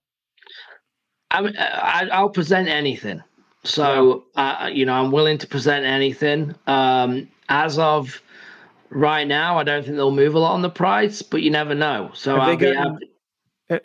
I, 1.30 1.40
mean, 1.42 1.56
I 1.58 2.08
I'll 2.12 2.30
present 2.30 2.68
anything. 2.68 3.22
So 3.64 4.24
uh, 4.36 4.70
you 4.72 4.86
know, 4.86 4.94
I'm 4.94 5.10
willing 5.10 5.38
to 5.38 5.46
present 5.46 5.84
anything. 5.84 6.54
Um, 6.66 7.28
as 7.48 7.78
of 7.78 8.20
right 8.90 9.26
now, 9.26 9.58
I 9.58 9.64
don't 9.64 9.82
think 9.82 9.96
they'll 9.96 10.10
move 10.10 10.34
a 10.34 10.38
lot 10.38 10.52
on 10.54 10.62
the 10.62 10.70
price, 10.70 11.22
but 11.22 11.42
you 11.42 11.50
never 11.50 11.74
know. 11.74 12.10
So 12.14 12.34
Have 12.38 12.48
I'll 12.48 12.56
they 12.56 12.74
happy. 12.74 13.10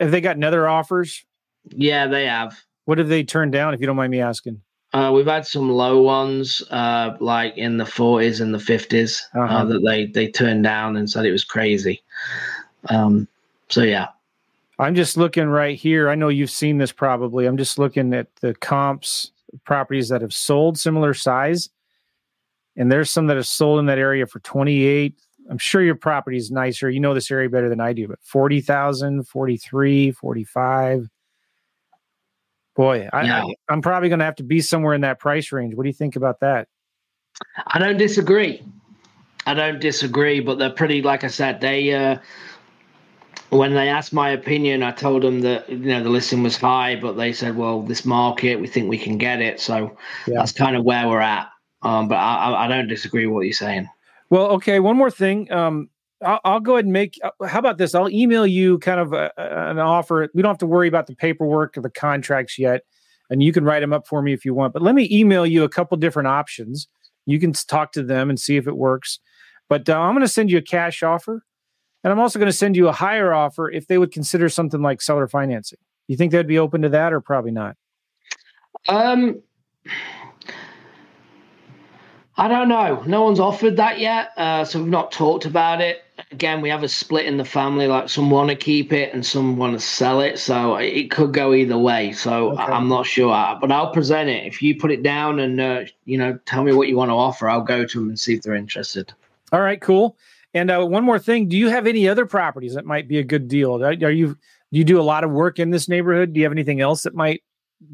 Have 0.00 0.10
they 0.10 0.20
gotten 0.20 0.44
other 0.44 0.68
offers? 0.68 1.24
Yeah, 1.68 2.06
they 2.06 2.26
have. 2.26 2.58
What 2.84 2.98
have 2.98 3.08
they 3.08 3.24
turned 3.24 3.52
down? 3.52 3.74
If 3.74 3.80
you 3.80 3.86
don't 3.86 3.96
mind 3.96 4.10
me 4.10 4.20
asking. 4.20 4.60
Uh, 4.92 5.12
we've 5.14 5.26
had 5.26 5.46
some 5.46 5.70
low 5.70 6.02
ones, 6.02 6.62
uh, 6.70 7.16
like 7.20 7.56
in 7.56 7.76
the 7.76 7.84
40s 7.84 8.40
and 8.40 8.52
the 8.52 8.58
50s, 8.58 9.22
uh 9.36 9.40
Uh-huh. 9.40 9.64
that 9.66 9.82
they 9.84 10.06
they 10.06 10.30
turned 10.30 10.64
down 10.64 10.96
and 10.96 11.08
said 11.08 11.24
it 11.24 11.30
was 11.30 11.44
crazy. 11.44 12.02
Um, 12.88 13.28
so 13.68 13.82
yeah, 13.82 14.08
I'm 14.78 14.94
just 14.94 15.16
looking 15.16 15.48
right 15.48 15.78
here. 15.78 16.08
I 16.08 16.16
know 16.16 16.28
you've 16.28 16.50
seen 16.50 16.78
this 16.78 16.90
probably. 16.92 17.46
I'm 17.46 17.56
just 17.56 17.78
looking 17.78 18.12
at 18.14 18.34
the 18.40 18.54
comps 18.54 19.30
properties 19.64 20.08
that 20.08 20.22
have 20.22 20.32
sold 20.32 20.78
similar 20.78 21.14
size. 21.14 21.68
And 22.76 22.90
there's 22.90 23.10
some 23.10 23.26
that 23.26 23.36
have 23.36 23.46
sold 23.46 23.78
in 23.78 23.86
that 23.86 23.98
area 23.98 24.26
for 24.26 24.40
28. 24.40 25.14
I'm 25.50 25.58
sure 25.58 25.82
your 25.82 25.96
property 25.96 26.36
is 26.36 26.50
nicer. 26.50 26.88
You 26.88 27.00
know 27.00 27.14
this 27.14 27.30
area 27.30 27.48
better 27.48 27.68
than 27.68 27.80
I 27.80 27.92
do, 27.92 28.06
but 28.08 28.20
40,000, 28.22 29.26
43, 29.26 30.12
45. 30.12 31.08
Boy, 32.76 33.08
I, 33.12 33.22
Yeah. 33.22 33.44
I, 33.44 33.54
I'm 33.68 33.82
probably 33.82 34.08
going 34.08 34.20
to 34.20 34.24
have 34.24 34.36
to 34.36 34.44
be 34.44 34.60
somewhere 34.60 34.94
in 34.94 35.00
that 35.00 35.18
price 35.18 35.50
range. 35.52 35.74
What 35.74 35.82
do 35.82 35.88
you 35.88 35.94
think 35.94 36.16
about 36.16 36.40
that? 36.40 36.68
I 37.66 37.78
don't 37.78 37.96
disagree. 37.96 38.62
I 39.46 39.54
don't 39.54 39.80
disagree, 39.80 40.40
but 40.40 40.58
they're 40.58 40.70
pretty. 40.70 41.02
Like 41.02 41.24
I 41.24 41.28
said, 41.28 41.60
they 41.60 41.92
uh, 41.92 42.18
when 43.50 43.74
they 43.74 43.88
asked 43.88 44.12
my 44.12 44.30
opinion, 44.30 44.82
I 44.82 44.92
told 44.92 45.22
them 45.22 45.40
that 45.42 45.68
you 45.68 45.76
know 45.78 46.02
the 46.02 46.08
listing 46.08 46.42
was 46.42 46.56
high, 46.56 46.96
but 46.96 47.12
they 47.14 47.32
said, 47.32 47.56
"Well, 47.56 47.82
this 47.82 48.04
market, 48.04 48.56
we 48.60 48.66
think 48.66 48.88
we 48.88 48.98
can 48.98 49.18
get 49.18 49.40
it." 49.40 49.60
So 49.60 49.96
Yeah. 50.26 50.38
that's 50.38 50.52
kind 50.52 50.76
of 50.76 50.84
where 50.84 51.06
we're 51.08 51.20
at. 51.20 51.48
Um, 51.82 52.08
but 52.08 52.16
I, 52.16 52.64
I- 52.64 52.68
don't 52.68 52.88
disagree 52.88 53.26
with 53.26 53.34
what 53.34 53.40
you're 53.42 53.52
saying. 53.52 53.88
Well, 54.30 54.46
okay. 54.52 54.80
One 54.80 54.96
more 54.96 55.10
thing. 55.10 55.50
Um, 55.50 55.88
I'll, 56.22 56.40
I'll 56.44 56.60
go 56.60 56.74
ahead 56.74 56.84
and 56.84 56.92
make. 56.92 57.18
uh, 57.24 57.46
How 57.46 57.58
about 57.58 57.78
this? 57.78 57.94
I'll 57.94 58.10
email 58.10 58.46
you 58.46 58.78
kind 58.78 59.00
of 59.00 59.12
a, 59.12 59.32
a- 59.38 59.70
an 59.70 59.78
offer. 59.78 60.28
We 60.34 60.42
don't 60.42 60.50
have 60.50 60.58
to 60.58 60.66
worry 60.66 60.88
about 60.88 61.06
the 61.06 61.16
paperwork 61.16 61.76
or 61.76 61.80
the 61.80 61.90
contracts 61.90 62.58
yet, 62.58 62.82
and 63.30 63.42
you 63.42 63.52
can 63.52 63.64
write 63.64 63.80
them 63.80 63.92
up 63.92 64.06
for 64.06 64.20
me 64.22 64.32
if 64.32 64.44
you 64.44 64.54
want. 64.54 64.72
But 64.74 64.82
let 64.82 64.94
me 64.94 65.08
email 65.10 65.46
you 65.46 65.64
a 65.64 65.68
couple 65.68 65.96
different 65.96 66.28
options. 66.28 66.86
You 67.26 67.40
can 67.40 67.52
talk 67.52 67.92
to 67.92 68.02
them 68.02 68.28
and 68.30 68.38
see 68.38 68.56
if 68.56 68.66
it 68.68 68.76
works. 68.76 69.18
But 69.68 69.88
uh, 69.88 69.98
I'm 69.98 70.12
going 70.14 70.20
to 70.26 70.28
send 70.28 70.50
you 70.50 70.58
a 70.58 70.62
cash 70.62 71.02
offer, 71.02 71.42
and 72.04 72.12
I'm 72.12 72.18
also 72.18 72.38
going 72.38 72.50
to 72.50 72.56
send 72.56 72.76
you 72.76 72.88
a 72.88 72.92
higher 72.92 73.32
offer 73.32 73.70
if 73.70 73.86
they 73.86 73.98
would 73.98 74.12
consider 74.12 74.48
something 74.48 74.80
like 74.80 75.02
seller 75.02 75.28
financing. 75.28 75.78
You 76.08 76.16
think 76.16 76.32
they'd 76.32 76.46
be 76.46 76.58
open 76.58 76.82
to 76.82 76.88
that, 76.90 77.12
or 77.12 77.20
probably 77.20 77.50
not? 77.52 77.76
Um, 78.88 79.42
I 82.36 82.48
don't 82.48 82.68
know. 82.68 83.02
No 83.06 83.22
one's 83.22 83.38
offered 83.40 83.76
that 83.76 83.98
yet, 83.98 84.30
uh, 84.38 84.64
so 84.64 84.78
we've 84.78 84.88
not 84.88 85.12
talked 85.12 85.44
about 85.44 85.80
it. 85.82 86.02
Again, 86.32 86.60
we 86.62 86.70
have 86.70 86.82
a 86.82 86.88
split 86.88 87.26
in 87.26 87.36
the 87.36 87.44
family. 87.44 87.86
Like 87.86 88.08
some 88.08 88.30
want 88.30 88.48
to 88.50 88.56
keep 88.56 88.92
it 88.92 89.12
and 89.12 89.24
some 89.24 89.56
want 89.56 89.74
to 89.74 89.80
sell 89.80 90.20
it, 90.20 90.38
so 90.38 90.76
it 90.76 91.10
could 91.10 91.32
go 91.34 91.52
either 91.52 91.76
way. 91.76 92.12
So 92.12 92.52
Okay. 92.52 92.62
I'm 92.62 92.88
not 92.88 93.04
sure, 93.06 93.32
Uh, 93.32 93.56
but 93.60 93.70
I'll 93.70 93.92
present 93.92 94.30
it. 94.30 94.46
If 94.46 94.62
you 94.62 94.78
put 94.78 94.90
it 94.90 95.02
down 95.02 95.38
and 95.38 95.60
uh, 95.60 95.82
you 96.06 96.16
know 96.16 96.38
tell 96.46 96.62
me 96.62 96.72
what 96.72 96.88
you 96.88 96.96
want 96.96 97.10
to 97.10 97.14
offer, 97.14 97.48
I'll 97.48 97.60
go 97.62 97.84
to 97.84 97.98
them 97.98 98.08
and 98.08 98.18
see 98.18 98.34
if 98.34 98.42
they're 98.42 98.54
interested. 98.54 99.12
All 99.52 99.60
right, 99.60 99.80
cool. 99.80 100.16
And 100.54 100.70
uh, 100.70 100.84
one 100.84 101.04
more 101.04 101.18
thing: 101.18 101.48
Do 101.48 101.56
you 101.56 101.68
have 101.68 101.86
any 101.86 102.08
other 102.08 102.26
properties 102.26 102.74
that 102.74 102.84
might 102.84 103.08
be 103.08 103.18
a 103.18 103.24
good 103.24 103.48
deal? 103.48 103.82
Are 103.84 103.92
you 103.92 104.36
do 104.72 104.78
you 104.78 104.84
do 104.84 105.00
a 105.00 105.02
lot 105.02 105.24
of 105.24 105.30
work 105.30 105.58
in 105.58 105.70
this 105.70 105.88
neighborhood? 105.88 106.32
Do 106.32 106.40
you 106.40 106.44
have 106.44 106.52
anything 106.52 106.80
else 106.80 107.02
that 107.02 107.14
might 107.14 107.42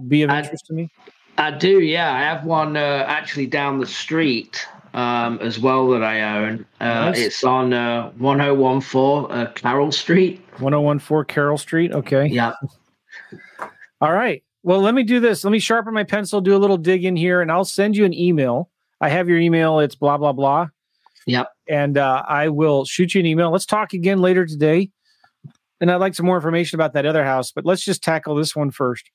be 0.08 0.22
of 0.22 0.30
I- 0.30 0.40
interest 0.40 0.66
to 0.66 0.72
me? 0.72 0.90
I 1.38 1.50
do, 1.50 1.80
yeah. 1.80 2.14
I 2.14 2.20
have 2.20 2.44
one 2.46 2.78
uh, 2.78 3.04
actually 3.06 3.46
down 3.46 3.78
the 3.78 3.86
street 3.86 4.66
um, 4.94 5.38
as 5.42 5.58
well 5.58 5.86
that 5.90 6.02
I 6.02 6.22
own. 6.22 6.64
Uh, 6.80 6.84
Nice. 7.10 7.18
It's 7.18 7.44
on 7.44 7.74
uh, 7.74 8.10
1014 8.12 9.30
uh, 9.30 9.52
Carroll 9.54 9.92
Street. 9.92 10.40
1014 10.60 11.26
Carroll 11.34 11.58
Street. 11.58 11.92
Okay. 11.92 12.26
Yeah. 12.28 12.54
All 14.00 14.12
right. 14.12 14.42
Well, 14.62 14.80
let 14.80 14.94
me 14.94 15.02
do 15.02 15.20
this. 15.20 15.44
Let 15.44 15.50
me 15.50 15.58
sharpen 15.58 15.92
my 15.92 16.04
pencil, 16.04 16.40
do 16.40 16.56
a 16.56 16.58
little 16.58 16.78
dig 16.78 17.04
in 17.04 17.16
here, 17.16 17.42
and 17.42 17.52
I'll 17.52 17.66
send 17.66 17.96
you 17.96 18.06
an 18.06 18.14
email. 18.14 18.70
I 19.02 19.10
have 19.10 19.28
your 19.28 19.38
email. 19.38 19.78
It's 19.80 19.94
blah 19.94 20.16
blah 20.16 20.32
blah. 20.32 20.68
Yep. 21.26 21.48
And 21.68 21.98
uh, 21.98 22.22
I 22.28 22.48
will 22.48 22.84
shoot 22.84 23.14
you 23.14 23.20
an 23.20 23.26
email. 23.26 23.50
Let's 23.50 23.66
talk 23.66 23.92
again 23.92 24.20
later 24.20 24.46
today. 24.46 24.90
And 25.80 25.90
I'd 25.90 25.96
like 25.96 26.14
some 26.14 26.26
more 26.26 26.36
information 26.36 26.76
about 26.76 26.94
that 26.94 27.04
other 27.04 27.24
house, 27.24 27.52
but 27.52 27.64
let's 27.64 27.84
just 27.84 28.02
tackle 28.02 28.34
this 28.34 28.56
one 28.56 28.70
first. 28.70 29.10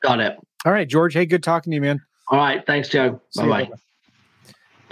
Got 0.00 0.20
it. 0.20 0.36
All 0.64 0.72
right, 0.72 0.88
George. 0.88 1.14
Hey, 1.14 1.26
good 1.26 1.42
talking 1.42 1.70
to 1.70 1.74
you, 1.74 1.80
man. 1.80 2.00
All 2.28 2.38
right. 2.38 2.64
Thanks, 2.66 2.88
Joe. 2.88 3.20
Bye 3.36 3.46
bye. 3.46 3.70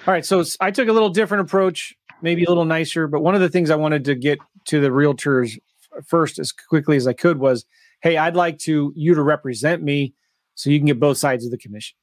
All 0.07 0.14
right. 0.14 0.25
so 0.25 0.43
I 0.61 0.71
took 0.71 0.88
a 0.88 0.93
little 0.93 1.11
different 1.11 1.43
approach, 1.43 1.95
maybe 2.23 2.45
a 2.45 2.49
little 2.49 2.64
nicer, 2.64 3.07
but 3.07 3.21
one 3.21 3.35
of 3.35 3.41
the 3.41 3.49
things 3.49 3.71
I 3.71 3.77
wanted 3.77 4.05
to 4.07 4.14
get 4.14 4.38
to 4.67 4.81
the 4.81 4.88
realtors 4.88 5.59
first 6.07 6.38
as 6.38 6.53
quickly 6.53 6.97
as 6.97 7.07
I 7.07 7.12
could 7.12 7.38
was, 7.38 7.64
hey, 8.01 8.17
I'd 8.17 8.37
like 8.37 8.59
to 8.61 8.93
you 8.97 9.14
to 9.14 9.23
represent 9.23 9.83
me 9.83 10.14
so 10.55 10.71
you 10.71 10.79
can 10.79 10.87
get 10.87 11.01
both 11.01 11.19
sides 11.19 11.45
of 11.45 11.51
the 11.51 11.59
commission. 11.59 11.97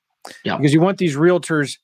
Yeah. 0.44 0.58
Because 0.58 0.74
you 0.74 0.82
want 0.82 0.98
these 0.98 1.16
realtors 1.16 1.78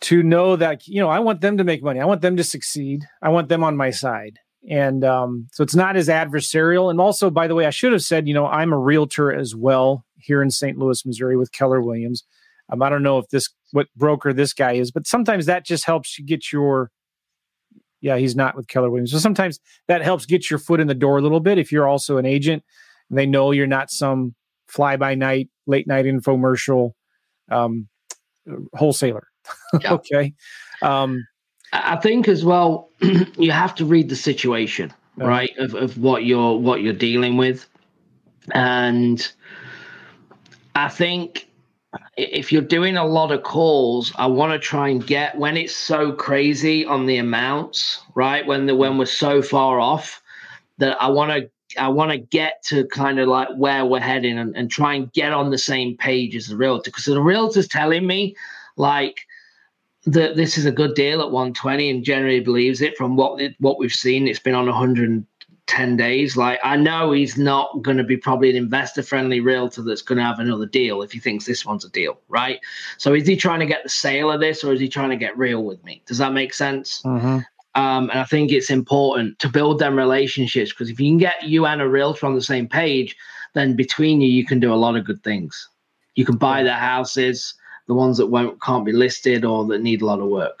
to 0.00 0.22
know 0.22 0.56
that 0.56 0.86
you 0.86 1.00
know 1.00 1.08
I 1.08 1.18
want 1.18 1.40
them 1.40 1.56
to 1.58 1.64
make 1.64 1.82
money. 1.82 2.00
I 2.00 2.04
want 2.04 2.20
them 2.20 2.36
to 2.36 2.44
succeed. 2.44 3.04
I 3.22 3.28
want 3.28 3.48
them 3.48 3.64
on 3.64 3.76
my 3.76 3.90
side. 3.90 4.38
And 4.68 5.04
um, 5.04 5.48
so 5.52 5.62
it's 5.62 5.74
not 5.74 5.96
as 5.96 6.08
adversarial. 6.08 6.90
And 6.90 7.00
also, 7.00 7.30
by 7.30 7.46
the 7.46 7.54
way, 7.54 7.64
I 7.64 7.70
should 7.70 7.92
have 7.92 8.02
said, 8.02 8.26
you 8.28 8.34
know, 8.34 8.46
I'm 8.46 8.72
a 8.72 8.78
realtor 8.78 9.32
as 9.32 9.54
well 9.54 10.04
here 10.16 10.42
in 10.42 10.50
St. 10.50 10.76
Louis, 10.76 11.06
Missouri, 11.06 11.36
with 11.36 11.52
Keller 11.52 11.80
Williams. 11.80 12.24
Um, 12.70 12.82
I 12.82 12.88
don't 12.88 13.02
know 13.02 13.18
if 13.18 13.28
this 13.28 13.48
what 13.72 13.86
broker 13.96 14.32
this 14.32 14.52
guy 14.52 14.72
is, 14.72 14.90
but 14.90 15.06
sometimes 15.06 15.46
that 15.46 15.64
just 15.64 15.84
helps 15.84 16.18
you 16.18 16.24
get 16.24 16.52
your. 16.52 16.90
Yeah, 18.00 18.16
he's 18.16 18.36
not 18.36 18.54
with 18.54 18.68
Keller 18.68 18.90
Williams. 18.90 19.10
So 19.10 19.18
sometimes 19.18 19.58
that 19.88 20.02
helps 20.02 20.24
get 20.24 20.48
your 20.48 20.60
foot 20.60 20.78
in 20.78 20.86
the 20.86 20.94
door 20.94 21.18
a 21.18 21.20
little 21.20 21.40
bit 21.40 21.58
if 21.58 21.72
you're 21.72 21.88
also 21.88 22.16
an 22.16 22.26
agent 22.26 22.62
and 23.10 23.18
they 23.18 23.26
know 23.26 23.50
you're 23.50 23.66
not 23.66 23.90
some 23.90 24.36
fly 24.68 24.96
by 24.96 25.16
night, 25.16 25.48
late 25.66 25.88
night 25.88 26.04
infomercial 26.04 26.92
um, 27.50 27.88
wholesaler. 28.74 29.27
Yeah. 29.82 29.94
okay. 29.94 30.34
Um, 30.82 31.26
I 31.72 31.96
think 31.96 32.28
as 32.28 32.44
well, 32.44 32.88
you 33.36 33.50
have 33.52 33.74
to 33.76 33.84
read 33.84 34.08
the 34.08 34.16
situation, 34.16 34.92
Yeah. 35.16 35.26
right? 35.26 35.50
Of, 35.58 35.74
of 35.74 35.98
what 35.98 36.24
you're 36.24 36.56
what 36.56 36.80
you're 36.82 36.92
dealing 36.94 37.36
with, 37.36 37.68
and 38.52 39.30
I 40.74 40.88
think 40.88 41.48
if 42.16 42.52
you're 42.52 42.62
doing 42.62 42.96
a 42.96 43.04
lot 43.04 43.32
of 43.32 43.42
calls, 43.42 44.12
I 44.16 44.26
want 44.26 44.52
to 44.52 44.58
try 44.58 44.88
and 44.88 45.06
get 45.06 45.36
when 45.38 45.56
it's 45.56 45.74
so 45.74 46.12
crazy 46.12 46.84
on 46.84 47.06
the 47.06 47.18
amounts, 47.18 48.00
right? 48.14 48.46
When 48.46 48.66
the 48.66 48.74
when 48.74 48.98
we're 48.98 49.06
so 49.06 49.42
far 49.42 49.80
off 49.80 50.22
that 50.78 51.00
I 51.02 51.08
want 51.08 51.30
to 51.32 51.50
I 51.80 51.88
want 51.88 52.10
to 52.12 52.18
get 52.18 52.62
to 52.66 52.86
kind 52.86 53.18
of 53.18 53.28
like 53.28 53.48
where 53.56 53.84
we're 53.84 54.00
heading 54.00 54.38
and, 54.38 54.56
and 54.56 54.70
try 54.70 54.94
and 54.94 55.12
get 55.12 55.32
on 55.32 55.50
the 55.50 55.58
same 55.58 55.96
page 55.96 56.34
as 56.34 56.48
the 56.48 56.56
realtor 56.56 56.90
because 56.90 57.04
the 57.04 57.20
realtor's 57.20 57.68
telling 57.68 58.06
me 58.06 58.34
like 58.76 59.26
that 60.12 60.36
this 60.36 60.56
is 60.58 60.64
a 60.66 60.72
good 60.72 60.94
deal 60.94 61.20
at 61.20 61.30
120 61.30 61.90
and 61.90 62.04
generally 62.04 62.40
believes 62.40 62.80
it 62.80 62.96
from 62.96 63.16
what 63.16 63.40
it- 63.40 63.56
what 63.58 63.78
we've 63.78 63.92
seen. 63.92 64.26
It's 64.28 64.38
been 64.38 64.54
on 64.54 64.68
110 64.68 65.96
days. 65.96 66.36
Like 66.36 66.58
i 66.64 66.76
know 66.76 67.12
he's 67.12 67.36
not 67.36 67.82
going 67.82 67.96
to 67.98 68.04
be 68.04 68.16
probably 68.16 68.50
an 68.50 68.56
investor 68.56 69.02
friendly 69.02 69.40
realtor 69.40 69.82
that's 69.82 70.02
going 70.02 70.18
to 70.18 70.24
have 70.24 70.38
another 70.38 70.66
deal 70.66 71.02
if 71.02 71.12
he 71.12 71.18
thinks 71.18 71.44
this 71.44 71.64
one's 71.66 71.84
a 71.84 71.90
deal 71.90 72.18
right? 72.28 72.58
So 72.96 73.14
is 73.14 73.26
he 73.26 73.36
trying 73.36 73.60
to 73.60 73.66
get 73.66 73.82
the 73.82 73.88
sale 73.90 74.30
of 74.32 74.40
this 74.40 74.64
or 74.64 74.72
is 74.72 74.80
he 74.80 74.88
trying 74.88 75.10
to 75.10 75.16
get 75.16 75.36
real 75.36 75.62
with 75.64 75.82
me? 75.84 76.02
Does 76.06 76.18
that 76.18 76.32
make 76.32 76.54
sense? 76.54 77.02
Mhm. 77.04 77.44
um, 77.74 78.10
and 78.10 78.18
I 78.18 78.24
think 78.24 78.50
it's 78.50 78.70
important 78.70 79.38
to 79.40 79.48
build 79.48 79.78
them 79.78 79.96
relationships 79.96 80.72
because 80.72 80.90
if 80.90 80.98
you 80.98 81.10
can 81.10 81.18
get 81.18 81.42
you 81.44 81.64
and 81.66 81.80
a 81.80 81.88
realtor 81.88 82.26
on 82.26 82.34
the 82.34 82.40
same 82.42 82.66
page, 82.66 83.14
then 83.54 83.76
between 83.76 84.20
you, 84.20 84.28
you 84.28 84.44
can 84.44 84.58
do 84.58 84.72
a 84.72 84.82
lot 84.84 84.96
of 84.96 85.04
good 85.04 85.22
things. 85.22 85.68
You 86.16 86.24
can 86.24 86.36
buy 86.36 86.62
their 86.64 86.72
houses, 86.92 87.54
the 87.88 87.94
ones 87.94 88.18
that 88.18 88.26
won't 88.26 88.62
can't 88.62 88.84
be 88.84 88.92
listed 88.92 89.44
or 89.44 89.66
that 89.66 89.80
need 89.80 90.02
a 90.02 90.06
lot 90.06 90.20
of 90.20 90.28
work. 90.28 90.60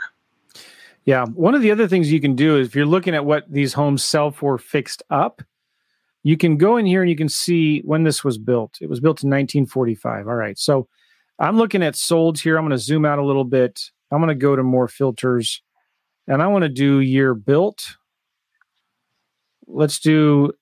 Yeah. 1.04 1.26
One 1.26 1.54
of 1.54 1.62
the 1.62 1.70
other 1.70 1.86
things 1.86 2.10
you 2.10 2.20
can 2.20 2.34
do 2.34 2.56
is 2.56 2.66
if 2.66 2.74
you're 2.74 2.84
looking 2.84 3.14
at 3.14 3.24
what 3.24 3.50
these 3.50 3.72
homes 3.72 4.02
sell 4.02 4.30
for 4.30 4.58
fixed 4.58 5.02
up, 5.10 5.42
you 6.22 6.36
can 6.36 6.56
go 6.56 6.76
in 6.76 6.84
here 6.84 7.00
and 7.00 7.08
you 7.08 7.16
can 7.16 7.28
see 7.28 7.80
when 7.80 8.02
this 8.02 8.24
was 8.24 8.36
built. 8.36 8.78
It 8.80 8.90
was 8.90 9.00
built 9.00 9.22
in 9.22 9.30
1945. 9.30 10.26
All 10.26 10.34
right. 10.34 10.58
So 10.58 10.88
I'm 11.38 11.56
looking 11.56 11.82
at 11.82 11.94
solds 11.94 12.40
here. 12.40 12.58
I'm 12.58 12.64
going 12.64 12.76
to 12.76 12.78
zoom 12.78 13.04
out 13.04 13.18
a 13.18 13.24
little 13.24 13.44
bit. 13.44 13.90
I'm 14.10 14.18
going 14.18 14.28
to 14.28 14.34
go 14.34 14.56
to 14.56 14.62
more 14.62 14.88
filters 14.88 15.62
and 16.26 16.42
I 16.42 16.46
want 16.48 16.62
to 16.62 16.68
do 16.68 17.00
year 17.00 17.34
built. 17.34 17.96
Let's 19.66 19.98
do 19.98 20.52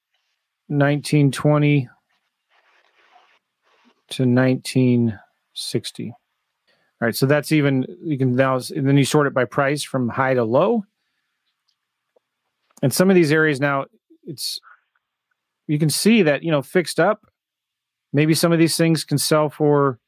1920 0.68 1.88
to 4.10 4.22
1960. 4.22 6.12
All 7.00 7.06
right, 7.06 7.14
so 7.14 7.26
that's 7.26 7.52
even 7.52 7.84
you 8.02 8.16
can 8.16 8.34
now 8.34 8.56
and 8.74 8.88
then 8.88 8.96
you 8.96 9.04
sort 9.04 9.26
it 9.26 9.34
by 9.34 9.44
price 9.44 9.82
from 9.82 10.08
high 10.08 10.34
to 10.34 10.44
low. 10.44 10.84
And 12.82 12.92
some 12.92 13.10
of 13.10 13.16
these 13.16 13.32
areas 13.32 13.60
now 13.60 13.86
it's 14.24 14.60
you 15.66 15.78
can 15.78 15.90
see 15.90 16.22
that, 16.22 16.42
you 16.42 16.50
know, 16.50 16.62
fixed 16.62 17.00
up. 17.00 17.26
Maybe 18.12 18.34
some 18.34 18.52
of 18.52 18.58
these 18.58 18.76
things 18.76 19.04
can 19.04 19.18
sell 19.18 19.50
for 19.50 19.98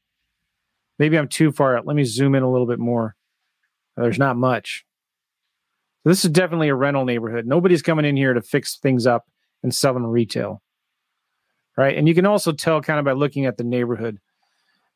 maybe 0.98 1.18
I'm 1.18 1.28
too 1.28 1.52
far 1.52 1.76
out. 1.76 1.86
Let 1.86 1.96
me 1.96 2.04
zoom 2.04 2.34
in 2.34 2.42
a 2.42 2.50
little 2.50 2.66
bit 2.66 2.78
more. 2.78 3.16
There's 3.96 4.18
not 4.18 4.36
much. 4.36 4.84
This 6.04 6.24
is 6.24 6.30
definitely 6.30 6.68
a 6.68 6.74
rental 6.74 7.04
neighborhood. 7.04 7.46
Nobody's 7.46 7.82
coming 7.82 8.04
in 8.04 8.16
here 8.16 8.32
to 8.32 8.40
fix 8.40 8.78
things 8.78 9.06
up 9.06 9.26
and 9.62 9.74
sell 9.74 9.92
them 9.92 10.06
retail. 10.06 10.62
Right? 11.76 11.96
And 11.96 12.08
you 12.08 12.14
can 12.14 12.26
also 12.26 12.52
tell 12.52 12.80
kind 12.80 12.98
of 12.98 13.04
by 13.04 13.12
looking 13.12 13.46
at 13.46 13.56
the 13.56 13.64
neighborhood. 13.64 14.20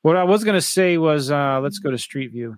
What 0.03 0.17
I 0.17 0.25
was 0.25 0.45
going 0.45 0.55
to 0.57 0.61
say 0.61 0.99
was, 0.99 1.31
uh, 1.31 1.61
let's 1.61 1.79
go 1.79 1.91
to 1.91 1.99
Street 1.99 2.33
View. 2.33 2.57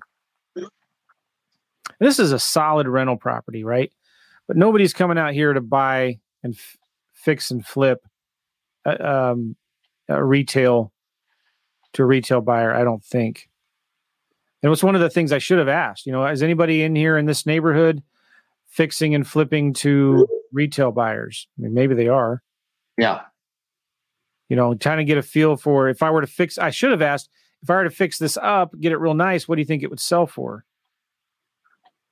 This 2.00 2.18
is 2.18 2.33
a 2.33 2.38
solid 2.38 2.88
rental 2.88 3.16
property, 3.16 3.64
right? 3.64 3.92
But 4.48 4.57
nobody's 4.57 4.92
coming 4.92 5.18
out 5.18 5.33
here 5.33 5.52
to 5.52 5.61
buy 5.61 6.18
and 6.42 6.54
f- 6.54 6.76
fix 7.12 7.50
and 7.50 7.64
flip 7.64 8.00
a, 8.85 9.11
um, 9.11 9.57
a 10.09 10.22
retail 10.22 10.92
to 11.92 12.02
a 12.02 12.07
retail 12.07 12.40
buyer. 12.40 12.74
I 12.74 12.83
don't 12.83 13.04
think. 13.04 13.48
And 14.62 14.68
it 14.68 14.70
was 14.70 14.83
one 14.83 14.94
of 14.94 15.00
the 15.00 15.11
things 15.11 15.30
I 15.30 15.38
should 15.38 15.59
have 15.59 15.68
asked. 15.68 16.07
You 16.07 16.12
know, 16.12 16.26
is 16.26 16.42
anybody 16.42 16.83
in 16.83 16.96
here 16.96 17.16
in 17.16 17.26
this 17.26 17.46
neighborhood 17.46 18.02
fixing 18.66 19.14
and 19.14 19.26
flipping 19.26 19.72
to 19.74 20.26
retail 20.52 20.90
buyers? 20.90 21.46
I 21.59 21.62
mean, 21.62 21.74
maybe 21.74 21.94
they 21.94 22.09
are 22.09 22.42
Yeah. 22.98 23.20
You 24.54 24.56
know, 24.60 24.72
trying 24.72 24.98
to 24.98 25.04
get 25.04 25.18
a 25.18 25.22
feel 25.22 25.56
for 25.56 25.88
if 25.88 26.00
I 26.00 26.10
were 26.12 26.20
to 26.20 26.28
fix, 26.28 26.58
I 26.58 26.70
should 26.70 26.92
have 26.92 27.02
asked 27.02 27.28
if 27.60 27.68
I 27.68 27.74
were 27.74 27.82
to 27.82 27.90
fix 27.90 28.18
this 28.18 28.36
up, 28.36 28.72
get 28.78 28.92
it 28.92 28.98
real 28.98 29.14
nice, 29.14 29.48
what 29.48 29.56
do 29.56 29.62
you 29.62 29.66
think 29.66 29.82
it 29.82 29.90
would 29.90 29.98
sell 29.98 30.28
for? 30.28 30.64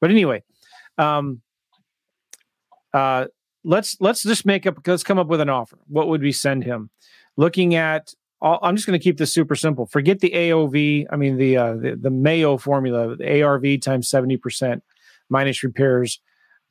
But 0.01 0.11
anyway, 0.11 0.43
Um, 0.99 1.41
uh, 2.93 3.27
let's 3.63 3.97
let's 4.01 4.25
just 4.25 4.45
make 4.45 4.67
up. 4.67 4.85
Let's 4.85 5.05
come 5.05 5.21
up 5.21 5.29
with 5.29 5.41
an 5.41 5.49
offer. 5.49 5.79
What 5.87 6.09
would 6.09 6.21
we 6.21 6.33
send 6.33 6.65
him? 6.65 6.91
Looking 7.37 7.77
at, 7.77 8.13
all, 8.41 8.59
I'm 8.61 8.75
just 8.75 8.89
going 8.89 8.99
to 8.99 9.03
keep 9.03 9.19
this 9.19 9.33
super 9.33 9.55
simple. 9.55 9.87
Forget 9.87 10.19
the 10.19 10.31
AOV. 10.31 11.07
I 11.13 11.17
mean 11.17 11.37
the 11.37 11.57
uh, 11.57 11.75
the, 11.75 11.97
the 11.97 12.11
Mayo 12.11 12.57
formula, 12.57 13.15
the 13.15 13.43
ARV 13.43 13.81
times 13.81 14.09
seventy 14.09 14.37
percent 14.37 14.83
minus 15.29 15.63
repairs 15.63 16.21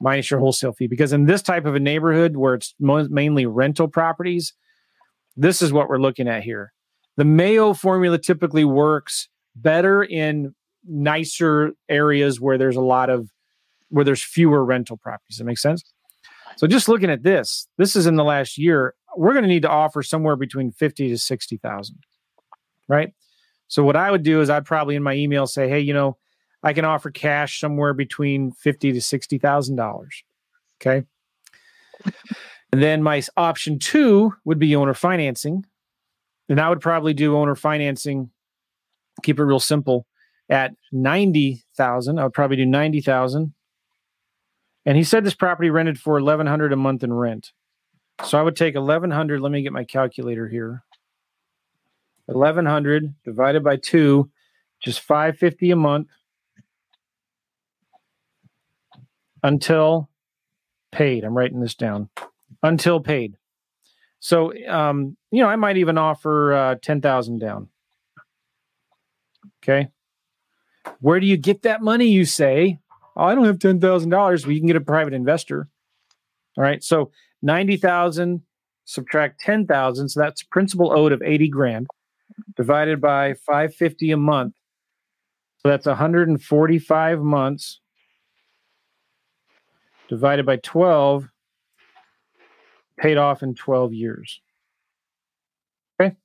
minus 0.02 0.30
your 0.30 0.42
wholesale 0.42 0.74
fee. 0.74 0.88
Because 0.88 1.14
in 1.14 1.28
this 1.28 1.42
type 1.42 1.66
of 1.66 1.76
a 1.76 1.80
neighborhood 1.80 2.36
where 2.36 2.56
it's 2.56 2.76
mo- 2.78 3.08
mainly 3.10 3.46
rental 3.46 3.88
properties, 3.88 4.54
this 5.36 5.62
is 5.62 5.72
what 5.72 5.90
we're 5.90 5.98
looking 5.98 6.28
at 6.28 6.44
here. 6.44 6.74
The 7.18 7.26
Mayo 7.26 7.74
formula 7.74 8.18
typically 8.18 8.66
works 8.66 9.28
better 9.56 10.04
in 10.04 10.56
nicer 10.88 11.72
areas 11.90 12.40
where 12.40 12.58
there's 12.58 12.76
a 12.76 12.82
lot 12.82 13.10
of 13.10 13.30
where 13.90 14.06
there's 14.06 14.24
fewer 14.24 14.64
rental 14.64 14.98
properties. 14.98 15.38
That 15.38 15.44
makes 15.44 15.62
sense. 15.62 15.84
So 16.56 16.68
just 16.68 16.88
looking 16.88 17.10
at 17.10 17.24
this, 17.24 17.68
this 17.78 17.96
is 17.96 18.06
in 18.06 18.16
the 18.16 18.24
last 18.24 18.58
year. 18.58 18.94
We're 19.18 19.34
going 19.34 19.44
to 19.44 19.50
need 19.50 19.64
to 19.64 19.70
offer 19.70 20.02
somewhere 20.04 20.38
between 20.38 20.72
fifty 20.72 21.10
to 21.10 21.18
sixty 21.18 21.58
thousand, 21.58 21.98
right? 22.88 23.14
So 23.68 23.84
what 23.84 23.96
I 23.96 24.10
would 24.10 24.24
do 24.24 24.42
is 24.42 24.50
I'd 24.50 24.66
probably 24.66 24.96
in 24.96 25.04
my 25.04 25.14
email 25.14 25.48
say, 25.48 25.68
hey, 25.68 25.80
you 25.82 25.94
know, 25.94 26.18
I 26.64 26.74
can 26.74 26.86
offer 26.86 27.12
cash 27.12 27.60
somewhere 27.60 27.94
between 27.94 28.52
fifty 28.54 28.94
to 28.94 29.02
sixty 29.02 29.38
thousand 29.38 29.76
dollars. 29.76 30.24
Okay. 30.82 31.06
And 32.72 32.82
then 32.82 33.04
my 33.04 33.22
option 33.36 33.80
two 33.80 34.34
would 34.46 34.60
be 34.60 34.76
owner 34.76 34.94
financing. 34.94 35.66
And 36.48 36.60
I 36.60 36.70
would 36.70 36.82
probably 36.82 37.14
do 37.14 37.38
owner 37.38 37.56
financing, 37.56 38.30
keep 39.24 39.40
it 39.40 39.44
real 39.44 39.60
simple 39.60 40.06
at 40.50 40.74
90,000. 40.92 42.20
I 42.20 42.24
would 42.24 42.34
probably 42.34 42.58
do 42.58 42.66
90,000. 42.66 43.54
And 44.86 44.98
he 44.98 45.04
said 45.04 45.24
this 45.24 45.34
property 45.34 45.70
rented 45.70 46.00
for 46.00 46.14
1100 46.14 46.74
a 46.74 46.76
month 46.76 47.04
in 47.04 47.14
rent. 47.14 47.52
So 48.26 48.38
I 48.38 48.42
would 48.42 48.56
take 48.56 48.76
1100, 48.76 49.42
let 49.42 49.52
me 49.52 49.62
get 49.62 49.74
my 49.74 49.84
calculator 49.84 50.48
here. 50.48 50.84
1100 52.26 53.16
divided 53.24 53.64
by 53.64 53.78
2, 53.78 54.30
just 54.84 55.00
550 55.02 55.72
a 55.72 55.76
month 55.76 56.08
until 59.44 60.10
paid. 60.92 61.24
I'm 61.24 61.38
writing 61.38 61.62
this 61.62 61.76
down. 61.76 62.10
Until 62.64 63.00
paid. 63.00 63.36
So, 64.20 64.54
um, 64.68 65.18
you 65.32 65.42
know, 65.42 65.50
I 65.50 65.56
might 65.56 65.78
even 65.78 65.98
offer 65.98 66.54
uh, 66.54 66.76
10,000 66.82 67.40
down. 67.40 67.70
Okay. 69.64 69.90
Where 71.00 71.20
do 71.20 71.26
you 71.26 71.38
get 71.38 71.64
that 71.64 71.82
money? 71.82 72.06
You 72.06 72.26
say, 72.26 72.80
oh, 73.16 73.24
I 73.24 73.36
don't 73.36 73.46
have 73.46 73.58
$10,000. 73.58 74.12
Well, 74.12 74.52
you 74.52 74.60
can 74.60 74.68
get 74.68 74.76
a 74.76 74.82
private 74.82 75.14
investor. 75.14 75.68
All 76.58 76.64
right. 76.64 76.84
So 76.84 77.12
90,000 77.42 78.42
subtract 78.86 79.40
10,000. 79.40 80.10
So 80.10 80.20
that's 80.20 80.44
principal 80.44 80.92
owed 80.96 81.12
of 81.12 81.22
80 81.22 81.50
grand 81.50 81.88
divided 82.56 83.02
by 83.02 83.34
550 83.34 84.12
a 84.12 84.18
month. 84.18 84.56
So 85.60 85.70
that's 85.70 85.86
145 85.86 87.20
months 87.20 87.80
divided 90.10 90.46
by 90.46 90.58
12 90.58 91.30
paid 93.02 93.18
off 93.18 93.42
in 93.42 93.56
12 93.56 93.94
years. 93.94 94.42
Okay. 96.00 96.16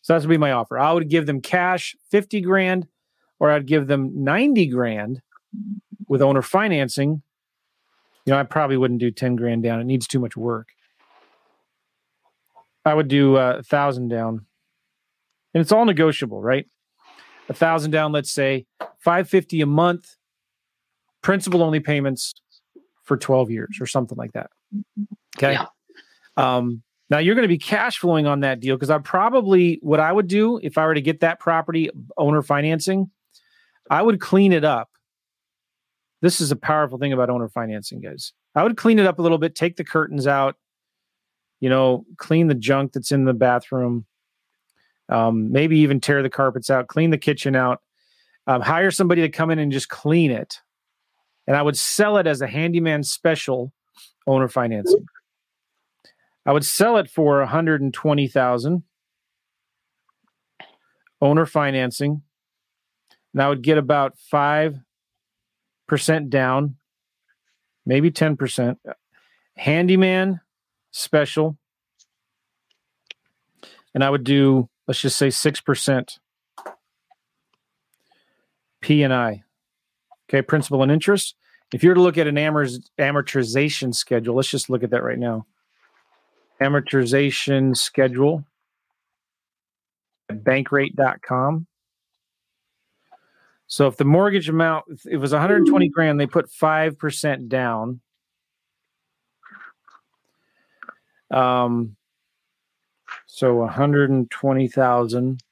So 0.00 0.14
that's 0.14 0.24
would 0.24 0.30
be 0.30 0.38
my 0.38 0.52
offer. 0.52 0.78
I 0.78 0.92
would 0.92 1.08
give 1.08 1.26
them 1.26 1.40
cash 1.40 1.94
50 2.10 2.40
grand 2.40 2.88
or 3.38 3.50
I'd 3.50 3.66
give 3.66 3.86
them 3.86 4.24
90 4.24 4.66
grand 4.68 5.20
with 6.08 6.22
owner 6.22 6.42
financing. 6.42 7.22
You 8.24 8.32
know, 8.32 8.38
I 8.38 8.44
probably 8.44 8.78
wouldn't 8.78 9.00
do 9.00 9.10
10 9.10 9.36
grand 9.36 9.62
down. 9.62 9.80
It 9.80 9.84
needs 9.84 10.06
too 10.06 10.18
much 10.18 10.36
work. 10.36 10.68
I 12.84 12.94
would 12.94 13.08
do 13.08 13.36
uh, 13.36 13.56
a 13.58 13.62
thousand 13.62 14.08
down. 14.08 14.46
And 15.52 15.60
it's 15.60 15.72
all 15.72 15.84
negotiable, 15.84 16.40
right? 16.40 16.66
A 17.48 17.54
thousand 17.54 17.90
down, 17.90 18.12
let's 18.12 18.30
say 18.30 18.66
550 19.00 19.60
a 19.60 19.66
month, 19.66 20.16
principal 21.22 21.62
only 21.62 21.80
payments 21.80 22.34
for 23.02 23.16
12 23.16 23.50
years 23.50 23.78
or 23.80 23.86
something 23.86 24.16
like 24.16 24.32
that. 24.32 24.50
Okay. 25.36 25.52
Yeah. 25.52 25.66
Um, 26.36 26.82
now 27.08 27.18
you're 27.18 27.34
going 27.34 27.44
to 27.44 27.48
be 27.48 27.58
cash 27.58 27.98
flowing 27.98 28.26
on 28.26 28.40
that 28.40 28.60
deal 28.60 28.76
because 28.76 28.90
I 28.90 28.98
probably 28.98 29.78
what 29.82 30.00
I 30.00 30.12
would 30.12 30.26
do 30.26 30.58
if 30.62 30.76
I 30.76 30.86
were 30.86 30.94
to 30.94 31.00
get 31.00 31.20
that 31.20 31.38
property 31.38 31.88
owner 32.16 32.42
financing, 32.42 33.10
I 33.90 34.02
would 34.02 34.20
clean 34.20 34.52
it 34.52 34.64
up. 34.64 34.90
This 36.22 36.40
is 36.40 36.50
a 36.50 36.56
powerful 36.56 36.98
thing 36.98 37.12
about 37.12 37.30
owner 37.30 37.48
financing, 37.48 38.00
guys. 38.00 38.32
I 38.54 38.62
would 38.62 38.76
clean 38.76 38.98
it 38.98 39.06
up 39.06 39.18
a 39.18 39.22
little 39.22 39.38
bit, 39.38 39.54
take 39.54 39.76
the 39.76 39.84
curtains 39.84 40.26
out, 40.26 40.56
you 41.60 41.68
know, 41.68 42.04
clean 42.16 42.48
the 42.48 42.54
junk 42.54 42.92
that's 42.92 43.12
in 43.12 43.24
the 43.24 43.34
bathroom, 43.34 44.06
um, 45.08 45.52
maybe 45.52 45.78
even 45.78 46.00
tear 46.00 46.22
the 46.22 46.30
carpets 46.30 46.70
out, 46.70 46.88
clean 46.88 47.10
the 47.10 47.18
kitchen 47.18 47.54
out, 47.54 47.82
um, 48.46 48.62
hire 48.62 48.90
somebody 48.90 49.22
to 49.22 49.28
come 49.28 49.50
in 49.50 49.58
and 49.58 49.70
just 49.70 49.88
clean 49.88 50.30
it. 50.30 50.60
And 51.46 51.56
I 51.56 51.62
would 51.62 51.76
sell 51.76 52.16
it 52.16 52.26
as 52.26 52.40
a 52.40 52.46
handyman 52.46 53.04
special 53.04 53.72
owner 54.26 54.48
financing. 54.48 55.06
I 56.46 56.52
would 56.52 56.64
sell 56.64 56.96
it 56.96 57.10
for 57.10 57.40
120,000 57.40 58.82
owner 61.20 61.46
financing. 61.46 62.22
And 63.34 63.42
I 63.42 63.48
would 63.48 63.62
get 63.62 63.78
about 63.78 64.14
5% 64.32 64.80
down, 66.28 66.76
maybe 67.84 68.12
10%. 68.12 68.76
Handyman 69.56 70.40
special. 70.92 71.58
And 73.92 74.04
I 74.04 74.10
would 74.10 74.24
do 74.24 74.68
let's 74.86 75.00
just 75.00 75.18
say 75.18 75.28
6% 75.28 76.18
P&I. 78.82 79.42
Okay, 80.28 80.42
principal 80.42 80.82
and 80.82 80.92
interest. 80.92 81.34
If 81.72 81.82
you 81.82 81.88
were 81.88 81.96
to 81.96 82.02
look 82.02 82.18
at 82.18 82.28
an 82.28 82.36
amortization 82.36 83.92
schedule, 83.92 84.36
let's 84.36 84.48
just 84.48 84.70
look 84.70 84.84
at 84.84 84.90
that 84.90 85.02
right 85.02 85.18
now 85.18 85.46
amortization 86.60 87.76
schedule 87.76 88.44
at 90.28 90.42
bankrate.com. 90.42 91.66
So 93.68 93.88
if 93.88 93.96
the 93.96 94.04
mortgage 94.04 94.48
amount 94.48 94.84
it 95.10 95.16
was 95.16 95.32
120 95.32 95.88
grand, 95.88 96.20
they 96.20 96.26
put 96.26 96.50
5% 96.50 97.48
down. 97.48 98.00
Um 101.30 101.96
so 103.26 103.56
120,000 103.56 105.42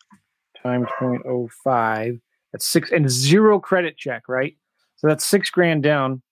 times 0.62 0.86
0.05 0.98 2.20
that's 2.52 2.66
6 2.66 2.92
and 2.92 3.10
zero 3.10 3.58
credit 3.58 3.98
check, 3.98 4.28
right? 4.28 4.56
So 4.94 5.08
that's 5.08 5.26
6 5.26 5.50
grand 5.50 5.82
down. 5.82 6.22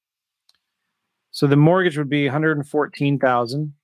So 1.33 1.49
the 1.49 1.57
mortgage 1.57 1.99
would 1.99 2.09
be 2.09 2.27
114,000 2.27 3.75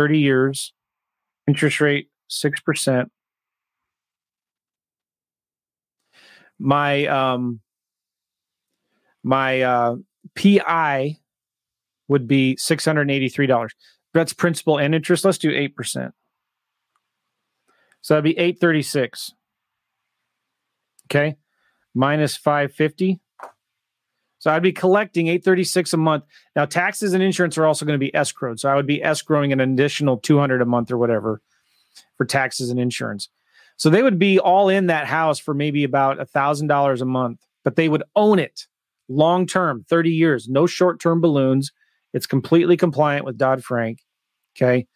30 0.00 0.18
years, 0.18 0.72
interest 1.46 1.78
rate 1.78 2.08
6%. 2.30 3.10
My 6.58 7.06
um 7.06 7.60
my 9.22 9.60
uh 9.60 9.96
PI 10.34 11.18
would 12.08 12.26
be 12.26 12.56
$683. 12.56 13.68
That's 14.14 14.32
principal 14.32 14.78
and 14.78 14.94
interest. 14.94 15.22
Let's 15.22 15.36
do 15.36 15.50
8%. 15.50 16.12
So 18.00 18.14
that'd 18.14 18.24
be 18.24 18.38
836. 18.38 19.34
Okay. 21.10 21.36
Minus 21.94 22.38
550. 22.38 23.20
So 24.40 24.50
I'd 24.50 24.62
be 24.62 24.72
collecting 24.72 25.28
836 25.28 25.92
a 25.92 25.96
month. 25.98 26.24
Now 26.56 26.64
taxes 26.64 27.12
and 27.12 27.22
insurance 27.22 27.56
are 27.56 27.66
also 27.66 27.86
going 27.86 27.98
to 27.98 28.04
be 28.04 28.10
escrowed. 28.12 28.58
So 28.58 28.68
I 28.68 28.74
would 28.74 28.86
be 28.86 28.98
escrowing 28.98 29.52
an 29.52 29.60
additional 29.60 30.16
200 30.16 30.60
a 30.60 30.66
month 30.66 30.90
or 30.90 30.98
whatever 30.98 31.40
for 32.16 32.24
taxes 32.24 32.70
and 32.70 32.80
insurance. 32.80 33.28
So 33.76 33.90
they 33.90 34.02
would 34.02 34.18
be 34.18 34.38
all 34.38 34.68
in 34.68 34.86
that 34.86 35.06
house 35.06 35.38
for 35.38 35.54
maybe 35.54 35.84
about 35.84 36.20
a 36.20 36.24
thousand 36.24 36.66
dollars 36.66 37.00
a 37.00 37.06
month, 37.06 37.40
but 37.64 37.76
they 37.76 37.88
would 37.88 38.02
own 38.16 38.38
it 38.38 38.66
long 39.08 39.46
term, 39.46 39.84
30 39.88 40.10
years, 40.10 40.48
no 40.48 40.66
short 40.66 41.00
term 41.00 41.20
balloons. 41.20 41.70
It's 42.14 42.26
completely 42.26 42.76
compliant 42.76 43.24
with 43.24 43.36
Dodd 43.36 43.62
Frank. 43.62 44.00
Okay. 44.56 44.86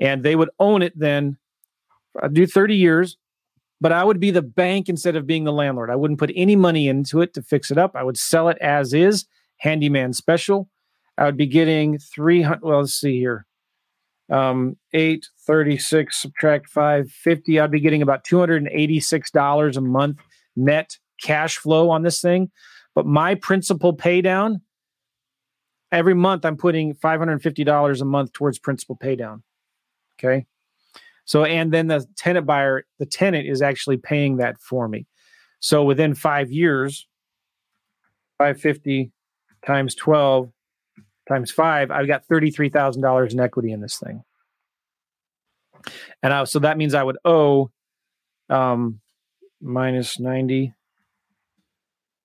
And 0.00 0.22
they 0.22 0.34
would 0.34 0.50
own 0.58 0.82
it 0.82 0.98
then, 0.98 1.38
I'd 2.20 2.34
do 2.34 2.46
30 2.46 2.74
years, 2.74 3.16
but 3.80 3.92
I 3.92 4.04
would 4.04 4.20
be 4.20 4.30
the 4.30 4.42
bank 4.42 4.88
instead 4.88 5.16
of 5.16 5.26
being 5.26 5.44
the 5.44 5.52
landlord. 5.52 5.90
I 5.90 5.96
wouldn't 5.96 6.18
put 6.18 6.32
any 6.34 6.56
money 6.56 6.88
into 6.88 7.20
it 7.20 7.34
to 7.34 7.42
fix 7.42 7.70
it 7.70 7.78
up. 7.78 7.96
I 7.96 8.02
would 8.02 8.18
sell 8.18 8.48
it 8.48 8.58
as 8.60 8.92
is, 8.92 9.26
handyman 9.58 10.12
special. 10.12 10.68
I 11.16 11.24
would 11.24 11.36
be 11.36 11.46
getting 11.46 11.98
300. 11.98 12.62
Well, 12.62 12.80
let's 12.80 12.94
see 12.94 13.18
here. 13.18 13.46
Um, 14.30 14.76
836 14.92 16.22
subtract 16.22 16.68
550. 16.68 17.58
I'd 17.58 17.70
be 17.70 17.80
getting 17.80 18.02
about 18.02 18.24
$286 18.24 19.76
a 19.76 19.80
month 19.80 20.20
net 20.56 20.96
cash 21.22 21.56
flow 21.58 21.90
on 21.90 22.02
this 22.02 22.20
thing. 22.20 22.50
But 22.94 23.06
my 23.06 23.34
principal 23.34 23.92
pay 23.92 24.20
down 24.20 24.62
every 25.92 26.14
month 26.14 26.44
I'm 26.44 26.56
putting 26.56 26.94
$550 26.94 28.00
a 28.00 28.04
month 28.04 28.32
towards 28.32 28.58
principal 28.58 28.96
paydown. 28.96 29.42
Okay. 30.18 30.46
So, 31.30 31.44
and 31.44 31.72
then 31.72 31.86
the 31.86 32.04
tenant 32.16 32.44
buyer, 32.44 32.84
the 32.98 33.06
tenant 33.06 33.46
is 33.46 33.62
actually 33.62 33.98
paying 33.98 34.38
that 34.38 34.60
for 34.60 34.88
me. 34.88 35.06
So 35.60 35.84
within 35.84 36.12
five 36.16 36.50
years, 36.50 37.06
550 38.38 39.12
times 39.64 39.94
12 39.94 40.50
times 41.28 41.52
five, 41.52 41.92
I've 41.92 42.08
got 42.08 42.26
$33,000 42.26 43.32
in 43.32 43.38
equity 43.38 43.70
in 43.70 43.80
this 43.80 43.96
thing. 43.96 44.24
And 46.20 46.32
I, 46.32 46.42
so 46.42 46.58
that 46.58 46.76
means 46.76 46.94
I 46.94 47.04
would 47.04 47.18
owe 47.24 47.70
um, 48.48 48.98
minus 49.60 50.18
90. 50.18 50.74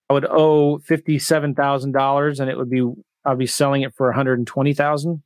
I 0.10 0.14
would 0.14 0.26
owe 0.26 0.80
$57,000 0.80 2.40
and 2.40 2.50
it 2.50 2.58
would 2.58 2.72
be, 2.72 2.84
I'll 3.24 3.36
be 3.36 3.46
selling 3.46 3.84
it 3.84 3.94
for 3.94 4.08
120,000. 4.08 5.22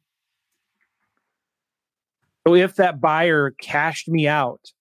So 2.50 2.56
if 2.56 2.78
that 2.78 3.00
buyer 3.00 3.52
cashed 3.62 4.08
me 4.08 4.28
out 4.28 4.72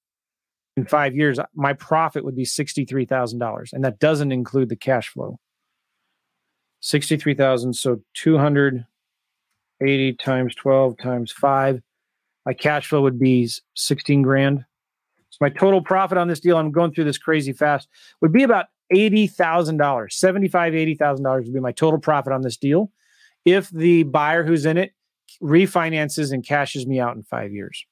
in 0.74 0.86
five 0.86 1.14
years, 1.14 1.38
my 1.54 1.74
profit 1.74 2.24
would 2.24 2.34
be 2.34 2.46
$63,000. 2.46 3.74
And 3.74 3.84
that 3.84 3.98
doesn't 3.98 4.32
include 4.32 4.70
the 4.70 4.76
cash 4.76 5.10
flow. 5.10 5.38
63,000. 6.80 7.74
So 7.74 8.00
280 8.14 10.12
times 10.14 10.54
12 10.54 10.96
times 10.96 11.30
five. 11.30 11.82
My 12.46 12.54
cash 12.54 12.88
flow 12.88 13.02
would 13.02 13.18
be 13.18 13.50
16 13.76 14.22
grand. 14.22 14.64
So 15.28 15.36
my 15.42 15.50
total 15.50 15.82
profit 15.82 16.16
on 16.16 16.28
this 16.28 16.40
deal, 16.40 16.56
I'm 16.56 16.72
going 16.72 16.94
through 16.94 17.04
this 17.04 17.18
crazy 17.18 17.52
fast, 17.52 17.86
would 18.22 18.32
be 18.32 18.44
about 18.44 18.64
$80,000. 18.94 20.10
75, 20.10 20.72
$80,000 20.72 21.44
would 21.44 21.52
be 21.52 21.60
my 21.60 21.72
total 21.72 22.00
profit 22.00 22.32
on 22.32 22.40
this 22.40 22.56
deal. 22.56 22.90
If 23.44 23.68
the 23.68 24.04
buyer 24.04 24.42
who's 24.42 24.64
in 24.64 24.78
it 24.78 24.92
refinances 25.42 26.32
and 26.32 26.44
cashes 26.44 26.86
me 26.86 27.00
out 27.00 27.16
in 27.16 27.22
five 27.22 27.52
years. 27.52 27.86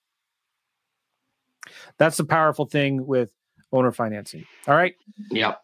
That's 1.98 2.16
the 2.16 2.24
powerful 2.24 2.66
thing 2.66 3.06
with 3.06 3.32
owner 3.72 3.92
financing. 3.92 4.44
All 4.66 4.74
right. 4.74 4.94
Yep. 5.30 5.60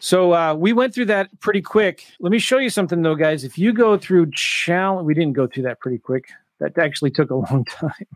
So 0.00 0.32
uh, 0.32 0.54
we 0.54 0.72
went 0.72 0.94
through 0.94 1.06
that 1.06 1.28
pretty 1.40 1.62
quick. 1.62 2.04
Let 2.20 2.30
me 2.30 2.38
show 2.38 2.58
you 2.58 2.70
something 2.70 3.02
though, 3.02 3.16
guys. 3.16 3.44
If 3.44 3.58
you 3.58 3.72
go 3.72 3.98
through 3.98 4.30
challenge, 4.32 5.06
we 5.06 5.14
didn't 5.14 5.32
go 5.32 5.46
through 5.46 5.64
that 5.64 5.80
pretty 5.80 5.98
quick. 5.98 6.28
That 6.60 6.78
actually 6.78 7.10
took 7.10 7.30
a 7.30 7.34
long 7.50 7.64
time. 7.64 8.06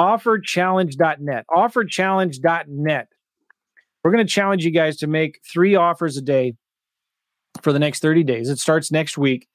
Offerchallenge.net. 0.00 1.46
Offerchallenge.net. 1.50 3.08
We're 4.02 4.10
going 4.10 4.26
to 4.26 4.32
challenge 4.32 4.64
you 4.64 4.70
guys 4.70 4.96
to 4.98 5.06
make 5.06 5.40
three 5.44 5.74
offers 5.74 6.16
a 6.16 6.22
day 6.22 6.54
for 7.62 7.72
the 7.72 7.78
next 7.78 8.00
30 8.00 8.22
days. 8.24 8.48
It 8.48 8.58
starts 8.58 8.90
next 8.90 9.18
week. 9.18 9.46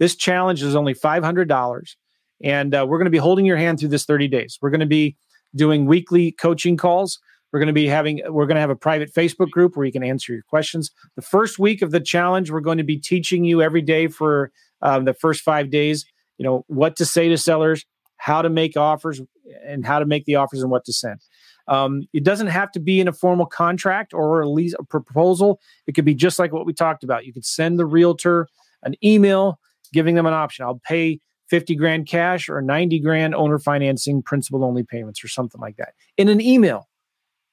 This 0.00 0.16
challenge 0.16 0.62
is 0.62 0.74
only 0.74 0.94
$500. 0.94 1.94
And 2.42 2.74
uh, 2.74 2.86
we're 2.88 2.98
going 2.98 3.04
to 3.04 3.10
be 3.10 3.18
holding 3.18 3.44
your 3.44 3.58
hand 3.58 3.78
through 3.78 3.90
this 3.90 4.06
30 4.06 4.26
days. 4.26 4.58
We're 4.60 4.70
going 4.70 4.80
to 4.80 4.86
be 4.86 5.14
doing 5.54 5.86
weekly 5.86 6.32
coaching 6.32 6.76
calls. 6.76 7.20
We're 7.52 7.60
going 7.60 7.68
to 7.68 7.72
be 7.72 7.86
having, 7.86 8.22
we're 8.28 8.46
going 8.46 8.56
to 8.56 8.60
have 8.60 8.70
a 8.70 8.76
private 8.76 9.12
Facebook 9.12 9.50
group 9.50 9.76
where 9.76 9.84
you 9.84 9.92
can 9.92 10.02
answer 10.02 10.32
your 10.32 10.42
questions. 10.42 10.90
The 11.16 11.22
first 11.22 11.58
week 11.58 11.82
of 11.82 11.90
the 11.90 12.00
challenge, 12.00 12.50
we're 12.50 12.60
going 12.60 12.78
to 12.78 12.84
be 12.84 12.96
teaching 12.96 13.44
you 13.44 13.60
every 13.60 13.82
day 13.82 14.08
for 14.08 14.50
um, 14.82 15.04
the 15.04 15.14
first 15.14 15.42
five 15.42 15.70
days, 15.70 16.06
you 16.38 16.44
know, 16.44 16.64
what 16.68 16.96
to 16.96 17.04
say 17.04 17.28
to 17.28 17.36
sellers, 17.36 17.84
how 18.16 18.40
to 18.40 18.48
make 18.48 18.76
offers, 18.76 19.20
and 19.66 19.84
how 19.84 19.98
to 19.98 20.06
make 20.06 20.24
the 20.24 20.36
offers 20.36 20.62
and 20.62 20.70
what 20.70 20.84
to 20.86 20.92
send. 20.92 21.20
Um, 21.68 22.02
it 22.12 22.24
doesn't 22.24 22.46
have 22.46 22.72
to 22.72 22.80
be 22.80 23.00
in 23.00 23.08
a 23.08 23.12
formal 23.12 23.46
contract 23.46 24.14
or 24.14 24.40
a 24.40 24.48
lease 24.48 24.74
a 24.78 24.84
proposal. 24.84 25.60
It 25.86 25.92
could 25.92 26.04
be 26.04 26.14
just 26.14 26.38
like 26.38 26.52
what 26.52 26.66
we 26.66 26.72
talked 26.72 27.04
about. 27.04 27.26
You 27.26 27.32
could 27.32 27.44
send 27.44 27.78
the 27.78 27.86
realtor 27.86 28.48
an 28.82 28.94
email 29.04 29.58
giving 29.92 30.14
them 30.14 30.26
an 30.26 30.32
option. 30.32 30.64
I'll 30.64 30.80
pay 30.84 31.20
50 31.48 31.74
grand 31.74 32.06
cash 32.06 32.48
or 32.48 32.62
90 32.62 33.00
grand 33.00 33.34
owner 33.34 33.58
financing 33.58 34.22
principal 34.22 34.64
only 34.64 34.84
payments 34.84 35.22
or 35.24 35.28
something 35.28 35.60
like 35.60 35.76
that 35.76 35.94
in 36.16 36.28
an 36.28 36.40
email. 36.40 36.88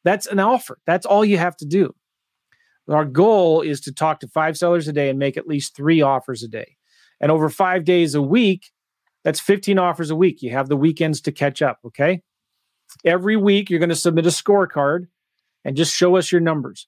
That's 0.04 0.28
an 0.28 0.39
offer. 0.39 0.78
That's 0.86 1.06
all 1.06 1.26
you 1.26 1.38
have 1.38 1.58
to 1.58 1.65
do. 1.65 1.93
Our 2.89 3.06
goal 3.06 3.62
is 3.62 3.82
to 3.82 3.91
talk 3.91 4.21
to 4.21 4.28
five 4.28 4.58
sellers 4.58 4.88
a 4.88 4.93
day 4.93 5.10
and 5.10 5.19
make 5.19 5.36
at 5.36 5.47
least 5.47 5.76
three 5.76 6.02
offers 6.02 6.43
a 6.43 6.47
day. 6.47 6.78
And 7.19 7.32
over 7.32 7.50
five 7.50 7.84
days 7.84 8.15
a 8.15 8.21
week, 8.21 8.71
that's 9.23 9.39
15 9.39 9.78
offers 9.78 10.10
a 10.10 10.15
week. 10.15 10.41
You 10.41 10.52
have 10.52 10.69
the 10.69 10.78
weekends 10.78 11.19
to 11.21 11.32
catch 11.32 11.62
up. 11.62 11.80
Okay. 11.86 12.21
Every 13.04 13.36
week, 13.36 13.69
you're 13.69 13.80
going 13.80 13.89
to 13.89 13.95
submit 13.95 14.26
a 14.26 14.30
scorecard 14.30 15.08
and 15.65 15.76
just 15.76 15.93
show 15.93 16.15
us 16.15 16.32
your 16.32 16.39
numbers. 16.39 16.88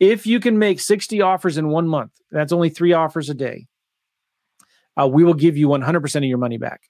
If 0.00 0.26
you 0.26 0.40
can 0.40 0.58
make 0.58 0.80
60 0.80 1.20
offers 1.20 1.56
in 1.56 1.68
one 1.68 1.86
month, 1.86 2.12
that's 2.32 2.52
only 2.52 2.70
three 2.70 2.92
offers 2.92 3.30
a 3.30 3.34
day, 3.34 3.68
uh, 5.00 5.06
we 5.06 5.24
will 5.24 5.34
give 5.34 5.56
you 5.56 5.68
100% 5.68 6.16
of 6.16 6.24
your 6.24 6.38
money 6.38 6.58
back. 6.58 6.82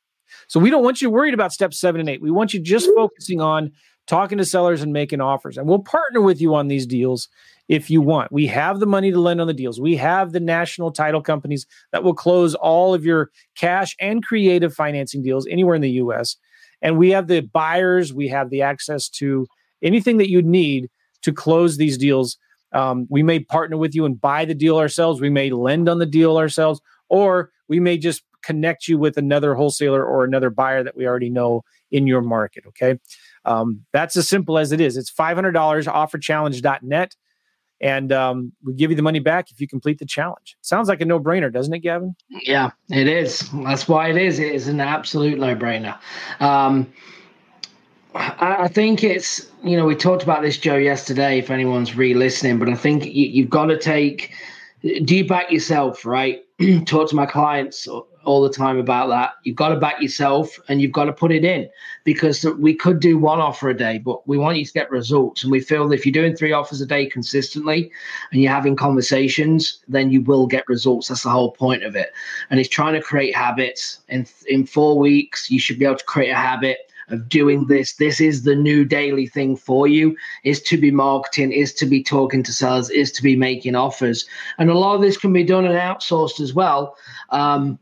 So 0.48 0.58
we 0.58 0.70
don't 0.70 0.82
want 0.82 1.02
you 1.02 1.10
worried 1.10 1.34
about 1.34 1.52
step 1.52 1.74
seven 1.74 2.00
and 2.00 2.08
eight. 2.08 2.22
We 2.22 2.30
want 2.30 2.54
you 2.54 2.60
just 2.60 2.88
focusing 2.94 3.40
on 3.40 3.72
talking 4.06 4.38
to 4.38 4.44
sellers 4.44 4.82
and 4.82 4.92
making 4.92 5.20
offers. 5.20 5.56
And 5.56 5.68
we'll 5.68 5.78
partner 5.78 6.20
with 6.20 6.40
you 6.40 6.54
on 6.54 6.68
these 6.68 6.86
deals 6.86 7.28
if 7.68 7.90
you 7.90 8.00
want. 8.00 8.32
We 8.32 8.46
have 8.48 8.80
the 8.80 8.86
money 8.86 9.12
to 9.12 9.20
lend 9.20 9.40
on 9.40 9.46
the 9.46 9.54
deals. 9.54 9.80
We 9.80 9.96
have 9.96 10.32
the 10.32 10.40
national 10.40 10.90
title 10.90 11.22
companies 11.22 11.66
that 11.92 12.02
will 12.02 12.14
close 12.14 12.54
all 12.54 12.94
of 12.94 13.04
your 13.04 13.30
cash 13.56 13.94
and 14.00 14.24
creative 14.24 14.74
financing 14.74 15.22
deals 15.22 15.46
anywhere 15.46 15.74
in 15.74 15.82
the 15.82 15.90
US. 15.92 16.36
And 16.80 16.98
we 16.98 17.10
have 17.10 17.28
the 17.28 17.40
buyers, 17.40 18.12
we 18.12 18.28
have 18.28 18.50
the 18.50 18.62
access 18.62 19.08
to 19.10 19.46
anything 19.82 20.18
that 20.18 20.30
you 20.30 20.42
need 20.42 20.90
to 21.22 21.32
close 21.32 21.76
these 21.76 21.96
deals. 21.96 22.36
Um, 22.72 23.06
we 23.08 23.22
may 23.22 23.38
partner 23.38 23.76
with 23.76 23.94
you 23.94 24.04
and 24.04 24.20
buy 24.20 24.44
the 24.44 24.54
deal 24.54 24.78
ourselves. 24.78 25.20
We 25.20 25.30
may 25.30 25.50
lend 25.50 25.88
on 25.88 25.98
the 25.98 26.06
deal 26.06 26.38
ourselves, 26.38 26.80
or 27.08 27.50
we 27.72 27.80
may 27.80 27.96
just 27.96 28.22
connect 28.42 28.86
you 28.86 28.98
with 28.98 29.16
another 29.16 29.54
wholesaler 29.54 30.04
or 30.04 30.24
another 30.24 30.50
buyer 30.50 30.82
that 30.84 30.94
we 30.94 31.06
already 31.06 31.30
know 31.30 31.64
in 31.90 32.06
your 32.06 32.20
market. 32.20 32.64
Okay. 32.66 32.98
Um, 33.46 33.86
that's 33.94 34.14
as 34.14 34.28
simple 34.28 34.58
as 34.58 34.72
it 34.72 34.80
is. 34.80 34.98
It's 34.98 35.10
$500 35.10 35.54
offerchallenge.net. 35.54 37.16
And 37.80 38.12
um, 38.12 38.52
we 38.62 38.74
give 38.74 38.90
you 38.90 38.96
the 38.96 39.02
money 39.02 39.20
back 39.20 39.50
if 39.50 39.58
you 39.58 39.66
complete 39.66 39.98
the 39.98 40.04
challenge. 40.04 40.58
Sounds 40.60 40.86
like 40.86 41.00
a 41.00 41.06
no 41.06 41.18
brainer, 41.18 41.50
doesn't 41.50 41.72
it, 41.72 41.78
Gavin? 41.78 42.14
Yeah, 42.28 42.72
it 42.90 43.08
is. 43.08 43.48
That's 43.64 43.88
why 43.88 44.10
it 44.10 44.18
is. 44.18 44.38
It 44.38 44.54
is 44.54 44.68
an 44.68 44.80
absolute 44.80 45.38
no 45.38 45.56
brainer. 45.56 45.98
Um, 46.40 46.92
I, 48.14 48.68
think 48.68 49.02
it's, 49.02 49.50
you 49.64 49.78
know, 49.78 49.86
we 49.86 49.96
talked 49.96 50.22
about 50.22 50.42
this, 50.42 50.58
Joe, 50.58 50.76
yesterday, 50.76 51.38
if 51.38 51.48
anyone's 51.48 51.96
re 51.96 52.12
listening, 52.12 52.58
but 52.58 52.68
I 52.68 52.74
think 52.74 53.06
you, 53.06 53.26
you've 53.28 53.48
got 53.48 53.66
to 53.66 53.78
take, 53.78 54.34
do 54.82 55.16
you 55.16 55.26
back 55.26 55.50
yourself, 55.50 56.04
right? 56.04 56.42
Talk 56.86 57.08
to 57.10 57.16
my 57.16 57.26
clients 57.26 57.88
all 58.24 58.42
the 58.42 58.52
time 58.52 58.78
about 58.78 59.08
that. 59.08 59.32
You've 59.42 59.56
got 59.56 59.70
to 59.70 59.76
back 59.76 60.00
yourself 60.00 60.58
and 60.68 60.80
you've 60.80 60.92
got 60.92 61.06
to 61.06 61.12
put 61.12 61.32
it 61.32 61.44
in 61.44 61.68
because 62.04 62.44
we 62.44 62.74
could 62.74 63.00
do 63.00 63.18
one 63.18 63.40
offer 63.40 63.68
a 63.70 63.76
day, 63.76 63.98
but 63.98 64.26
we 64.28 64.38
want 64.38 64.58
you 64.58 64.64
to 64.64 64.72
get 64.72 64.90
results. 64.90 65.42
And 65.42 65.50
we 65.50 65.60
feel 65.60 65.88
that 65.88 65.94
if 65.94 66.06
you're 66.06 66.12
doing 66.12 66.36
three 66.36 66.52
offers 66.52 66.80
a 66.80 66.86
day 66.86 67.06
consistently 67.06 67.90
and 68.30 68.40
you're 68.40 68.52
having 68.52 68.76
conversations, 68.76 69.82
then 69.88 70.10
you 70.10 70.20
will 70.22 70.46
get 70.46 70.68
results. 70.68 71.08
That's 71.08 71.24
the 71.24 71.30
whole 71.30 71.52
point 71.52 71.82
of 71.82 71.96
it. 71.96 72.12
And 72.50 72.60
it's 72.60 72.68
trying 72.68 72.94
to 72.94 73.02
create 73.02 73.34
habits. 73.34 74.00
In 74.08 74.26
in 74.48 74.66
four 74.66 74.98
weeks, 74.98 75.50
you 75.50 75.58
should 75.58 75.78
be 75.78 75.84
able 75.84 75.96
to 75.96 76.04
create 76.04 76.30
a 76.30 76.36
habit 76.36 76.91
of 77.08 77.28
doing 77.28 77.66
this. 77.66 77.94
This 77.94 78.20
is 78.20 78.42
the 78.42 78.54
new 78.54 78.84
daily 78.84 79.26
thing 79.26 79.56
for 79.56 79.86
you 79.86 80.16
is 80.44 80.60
to 80.62 80.78
be 80.78 80.90
marketing, 80.90 81.52
is 81.52 81.72
to 81.74 81.86
be 81.86 82.02
talking 82.02 82.42
to 82.42 82.52
sellers, 82.52 82.90
is 82.90 83.12
to 83.12 83.22
be 83.22 83.36
making 83.36 83.74
offers. 83.74 84.26
And 84.58 84.70
a 84.70 84.78
lot 84.78 84.94
of 84.94 85.00
this 85.00 85.16
can 85.16 85.32
be 85.32 85.44
done 85.44 85.64
and 85.64 85.74
outsourced 85.74 86.40
as 86.40 86.54
well. 86.54 86.96
Um, 87.30 87.78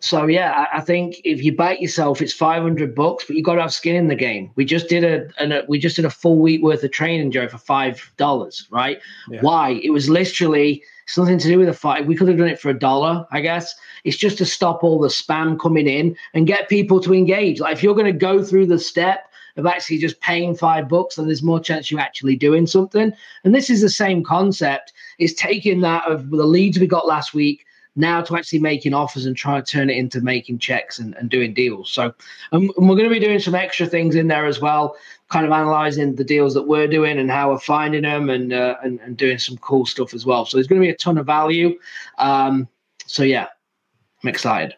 so 0.00 0.26
yeah, 0.26 0.66
I, 0.72 0.78
I, 0.78 0.80
think 0.80 1.20
if 1.24 1.42
you 1.42 1.54
bite 1.54 1.80
yourself, 1.80 2.22
it's 2.22 2.32
five 2.32 2.62
hundred 2.62 2.94
bucks, 2.94 3.24
but 3.26 3.34
you've 3.34 3.44
got 3.44 3.56
to 3.56 3.62
have 3.62 3.72
skin 3.72 3.96
in 3.96 4.08
the 4.08 4.14
game. 4.14 4.50
We 4.54 4.64
just 4.64 4.88
did 4.88 5.04
a, 5.04 5.28
a, 5.42 5.64
we 5.66 5.78
just 5.78 5.96
did 5.96 6.04
a 6.04 6.10
full 6.10 6.38
week 6.38 6.62
worth 6.62 6.84
of 6.84 6.92
training, 6.92 7.32
Joe, 7.32 7.48
for 7.48 7.58
five 7.58 8.12
dollars. 8.16 8.68
Right? 8.70 9.00
Yeah. 9.28 9.40
Why? 9.40 9.80
It 9.82 9.90
was 9.90 10.08
literally 10.08 10.84
something 11.06 11.38
to 11.38 11.48
do 11.48 11.58
with 11.58 11.66
the 11.66 11.74
fight. 11.74 12.06
We 12.06 12.14
could 12.14 12.28
have 12.28 12.36
done 12.36 12.48
it 12.48 12.60
for 12.60 12.68
a 12.68 12.78
dollar, 12.78 13.26
I 13.32 13.40
guess. 13.40 13.74
It's 14.04 14.16
just 14.16 14.38
to 14.38 14.46
stop 14.46 14.84
all 14.84 15.00
the 15.00 15.08
spam 15.08 15.58
coming 15.58 15.88
in 15.88 16.16
and 16.34 16.46
get 16.46 16.68
people 16.68 17.00
to 17.00 17.14
engage. 17.14 17.60
Like 17.60 17.74
if 17.74 17.82
you're 17.82 17.94
going 17.94 18.06
to 18.06 18.12
go 18.12 18.44
through 18.44 18.66
the 18.66 18.78
step 18.78 19.24
of 19.56 19.66
actually 19.66 19.98
just 19.98 20.20
paying 20.20 20.54
five 20.54 20.88
bucks, 20.88 21.16
then 21.16 21.26
there's 21.26 21.42
more 21.42 21.58
chance 21.58 21.90
you're 21.90 21.98
actually 21.98 22.36
doing 22.36 22.66
something. 22.66 23.12
And 23.42 23.54
this 23.54 23.70
is 23.70 23.80
the 23.80 23.88
same 23.88 24.22
concept. 24.22 24.92
It's 25.18 25.32
taking 25.32 25.80
that 25.80 26.08
of 26.08 26.30
the 26.30 26.44
leads 26.44 26.78
we 26.78 26.86
got 26.86 27.08
last 27.08 27.34
week 27.34 27.64
now 27.98 28.22
to 28.22 28.36
actually 28.36 28.60
making 28.60 28.94
offers 28.94 29.26
and 29.26 29.36
trying 29.36 29.62
to 29.62 29.70
turn 29.70 29.90
it 29.90 29.96
into 29.96 30.20
making 30.20 30.58
checks 30.58 30.98
and, 30.98 31.14
and 31.16 31.28
doing 31.28 31.52
deals. 31.52 31.90
So 31.90 32.14
um, 32.52 32.70
we're 32.76 32.96
going 32.96 33.08
to 33.08 33.14
be 33.14 33.18
doing 33.18 33.38
some 33.40 33.54
extra 33.54 33.86
things 33.86 34.14
in 34.14 34.28
there 34.28 34.46
as 34.46 34.60
well, 34.60 34.96
kind 35.28 35.44
of 35.44 35.52
analyzing 35.52 36.14
the 36.14 36.24
deals 36.24 36.54
that 36.54 36.62
we're 36.62 36.86
doing 36.86 37.18
and 37.18 37.30
how 37.30 37.50
we're 37.50 37.58
finding 37.58 38.02
them 38.02 38.30
and, 38.30 38.52
uh, 38.52 38.76
and, 38.82 39.00
and 39.00 39.16
doing 39.16 39.38
some 39.38 39.56
cool 39.58 39.84
stuff 39.84 40.14
as 40.14 40.24
well. 40.24 40.46
So 40.46 40.56
there's 40.56 40.66
going 40.66 40.80
to 40.80 40.86
be 40.86 40.92
a 40.92 40.96
ton 40.96 41.18
of 41.18 41.26
value. 41.26 41.78
Um, 42.18 42.68
so 43.06 43.22
yeah, 43.22 43.48
I'm 44.22 44.28
excited. 44.28 44.74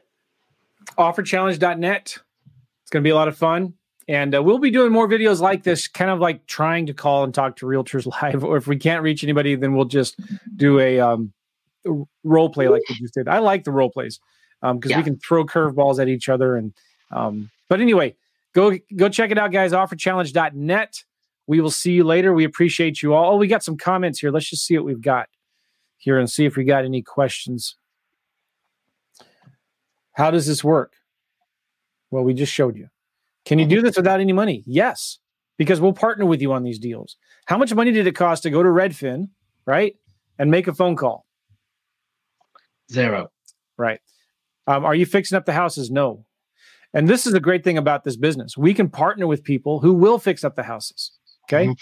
Offerchallenge.net. 0.98 2.02
It's 2.02 2.90
going 2.90 3.02
to 3.02 3.06
be 3.06 3.10
a 3.10 3.14
lot 3.14 3.28
of 3.28 3.36
fun. 3.36 3.74
And 4.08 4.34
uh, 4.34 4.42
we'll 4.42 4.58
be 4.58 4.72
doing 4.72 4.90
more 4.90 5.08
videos 5.08 5.40
like 5.40 5.62
this, 5.62 5.86
kind 5.86 6.10
of 6.10 6.18
like 6.18 6.44
trying 6.46 6.86
to 6.86 6.94
call 6.94 7.22
and 7.22 7.32
talk 7.32 7.54
to 7.56 7.66
realtors 7.66 8.06
live. 8.22 8.42
Or 8.42 8.56
if 8.56 8.66
we 8.66 8.76
can't 8.76 9.02
reach 9.02 9.22
anybody, 9.22 9.54
then 9.54 9.74
we'll 9.74 9.84
just 9.84 10.18
do 10.56 10.80
a 10.80 10.98
um, 10.98 11.32
role 12.24 12.50
play 12.50 12.68
like 12.68 12.82
you 12.88 12.96
just 12.96 13.14
did. 13.14 13.28
I 13.28 13.38
like 13.38 13.64
the 13.64 13.72
role 13.72 13.90
plays. 13.90 14.20
because 14.62 14.90
Yeah. 14.90 14.98
we 14.98 15.02
can 15.04 15.18
throw 15.18 15.44
curveballs 15.44 15.98
at 16.00 16.08
each 16.08 16.28
other. 16.28 16.56
And 16.56 16.72
um, 17.10 17.50
but 17.68 17.80
anyway, 17.80 18.16
go 18.54 18.76
go 18.96 19.08
check 19.08 19.30
it 19.30 19.38
out, 19.38 19.52
guys. 19.52 19.72
Offerchallenge.net. 19.72 21.04
We 21.46 21.60
will 21.60 21.70
see 21.70 21.92
you 21.92 22.04
later. 22.04 22.32
We 22.32 22.44
appreciate 22.44 23.02
you 23.02 23.14
all. 23.14 23.34
Oh, 23.34 23.36
we 23.36 23.48
got 23.48 23.64
some 23.64 23.76
comments 23.76 24.20
here. 24.20 24.30
Let's 24.30 24.48
just 24.48 24.64
see 24.64 24.76
what 24.76 24.84
we've 24.84 25.00
got 25.02 25.28
here 25.96 26.18
and 26.18 26.30
see 26.30 26.44
if 26.46 26.56
we 26.56 26.64
got 26.64 26.84
any 26.84 27.02
questions. 27.02 27.76
How 30.12 30.30
does 30.30 30.46
this 30.46 30.62
work? 30.62 30.92
Well, 32.10 32.24
we 32.24 32.34
just 32.34 32.52
showed 32.52 32.76
you. 32.76 32.88
Can 33.44 33.58
you 33.58 33.66
do 33.66 33.80
this 33.82 33.96
without 33.96 34.20
any 34.20 34.32
money? 34.32 34.62
Yes, 34.66 35.18
because 35.56 35.80
we'll 35.80 35.92
partner 35.92 36.26
with 36.26 36.40
you 36.42 36.52
on 36.52 36.62
these 36.62 36.78
deals. 36.78 37.16
How 37.46 37.56
much 37.56 37.74
money 37.74 37.90
did 37.90 38.06
it 38.06 38.12
cost 38.14 38.42
to 38.44 38.50
go 38.50 38.62
to 38.62 38.68
Redfin, 38.68 39.28
right, 39.66 39.94
and 40.38 40.50
make 40.50 40.68
a 40.68 40.74
phone 40.74 40.94
call? 40.96 41.26
Zero. 42.92 43.30
Right. 43.78 44.00
Um, 44.66 44.84
are 44.84 44.94
you 44.94 45.06
fixing 45.06 45.36
up 45.36 45.46
the 45.46 45.52
houses? 45.52 45.90
No. 45.90 46.24
And 46.92 47.08
this 47.08 47.26
is 47.26 47.32
the 47.32 47.40
great 47.40 47.64
thing 47.64 47.78
about 47.78 48.04
this 48.04 48.16
business. 48.16 48.56
We 48.56 48.74
can 48.74 48.88
partner 48.88 49.26
with 49.26 49.44
people 49.44 49.80
who 49.80 49.94
will 49.94 50.18
fix 50.18 50.44
up 50.44 50.56
the 50.56 50.62
houses. 50.62 51.12
Okay. 51.44 51.68
Mhm. 51.68 51.76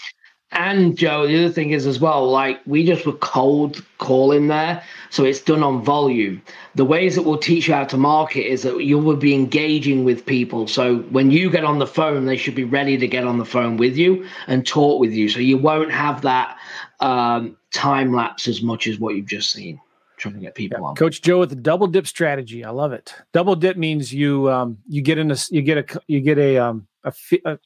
And 0.51 0.97
Joe, 0.97 1.27
the 1.27 1.45
other 1.45 1.53
thing 1.53 1.71
is 1.71 1.85
as 1.85 1.99
well, 1.99 2.27
like 2.27 2.59
we 2.65 2.83
just 2.83 3.05
were 3.05 3.13
cold 3.13 3.85
calling 3.99 4.47
there, 4.47 4.81
so 5.11 5.23
it's 5.23 5.41
done 5.41 5.61
on 5.61 5.83
volume. 5.83 6.41
The 6.73 6.85
ways 6.85 7.13
that 7.15 7.21
we'll 7.21 7.37
teach 7.37 7.67
you 7.67 7.75
how 7.75 7.83
to 7.83 7.97
market 7.97 8.49
is 8.49 8.63
that 8.63 8.83
you 8.83 8.97
will 8.97 9.15
be 9.15 9.35
engaging 9.35 10.05
with 10.05 10.25
people. 10.25 10.65
So 10.65 10.99
when 11.11 11.29
you 11.29 11.51
get 11.51 11.65
on 11.65 11.77
the 11.77 11.85
phone, 11.85 12.25
they 12.25 12.35
should 12.35 12.55
be 12.55 12.63
ready 12.63 12.97
to 12.97 13.07
get 13.07 13.25
on 13.25 13.37
the 13.37 13.45
phone 13.45 13.77
with 13.77 13.95
you 13.95 14.25
and 14.47 14.65
talk 14.65 14.99
with 14.99 15.13
you. 15.13 15.29
So 15.29 15.39
you 15.39 15.59
won't 15.59 15.91
have 15.91 16.23
that 16.23 16.57
um, 16.99 17.55
time 17.71 18.11
lapse 18.11 18.47
as 18.47 18.63
much 18.63 18.87
as 18.87 18.99
what 18.99 19.13
you've 19.15 19.27
just 19.27 19.51
seen 19.51 19.79
trying 20.19 20.35
to 20.35 20.39
get 20.39 20.55
people 20.55 20.85
on. 20.85 20.95
Coach 20.95 21.21
Joe 21.21 21.39
with 21.39 21.49
the 21.49 21.55
double 21.55 21.87
dip 21.87 22.05
strategy. 22.05 22.63
I 22.63 22.69
love 22.69 22.91
it. 22.91 23.15
Double 23.33 23.55
dip 23.55 23.77
means 23.77 24.13
you 24.13 24.49
um, 24.51 24.77
you 24.87 25.01
get 25.01 25.17
in 25.17 25.31
a 25.31 25.37
you 25.49 25.61
get 25.61 25.77
a 25.77 26.01
you 26.07 26.21
get 26.21 26.37
a 26.37 26.57
um, 26.57 26.87
a, 27.03 27.11
fee, 27.11 27.41
a 27.45 27.57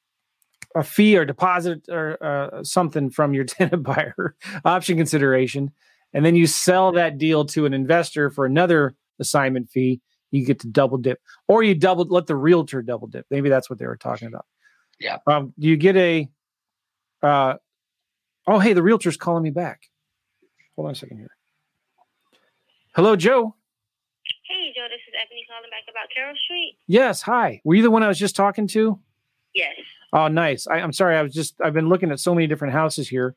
a 0.76 0.84
fee 0.84 1.18
or 1.18 1.26
deposit 1.26 1.86
or 1.90 2.24
uh, 2.24 2.64
something 2.64 3.10
from 3.10 3.34
your 3.34 3.44
tenant 3.44 3.84
buyer 3.84 4.36
option 4.64 4.98
consideration, 4.98 5.72
and 6.14 6.26
then 6.26 6.36
you 6.36 6.48
sell 6.48 6.92
that 6.94 7.18
deal 7.18 7.46
to 7.46 7.66
an 7.66 7.74
investor 7.74 8.30
for 8.30 8.46
another 8.46 8.96
assignment 9.20 9.70
fee. 9.70 10.02
You 10.32 10.46
get 10.46 10.60
to 10.62 10.68
double 10.68 10.98
dip, 10.98 11.20
or 11.48 11.62
you 11.62 11.76
double 11.76 12.06
let 12.06 12.28
the 12.28 12.36
realtor 12.36 12.82
double 12.82 13.08
dip. 13.08 13.26
Maybe 13.30 13.50
that's 13.50 13.70
what 13.70 13.78
they 13.80 13.86
were 13.86 13.98
talking 13.98 14.28
about. 14.28 14.46
Yeah. 15.00 15.18
Um, 15.28 15.54
you 15.58 15.78
get 15.78 15.96
a. 15.96 16.30
Uh, 17.22 17.56
oh, 18.48 18.60
hey, 18.60 18.74
the 18.74 18.84
realtor's 18.84 19.16
calling 19.16 19.44
me 19.44 19.52
back. 19.52 19.84
Hold 20.76 20.88
on 20.88 20.92
a 20.94 20.96
second 20.96 21.18
here. 21.18 21.30
Hello, 22.96 23.16
Joe. 23.16 23.56
Hey, 24.48 24.72
Joe, 24.76 24.86
this 24.90 25.00
is 25.08 25.14
Ebony 25.22 25.46
calling 25.50 25.70
back 25.72 25.84
about 25.90 26.10
Carroll 26.14 26.36
Street. 26.46 26.78
Yes, 26.88 27.22
hi. 27.22 27.62
Were 27.64 27.76
you 27.76 27.82
the 27.82 27.92
one 27.92 28.04
I 28.04 28.08
was 28.08 28.20
just 28.20 28.36
talking 28.36 28.68
to? 28.68 29.00
Yes. 29.56 29.74
Oh, 30.12 30.28
nice. 30.28 30.68
I, 30.68 30.76
I'm 30.76 30.94
sorry. 30.94 31.18
I 31.18 31.24
was 31.24 31.34
just 31.34 31.56
I've 31.64 31.74
been 31.74 31.90
looking 31.90 32.12
at 32.12 32.20
so 32.20 32.36
many 32.36 32.46
different 32.48 32.74
houses 32.74 33.08
here. 33.10 33.36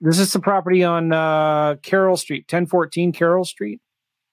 This 0.00 0.18
is 0.18 0.32
the 0.32 0.40
property 0.40 0.82
on 0.84 1.12
uh, 1.12 1.76
Carroll 1.82 2.16
Street, 2.16 2.42
1014 2.50 3.12
Carroll 3.12 3.44
Street. 3.44 3.80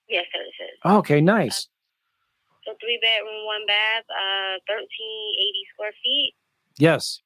Yes, 0.10 0.26
sir, 0.34 0.40
this 0.44 0.54
is. 0.68 0.92
Okay, 0.98 1.22
nice. 1.22 1.68
So 2.66 2.72
three 2.82 3.00
bedroom, 3.02 3.46
one 3.46 3.66
bath, 3.68 4.04
uh, 4.10 4.58
thirteen 4.68 5.34
eighty 5.40 5.64
square 5.74 5.92
feet. 6.04 6.34
Yes. 6.78 7.22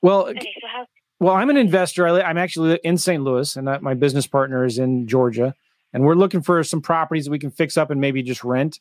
Well, 0.00 0.28
Okay, 0.28 0.52
so 0.60 0.66
how? 0.72 0.86
well, 1.20 1.34
I'm 1.34 1.50
an 1.50 1.56
investor. 1.56 2.06
I 2.08 2.22
I'm 2.22 2.38
actually 2.38 2.80
in 2.84 2.96
St. 2.98 3.22
Louis, 3.22 3.54
and 3.56 3.68
uh, 3.68 3.78
my 3.82 3.94
business 3.94 4.26
partner 4.26 4.64
is 4.64 4.78
in 4.78 5.06
Georgia, 5.06 5.54
and 5.92 6.04
we're 6.04 6.14
looking 6.14 6.42
for 6.42 6.62
some 6.62 6.80
properties 6.80 7.28
we 7.28 7.38
can 7.38 7.50
fix 7.50 7.76
up 7.76 7.90
and 7.90 8.00
maybe 8.00 8.22
just 8.22 8.44
rent, 8.44 8.80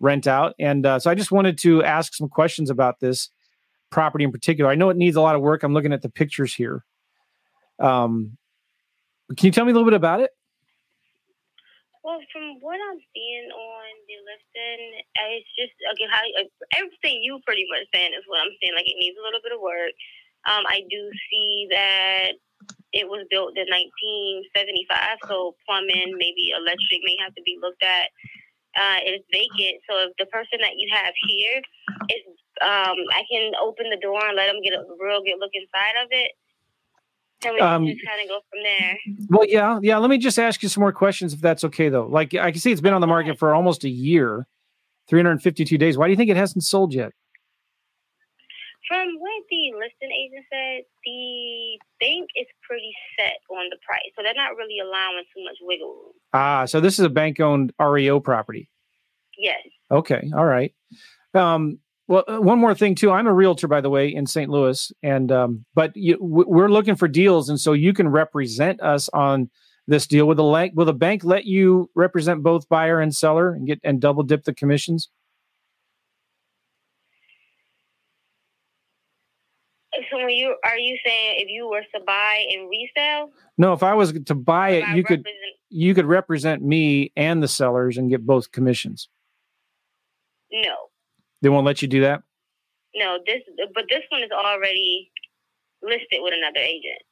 rent 0.00 0.26
out. 0.26 0.54
And 0.58 0.86
uh, 0.86 0.98
so 0.98 1.10
I 1.10 1.14
just 1.14 1.32
wanted 1.32 1.58
to 1.58 1.82
ask 1.82 2.14
some 2.14 2.28
questions 2.28 2.70
about 2.70 3.00
this 3.00 3.30
property 3.90 4.24
in 4.24 4.32
particular. 4.32 4.70
I 4.70 4.74
know 4.74 4.90
it 4.90 4.96
needs 4.96 5.16
a 5.16 5.20
lot 5.20 5.36
of 5.36 5.42
work. 5.42 5.62
I'm 5.62 5.74
looking 5.74 5.92
at 5.92 6.02
the 6.02 6.08
pictures 6.08 6.54
here. 6.54 6.84
Um, 7.78 8.36
can 9.36 9.46
you 9.46 9.52
tell 9.52 9.64
me 9.64 9.72
a 9.72 9.74
little 9.74 9.88
bit 9.88 9.96
about 9.96 10.20
it? 10.20 10.30
Well, 12.06 12.22
from 12.30 12.62
what 12.62 12.78
I'm 12.78 13.02
seeing 13.10 13.50
on 13.50 13.90
the 14.06 14.16
listing, 14.22 15.02
uh, 15.18 15.34
it's 15.34 15.50
just 15.58 15.74
okay. 15.90 16.06
how 16.06 16.22
uh, 16.38 16.46
everything 16.78 17.18
you 17.18 17.42
pretty 17.44 17.66
much 17.66 17.90
saying 17.90 18.14
is 18.14 18.22
what 18.30 18.38
I'm 18.38 18.54
saying. 18.62 18.78
Like 18.78 18.86
it 18.86 18.94
needs 18.94 19.18
a 19.18 19.26
little 19.26 19.42
bit 19.42 19.50
of 19.50 19.58
work. 19.58 19.90
Um, 20.46 20.62
I 20.70 20.86
do 20.86 21.10
see 21.26 21.66
that 21.74 22.38
it 22.96 23.06
was 23.12 23.28
built 23.28 23.52
in 23.60 23.68
1975, 23.68 25.28
so 25.28 25.54
plumbing, 25.68 26.16
maybe 26.16 26.50
electric 26.56 27.00
may 27.04 27.16
have 27.20 27.34
to 27.36 27.42
be 27.44 27.58
looked 27.60 27.82
at. 27.84 28.08
Uh, 28.76 29.00
it's 29.04 29.24
vacant, 29.32 29.80
so 29.88 30.00
if 30.04 30.12
the 30.18 30.26
person 30.26 30.60
that 30.60 30.76
you 30.76 30.88
have 30.92 31.12
here 31.28 31.60
is, 32.08 32.24
um, 32.60 32.96
I 33.12 33.22
can 33.30 33.52
open 33.62 33.88
the 33.90 33.96
door 34.00 34.20
and 34.24 34.36
let 34.36 34.46
them 34.48 34.60
get 34.62 34.74
a 34.74 34.84
real 35.00 35.22
good 35.24 35.36
look 35.40 35.52
inside 35.54 35.96
of 36.02 36.08
it. 36.10 36.32
Can 37.40 37.54
we 37.54 37.60
Um, 37.60 37.86
just 37.86 38.00
kind 38.06 38.20
of 38.22 38.28
go 38.28 38.40
from 38.50 38.62
there. 38.62 38.98
Well, 39.28 39.46
yeah, 39.48 39.78
yeah. 39.82 39.98
Let 39.98 40.08
me 40.10 40.18
just 40.18 40.38
ask 40.38 40.62
you 40.62 40.68
some 40.68 40.80
more 40.82 40.92
questions, 40.92 41.32
if 41.34 41.40
that's 41.40 41.64
okay, 41.64 41.88
though. 41.88 42.06
Like 42.06 42.34
I 42.34 42.50
can 42.50 42.60
see, 42.60 42.72
it's 42.72 42.80
been 42.80 42.94
on 42.94 43.00
the 43.02 43.06
market 43.06 43.38
for 43.38 43.54
almost 43.54 43.84
a 43.84 43.90
year, 43.90 44.46
352 45.08 45.76
days. 45.78 45.96
Why 45.98 46.06
do 46.06 46.10
you 46.12 46.16
think 46.16 46.30
it 46.30 46.36
hasn't 46.36 46.64
sold 46.64 46.92
yet? 46.94 47.12
From 48.88 49.08
what 49.18 49.42
the 49.50 49.72
listing 49.74 50.14
agent 50.14 50.44
said, 50.52 50.82
the 51.04 51.78
bank 51.98 52.28
is 52.36 52.46
pretty 52.66 52.92
set 53.18 53.38
on 53.50 53.66
the 53.70 53.78
price, 53.84 54.10
so 54.14 54.22
they're 54.22 54.34
not 54.34 54.56
really 54.56 54.78
allowing 54.78 55.24
too 55.34 55.44
much 55.44 55.56
wiggle 55.60 55.88
room. 55.88 56.12
Ah, 56.32 56.66
so 56.66 56.80
this 56.80 56.98
is 56.98 57.04
a 57.04 57.10
bank-owned 57.10 57.72
REO 57.80 58.20
property. 58.20 58.68
Yes. 59.36 59.60
Okay, 59.90 60.30
all 60.34 60.44
right. 60.44 60.72
Um, 61.34 61.80
well, 62.08 62.24
uh, 62.28 62.38
one 62.38 62.60
more 62.60 62.74
thing 62.74 62.94
too. 62.94 63.10
I'm 63.10 63.26
a 63.26 63.34
realtor, 63.34 63.66
by 63.66 63.80
the 63.80 63.90
way, 63.90 64.08
in 64.14 64.26
St. 64.26 64.48
Louis, 64.48 64.92
and 65.02 65.32
um, 65.32 65.64
but 65.74 65.96
you, 65.96 66.16
we're 66.20 66.68
looking 66.68 66.94
for 66.94 67.08
deals, 67.08 67.48
and 67.48 67.60
so 67.60 67.72
you 67.72 67.92
can 67.92 68.08
represent 68.08 68.80
us 68.80 69.08
on 69.12 69.50
this 69.88 70.06
deal. 70.06 70.26
Will 70.26 70.36
the 70.36 70.70
will 70.74 70.84
the 70.84 70.92
bank 70.92 71.24
let 71.24 71.44
you 71.44 71.90
represent 71.94 72.42
both 72.42 72.68
buyer 72.68 73.00
and 73.00 73.14
seller 73.14 73.52
and 73.52 73.66
get 73.66 73.80
and 73.82 74.00
double 74.00 74.22
dip 74.22 74.44
the 74.44 74.54
commissions? 74.54 75.08
So 80.10 80.16
when 80.18 80.30
you 80.30 80.56
are 80.64 80.76
you 80.78 80.96
saying 81.04 81.36
if 81.40 81.48
you 81.48 81.68
were 81.68 81.82
to 81.94 82.04
buy 82.06 82.44
and 82.54 82.68
resell, 82.68 83.30
No, 83.58 83.72
if 83.72 83.82
I 83.82 83.94
was 83.94 84.12
to 84.12 84.34
buy 84.34 84.70
it, 84.70 84.84
I 84.84 84.94
you 84.96 85.04
could 85.04 85.24
you 85.70 85.94
could 85.94 86.06
represent 86.06 86.62
me 86.62 87.12
and 87.16 87.42
the 87.42 87.48
sellers 87.48 87.96
and 87.98 88.10
get 88.10 88.24
both 88.26 88.52
commissions. 88.52 89.08
No, 90.52 90.74
They 91.42 91.48
won't 91.48 91.66
let 91.66 91.82
you 91.82 91.88
do 91.88 92.00
that. 92.02 92.22
no. 92.94 93.18
This 93.26 93.42
but 93.74 93.84
this 93.90 94.02
one 94.10 94.22
is 94.22 94.30
already 94.30 95.10
listed 95.82 96.20
with 96.20 96.34
another 96.36 96.60
agent. 96.60 97.02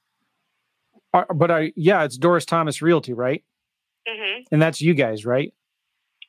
Uh, 1.12 1.24
But 1.34 1.50
I, 1.50 1.72
yeah, 1.76 2.04
it's 2.04 2.16
Doris 2.16 2.44
Thomas 2.44 2.80
Realty, 2.82 3.12
right? 3.12 3.44
hmm 4.06 4.42
And 4.52 4.60
that's 4.62 4.80
you 4.80 4.94
guys, 4.94 5.24
right? 5.24 5.52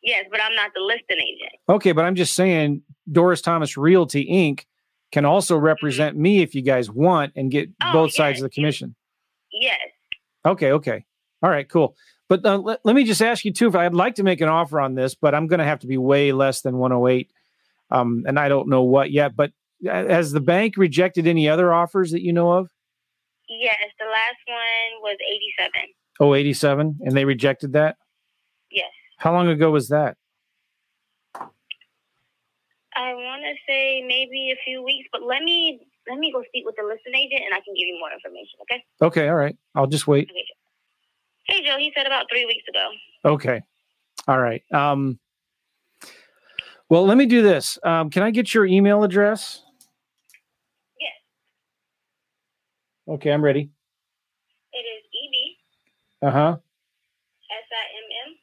Yes, 0.04 0.26
but 0.30 0.40
I'm 0.42 0.56
not 0.56 0.72
the 0.76 0.82
listing 0.82 1.18
agent. 1.20 1.54
Okay, 1.68 1.92
but 1.92 2.06
I'm 2.06 2.16
just 2.16 2.36
saying 2.36 2.84
Doris 3.12 3.42
Thomas 3.42 3.76
Realty 3.78 4.26
Inc. 4.30 4.66
can 5.16 5.24
also 5.24 5.56
represent 5.56 6.18
me 6.18 6.42
if 6.42 6.54
you 6.54 6.62
guys 6.62 6.92
want 6.92 7.32
and 7.38 7.50
get 7.50 7.70
Oh, 7.82 7.94
both 7.94 8.14
sides 8.14 8.42
of 8.42 8.44
the 8.44 8.50
commission. 8.50 8.96
Yes. 9.50 9.80
Okay, 10.46 10.74
okay. 10.74 11.06
All 11.42 11.50
right, 11.50 11.70
cool. 11.70 11.96
But 12.28 12.46
uh, 12.46 12.58
let, 12.58 12.82
let 12.84 12.98
me 12.98 13.06
just 13.06 13.22
ask 13.22 13.46
you 13.46 13.54
too 13.54 13.70
if 13.70 13.76
I'd 13.76 13.94
like 13.94 14.16
to 14.16 14.24
make 14.24 14.42
an 14.42 14.50
offer 14.50 14.78
on 14.78 14.94
this, 14.94 15.16
but 15.16 15.34
I'm 15.34 15.48
going 15.48 15.60
to 15.60 15.66
have 15.66 15.80
to 15.80 15.88
be 15.88 15.98
way 15.98 16.34
less 16.34 16.64
than 16.64 16.76
108. 16.76 17.32
Um, 17.92 18.26
and 18.28 18.38
I 18.38 18.50
don't 18.50 18.68
know 18.68 18.84
what 18.84 19.10
yet, 19.10 19.38
but 19.38 19.52
uh, 19.90 20.06
has 20.06 20.34
the 20.34 20.42
bank 20.42 20.74
rejected 20.76 21.28
any 21.28 21.48
other 21.48 21.72
offers 21.72 22.12
that 22.12 22.22
you 22.22 22.34
know 22.34 22.52
of? 22.52 22.68
Yes, 23.48 23.78
the 23.98 24.06
last 24.08 24.42
one 24.48 25.02
was 25.02 25.18
87. 25.62 25.72
Oh, 26.20 26.36
87, 26.36 27.00
and 27.04 27.16
they 27.16 27.24
rejected 27.24 27.72
that? 27.72 27.96
Yes. 28.70 28.92
How 29.18 29.32
long 29.32 29.48
ago 29.48 29.72
was 29.72 29.88
that? 29.88 30.18
I 32.96 33.14
want 33.14 33.44
to 33.44 33.54
say 33.68 34.02
maybe 34.08 34.52
a 34.52 34.60
few 34.64 34.82
weeks, 34.84 35.08
but 35.12 35.22
let 35.24 35.44
me 35.44 35.80
let 36.10 36.18
me 36.20 36.32
go 36.32 36.44
speak 36.48 36.66
with 36.66 36.76
the 36.78 36.84
listing 36.84 37.14
agent, 37.16 37.42
and 37.46 37.54
I 37.54 37.58
can 37.58 37.74
give 37.74 37.88
you 37.88 37.98
more 38.00 38.12
information. 38.14 38.60
Okay. 38.62 38.84
Okay, 39.02 39.28
all 39.30 39.36
right. 39.36 39.58
I'll 39.76 39.88
just 39.88 40.08
wait. 40.08 40.32
Hey, 41.48 41.64
Joe. 41.66 41.78
He 41.78 41.92
said 41.96 42.08
about 42.08 42.26
three 42.32 42.46
weeks 42.46 42.64
ago. 42.70 42.90
Okay. 43.34 43.62
All 44.28 44.40
right. 44.40 44.64
Um, 44.74 45.20
well, 46.90 47.06
let 47.06 47.18
me 47.18 47.26
do 47.26 47.42
this. 47.42 47.78
Um, 47.84 48.10
can 48.10 48.24
I 48.24 48.32
get 48.32 48.54
your 48.54 48.66
email 48.66 49.04
address? 49.04 49.62
Yes. 51.00 51.14
Okay, 53.16 53.32
I'm 53.32 53.44
ready. 53.44 53.70
It 54.74 54.78
is 54.78 55.04
E 55.14 55.30
B 55.32 55.58
Uh 56.22 56.32
huh. 56.32 56.58
S 57.52 57.68
I 57.72 57.84
M 57.98 58.30
M 58.32 58.36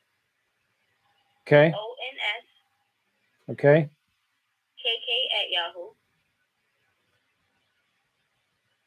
Okay. 1.47 1.75
O 1.77 1.95
N 2.11 2.17
S 2.39 3.53
Okay. 3.53 3.89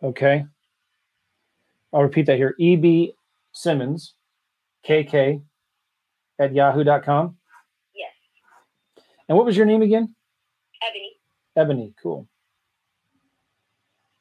Okay. 0.05 0.45
I'll 1.91 2.03
repeat 2.03 2.27
that 2.27 2.37
here. 2.37 2.55
EB 2.61 3.15
Simmons, 3.53 4.13
KK 4.87 5.41
at 6.37 6.53
yahoo.com. 6.53 7.37
Yes. 7.95 8.11
And 9.27 9.35
what 9.35 9.47
was 9.47 9.57
your 9.57 9.65
name 9.65 9.81
again? 9.81 10.13
Ebony. 10.87 11.11
Ebony. 11.55 11.93
Cool. 12.01 12.27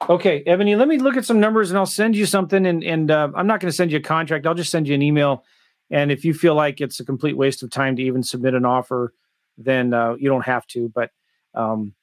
Okay, 0.09 0.43
Ebony, 0.47 0.77
let 0.77 0.89
me 0.89 0.99
look 0.99 1.17
at 1.17 1.25
some 1.25 1.41
numbers 1.41 1.71
and 1.71 1.79
I'll 1.79 1.87
send 1.87 2.17
you 2.17 2.25
something. 2.25 2.65
And, 2.65 2.83
and 2.83 3.11
uh, 3.11 3.31
I'm 3.35 3.47
not 3.47 3.61
going 3.61 3.71
to 3.71 3.77
send 3.77 3.91
you 3.91 3.99
a 3.99 4.03
contract. 4.03 4.47
I'll 4.47 4.55
just 4.55 4.71
send 4.71 4.89
you 4.89 4.95
an 4.95 5.03
email. 5.03 5.45
And 5.91 6.11
if 6.11 6.25
you 6.25 6.33
feel 6.33 6.55
like 6.55 6.81
it's 6.81 7.01
a 7.01 7.05
complete 7.05 7.37
waste 7.37 7.63
of 7.63 7.71
time 7.71 7.97
to 7.97 8.03
even 8.03 8.23
submit 8.23 8.55
an 8.55 8.65
offer, 8.65 9.13
then 9.59 9.93
uh, 9.93 10.15
you 10.19 10.29
don't 10.31 10.45
have 10.45 10.67
to. 10.69 10.89
But 10.89 11.11
um, 11.55 11.95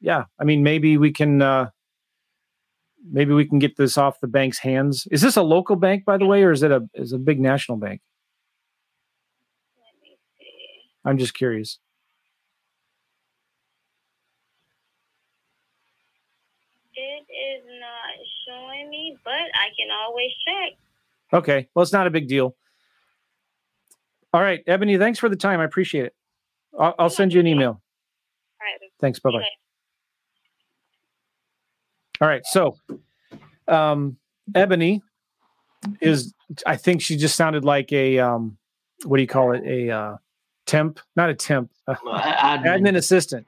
yeah, 0.00 0.24
I 0.38 0.44
mean, 0.44 0.62
maybe 0.62 0.98
we 0.98 1.12
can 1.12 1.42
uh, 1.42 1.70
maybe 3.10 3.32
we 3.32 3.44
can 3.44 3.58
get 3.58 3.76
this 3.76 3.98
off 3.98 4.20
the 4.20 4.26
bank's 4.26 4.58
hands. 4.58 5.06
Is 5.10 5.20
this 5.20 5.36
a 5.36 5.42
local 5.42 5.76
bank, 5.76 6.04
by 6.04 6.16
the 6.16 6.26
way, 6.26 6.42
or 6.42 6.52
is 6.52 6.62
it 6.62 6.70
a 6.70 6.88
is 6.94 7.12
a 7.12 7.18
big 7.18 7.40
national 7.40 7.78
bank? 7.78 8.00
Let 9.76 10.02
me 10.02 10.18
see. 10.38 10.90
I'm 11.04 11.18
just 11.18 11.34
curious. 11.34 11.78
It 16.96 17.26
is 17.28 17.64
not 17.80 18.26
showing 18.46 18.88
me, 18.88 19.18
but 19.24 19.32
I 19.32 19.68
can 19.76 19.90
always 19.90 20.30
check. 20.46 20.78
Okay, 21.32 21.68
well, 21.74 21.82
it's 21.82 21.92
not 21.92 22.06
a 22.06 22.10
big 22.10 22.28
deal. 22.28 22.54
All 24.32 24.40
right, 24.40 24.62
Ebony, 24.66 24.98
thanks 24.98 25.18
for 25.18 25.28
the 25.28 25.36
time. 25.36 25.60
I 25.60 25.64
appreciate 25.64 26.06
it. 26.06 26.14
I'll, 26.78 26.94
I'll 26.98 27.10
send 27.10 27.32
you 27.32 27.40
an 27.40 27.46
email. 27.46 27.70
All 27.70 27.78
right. 28.60 28.90
Thanks. 29.00 29.20
Bye 29.20 29.30
bye. 29.30 29.44
All 32.24 32.30
right. 32.30 32.46
So, 32.46 32.78
um, 33.68 34.16
Ebony 34.54 35.02
is, 36.00 36.32
I 36.66 36.76
think 36.76 37.02
she 37.02 37.18
just 37.18 37.36
sounded 37.36 37.66
like 37.66 37.92
a, 37.92 38.18
um, 38.18 38.56
what 39.04 39.18
do 39.18 39.22
you 39.22 39.26
call 39.26 39.52
it? 39.52 39.62
A 39.66 39.90
uh, 39.90 40.16
temp, 40.64 41.00
not 41.16 41.28
a 41.28 41.34
temp, 41.34 41.70
uh, 41.86 41.96
Admin. 41.96 42.64
admin 42.64 42.96
assistant. 42.96 43.46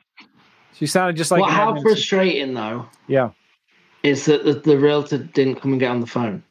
She 0.74 0.86
sounded 0.86 1.16
just 1.16 1.30
like 1.30 1.40
well, 1.40 1.50
how 1.50 1.80
frustrating 1.80 2.52
though 2.52 2.86
Yeah. 3.08 3.30
is 4.02 4.26
that 4.26 4.44
the, 4.44 4.52
the 4.52 4.78
realtor 4.78 5.16
didn't 5.16 5.54
come 5.54 5.70
and 5.70 5.80
get 5.80 5.90
on 5.90 6.02
the 6.02 6.06
phone. 6.06 6.42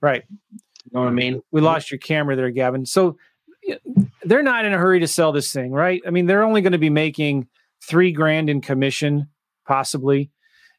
Right. 0.00 0.24
You 0.30 0.60
know 0.94 1.00
what 1.00 1.08
I 1.08 1.12
mean? 1.12 1.42
We 1.50 1.60
lost 1.60 1.90
your 1.90 1.98
camera 1.98 2.34
there, 2.34 2.50
Gavin. 2.50 2.86
So 2.86 3.18
they're 4.22 4.42
not 4.42 4.64
in 4.64 4.72
a 4.72 4.78
hurry 4.78 5.00
to 5.00 5.06
sell 5.06 5.32
this 5.32 5.52
thing, 5.52 5.72
right? 5.72 6.00
I 6.06 6.10
mean, 6.12 6.24
they're 6.24 6.44
only 6.44 6.62
going 6.62 6.72
to 6.72 6.78
be 6.78 6.88
making 6.88 7.46
three 7.86 8.10
grand 8.10 8.48
in 8.48 8.62
commission, 8.62 9.28
possibly, 9.66 10.30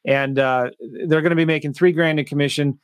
and 0.05 0.39
uh, 0.39 0.69
they're 1.07 1.21
going 1.21 1.31
to 1.31 1.35
be 1.35 1.45
making 1.45 1.73
three 1.73 1.91
grand 1.91 2.19
in 2.19 2.25
commission. 2.25 2.79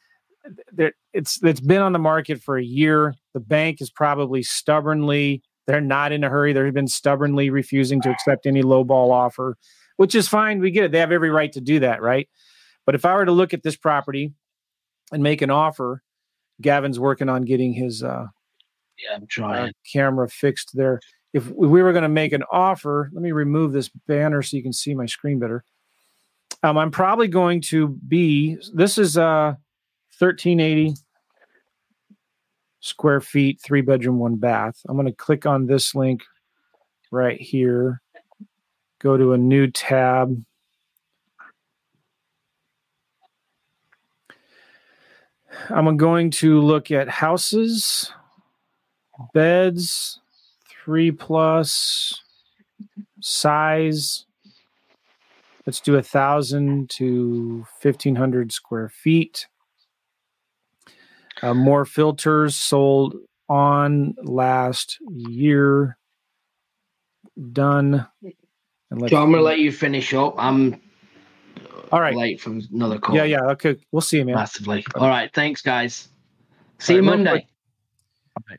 They're, 0.72 0.94
it's 1.14 1.42
it's 1.44 1.60
been 1.60 1.82
on 1.82 1.94
the 1.94 2.00
market 2.00 2.42
for 2.42 2.58
a 2.58 2.64
year. 2.64 3.16
The 3.34 3.40
bank 3.40 3.82
is 3.82 3.90
probably 3.90 4.44
stubbornly. 4.44 5.42
They're 5.68 5.82
not 5.82 6.12
in 6.12 6.24
a 6.24 6.30
hurry. 6.30 6.54
They've 6.54 6.74
been 6.74 6.88
stubbornly 6.88 7.50
refusing 7.50 8.02
to 8.02 8.10
accept 8.12 8.46
any 8.46 8.62
lowball 8.62 9.12
offer, 9.12 9.58
which 9.98 10.14
is 10.14 10.28
fine. 10.28 10.60
We 10.60 10.70
get 10.70 10.84
it. 10.84 10.92
They 10.92 11.00
have 11.00 11.12
every 11.12 11.32
right 11.32 11.52
to 11.54 11.62
do 11.62 11.80
that, 11.80 12.02
right? 12.02 12.30
But 12.86 12.94
if 12.94 13.04
I 13.06 13.16
were 13.16 13.26
to 13.26 13.32
look 13.32 13.54
at 13.54 13.64
this 13.64 13.76
property 13.76 14.34
and 15.12 15.24
make 15.24 15.42
an 15.42 15.50
offer, 15.50 16.04
Gavin's 16.62 17.00
working 17.00 17.30
on 17.30 17.42
getting 17.42 17.74
his 17.74 18.04
uh, 18.04 18.28
Yeah, 19.00 19.16
I'm 19.16 19.24
uh, 19.24 19.26
trying. 19.28 19.74
camera 19.92 20.30
fixed 20.30 20.76
there. 20.76 21.00
If 21.34 21.50
we 21.50 21.82
were 21.82 21.92
going 21.92 22.04
to 22.04 22.10
make 22.10 22.32
an 22.32 22.44
offer, 22.52 23.10
let 23.12 23.24
me 23.24 23.32
remove 23.32 23.74
this 23.74 23.90
banner 24.08 24.44
so 24.44 24.56
you 24.56 24.64
can 24.64 24.72
see 24.72 24.94
my 24.94 25.08
screen 25.08 25.40
better. 25.40 25.64
Um, 26.64 26.78
I'm 26.78 26.92
probably 26.92 27.28
going 27.28 27.62
to 27.62 27.90
be. 27.90 28.58
This 28.74 28.98
is 28.98 29.18
uh 29.18 29.56
1380 30.18 30.96
square 32.80 33.22
feet, 33.22 33.60
three 33.62 33.82
bedroom, 33.82 34.20
one 34.20 34.36
bath. 34.36 34.82
I'm 34.88 34.96
going 34.96 35.08
to 35.08 35.12
click 35.12 35.46
on 35.46 35.66
this 35.66 35.96
link 35.96 36.24
right 37.12 37.40
here. 37.40 38.02
Go 39.00 39.18
to 39.18 39.34
a 39.34 39.38
new 39.38 39.68
tab. 39.68 40.44
I'm 45.70 45.98
going 45.98 46.32
to 46.32 46.62
look 46.62 46.92
at 46.92 47.08
houses 47.08 48.12
beds, 49.34 50.20
three 50.84 51.12
plus 51.12 52.22
size. 53.22 54.26
Let's 55.66 55.80
do 55.80 55.96
a 55.96 56.04
thousand 56.04 56.90
to 56.92 57.66
fifteen 57.80 58.16
hundred 58.16 58.52
square 58.52 58.90
feet. 58.90 59.48
Uh, 61.42 61.54
more 61.54 61.86
filters 61.86 62.56
sold 62.56 63.16
on 63.50 64.16
last 64.24 64.98
year. 65.10 65.98
Done. 67.52 68.08
And 68.92 69.10
So 69.10 69.18
I'm 69.18 69.32
gonna 69.32 69.42
let 69.42 69.60
you 69.60 69.72
finish 69.72 70.14
up. 70.14 70.36
I'm 70.38 70.80
All 71.92 72.00
right. 72.00 72.16
late 72.16 72.40
from 72.40 72.62
another 72.72 73.00
call. 73.00 73.16
Yeah, 73.16 73.24
yeah. 73.24 73.42
Okay. 73.52 73.76
We'll 73.92 74.02
see 74.02 74.18
you, 74.18 74.26
man. 74.26 74.36
Massively. 74.36 74.86
All 74.96 75.10
right. 75.10 75.34
Thanks, 75.34 75.62
guys. 75.62 76.08
See 76.80 76.94
All 76.94 77.04
you 77.04 77.10
right, 77.10 77.18
Monday. 77.18 77.48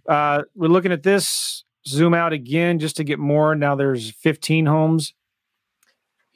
Uh, 0.09 0.43
we're 0.55 0.69
looking 0.69 0.93
at 0.93 1.03
this. 1.03 1.65
Zoom 1.87 2.15
out 2.15 2.33
again 2.33 2.81
just 2.81 2.97
to 2.97 3.05
get 3.05 3.21
more. 3.21 3.55
Now 3.55 3.77
there's 3.77 4.11
15 4.11 4.67
homes. 4.67 5.15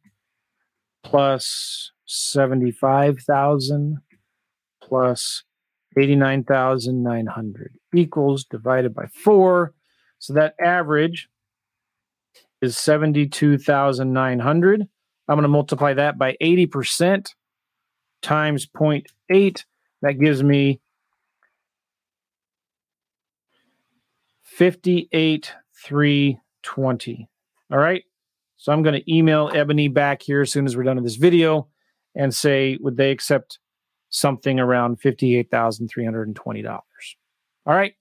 plus 1.02 1.92
75,000 2.06 3.98
plus 4.82 5.44
89,900 5.98 7.74
equals 7.94 8.44
divided 8.44 8.94
by 8.94 9.06
4. 9.06 9.72
So 10.18 10.32
that 10.34 10.54
average 10.60 11.30
is 12.62 12.78
72,900. 12.78 14.88
I'm 15.28 15.34
going 15.34 15.42
to 15.42 15.48
multiply 15.48 15.92
that 15.94 16.16
by 16.18 16.36
80% 16.40 17.34
times 18.22 18.66
0.8. 18.66 19.64
That 20.02 20.20
gives 20.20 20.40
me 20.42 20.80
58,320. 24.44 27.28
All 27.70 27.78
right. 27.78 28.04
So 28.56 28.72
I'm 28.72 28.82
going 28.82 28.94
to 28.94 29.12
email 29.12 29.50
Ebony 29.52 29.88
back 29.88 30.22
here 30.22 30.40
as 30.42 30.50
soon 30.50 30.64
as 30.64 30.74
we're 30.76 30.84
done 30.84 30.96
with 30.96 31.04
this 31.04 31.16
video 31.16 31.68
and 32.16 32.34
say, 32.34 32.78
would 32.80 32.96
they 32.96 33.10
accept 33.10 33.58
something 34.08 34.58
around 34.58 35.00
$58,320? 35.00 36.80
All 37.66 37.74
right. 37.74 37.94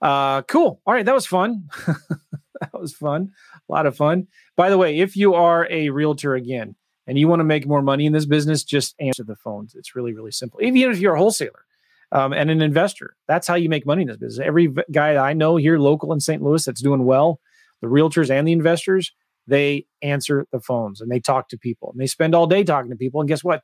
Uh, 0.00 0.42
cool. 0.42 0.80
All 0.86 0.94
right. 0.94 1.06
That 1.06 1.14
was 1.14 1.26
fun. 1.26 1.68
that 1.86 2.80
was 2.80 2.92
fun. 2.92 3.30
A 3.68 3.72
lot 3.72 3.86
of 3.86 3.96
fun. 3.96 4.26
By 4.56 4.70
the 4.70 4.78
way, 4.78 4.98
if 4.98 5.16
you 5.16 5.34
are 5.34 5.66
a 5.70 5.90
realtor 5.90 6.34
again 6.34 6.74
and 7.06 7.18
you 7.18 7.28
want 7.28 7.40
to 7.40 7.44
make 7.44 7.66
more 7.66 7.82
money 7.82 8.06
in 8.06 8.12
this 8.12 8.26
business, 8.26 8.64
just 8.64 8.94
answer 9.00 9.24
the 9.24 9.36
phones. 9.36 9.74
It's 9.74 9.94
really, 9.94 10.12
really 10.12 10.32
simple. 10.32 10.60
Even 10.62 10.90
if 10.90 10.98
you're 10.98 11.14
a 11.14 11.18
wholesaler 11.18 11.64
um, 12.10 12.32
and 12.32 12.50
an 12.50 12.60
investor, 12.60 13.16
that's 13.28 13.46
how 13.46 13.54
you 13.54 13.68
make 13.68 13.86
money 13.86 14.02
in 14.02 14.08
this 14.08 14.16
business. 14.16 14.44
Every 14.44 14.74
guy 14.90 15.16
I 15.16 15.32
know 15.32 15.56
here 15.56 15.78
local 15.78 16.12
in 16.12 16.20
St. 16.20 16.42
Louis 16.42 16.64
that's 16.64 16.82
doing 16.82 17.04
well, 17.04 17.40
the 17.80 17.86
realtors 17.88 18.30
and 18.30 18.46
the 18.46 18.52
investors, 18.52 19.12
they 19.46 19.86
answer 20.02 20.46
the 20.52 20.60
phones 20.60 21.00
and 21.00 21.10
they 21.10 21.20
talk 21.20 21.48
to 21.48 21.58
people 21.58 21.90
and 21.90 22.00
they 22.00 22.06
spend 22.06 22.34
all 22.34 22.46
day 22.46 22.64
talking 22.64 22.90
to 22.90 22.96
people. 22.96 23.20
And 23.20 23.28
guess 23.28 23.42
what? 23.42 23.62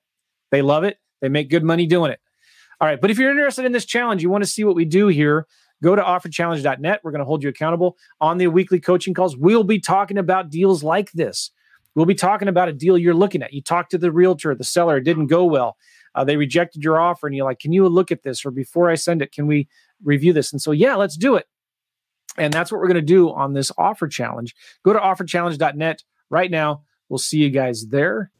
They 0.50 0.62
love 0.62 0.84
it. 0.84 0.98
They 1.20 1.28
make 1.28 1.50
good 1.50 1.64
money 1.64 1.86
doing 1.86 2.10
it. 2.10 2.20
All 2.80 2.88
right. 2.88 3.00
But 3.00 3.10
if 3.10 3.18
you're 3.18 3.30
interested 3.30 3.64
in 3.64 3.72
this 3.72 3.84
challenge, 3.84 4.22
you 4.22 4.30
want 4.30 4.44
to 4.44 4.50
see 4.50 4.64
what 4.64 4.76
we 4.76 4.84
do 4.84 5.08
here, 5.08 5.46
go 5.82 5.96
to 5.96 6.02
offerchallenge.net. 6.02 7.00
We're 7.02 7.10
going 7.10 7.20
to 7.20 7.24
hold 7.24 7.42
you 7.42 7.48
accountable 7.48 7.96
on 8.20 8.38
the 8.38 8.46
weekly 8.48 8.80
coaching 8.80 9.14
calls. 9.14 9.36
We'll 9.36 9.64
be 9.64 9.80
talking 9.80 10.18
about 10.18 10.50
deals 10.50 10.82
like 10.82 11.10
this. 11.12 11.50
We'll 11.94 12.06
be 12.06 12.14
talking 12.14 12.48
about 12.48 12.68
a 12.68 12.72
deal 12.72 12.96
you're 12.96 13.14
looking 13.14 13.42
at. 13.42 13.52
You 13.52 13.62
talked 13.62 13.90
to 13.90 13.98
the 13.98 14.12
realtor, 14.12 14.54
the 14.54 14.64
seller, 14.64 14.98
it 14.98 15.04
didn't 15.04 15.26
go 15.26 15.44
well. 15.44 15.76
Uh, 16.14 16.24
they 16.24 16.36
rejected 16.36 16.84
your 16.84 17.00
offer, 17.00 17.26
and 17.26 17.34
you're 17.34 17.44
like, 17.44 17.58
Can 17.58 17.72
you 17.72 17.88
look 17.88 18.12
at 18.12 18.22
this? 18.22 18.44
Or 18.44 18.50
before 18.50 18.88
I 18.88 18.94
send 18.94 19.22
it, 19.22 19.32
can 19.32 19.46
we 19.46 19.68
review 20.04 20.32
this? 20.32 20.52
And 20.52 20.62
so, 20.62 20.70
yeah, 20.70 20.94
let's 20.94 21.16
do 21.16 21.34
it. 21.34 21.46
And 22.39 22.53
that's 22.53 22.70
what 22.70 22.80
we're 22.80 22.89
going 22.89 22.97
to 22.97 23.03
do 23.03 23.30
on 23.30 23.53
this 23.53 23.72
offer 23.76 24.09
challenge. 24.09 24.55
Go 24.84 24.93
to 24.93 24.99
offerchallenge.net 24.99 26.03
right 26.30 26.51
now. 26.51 26.82
We'll 27.09 27.18
see 27.18 27.39
you 27.39 27.51
guys 27.51 27.86
there. 27.89 28.30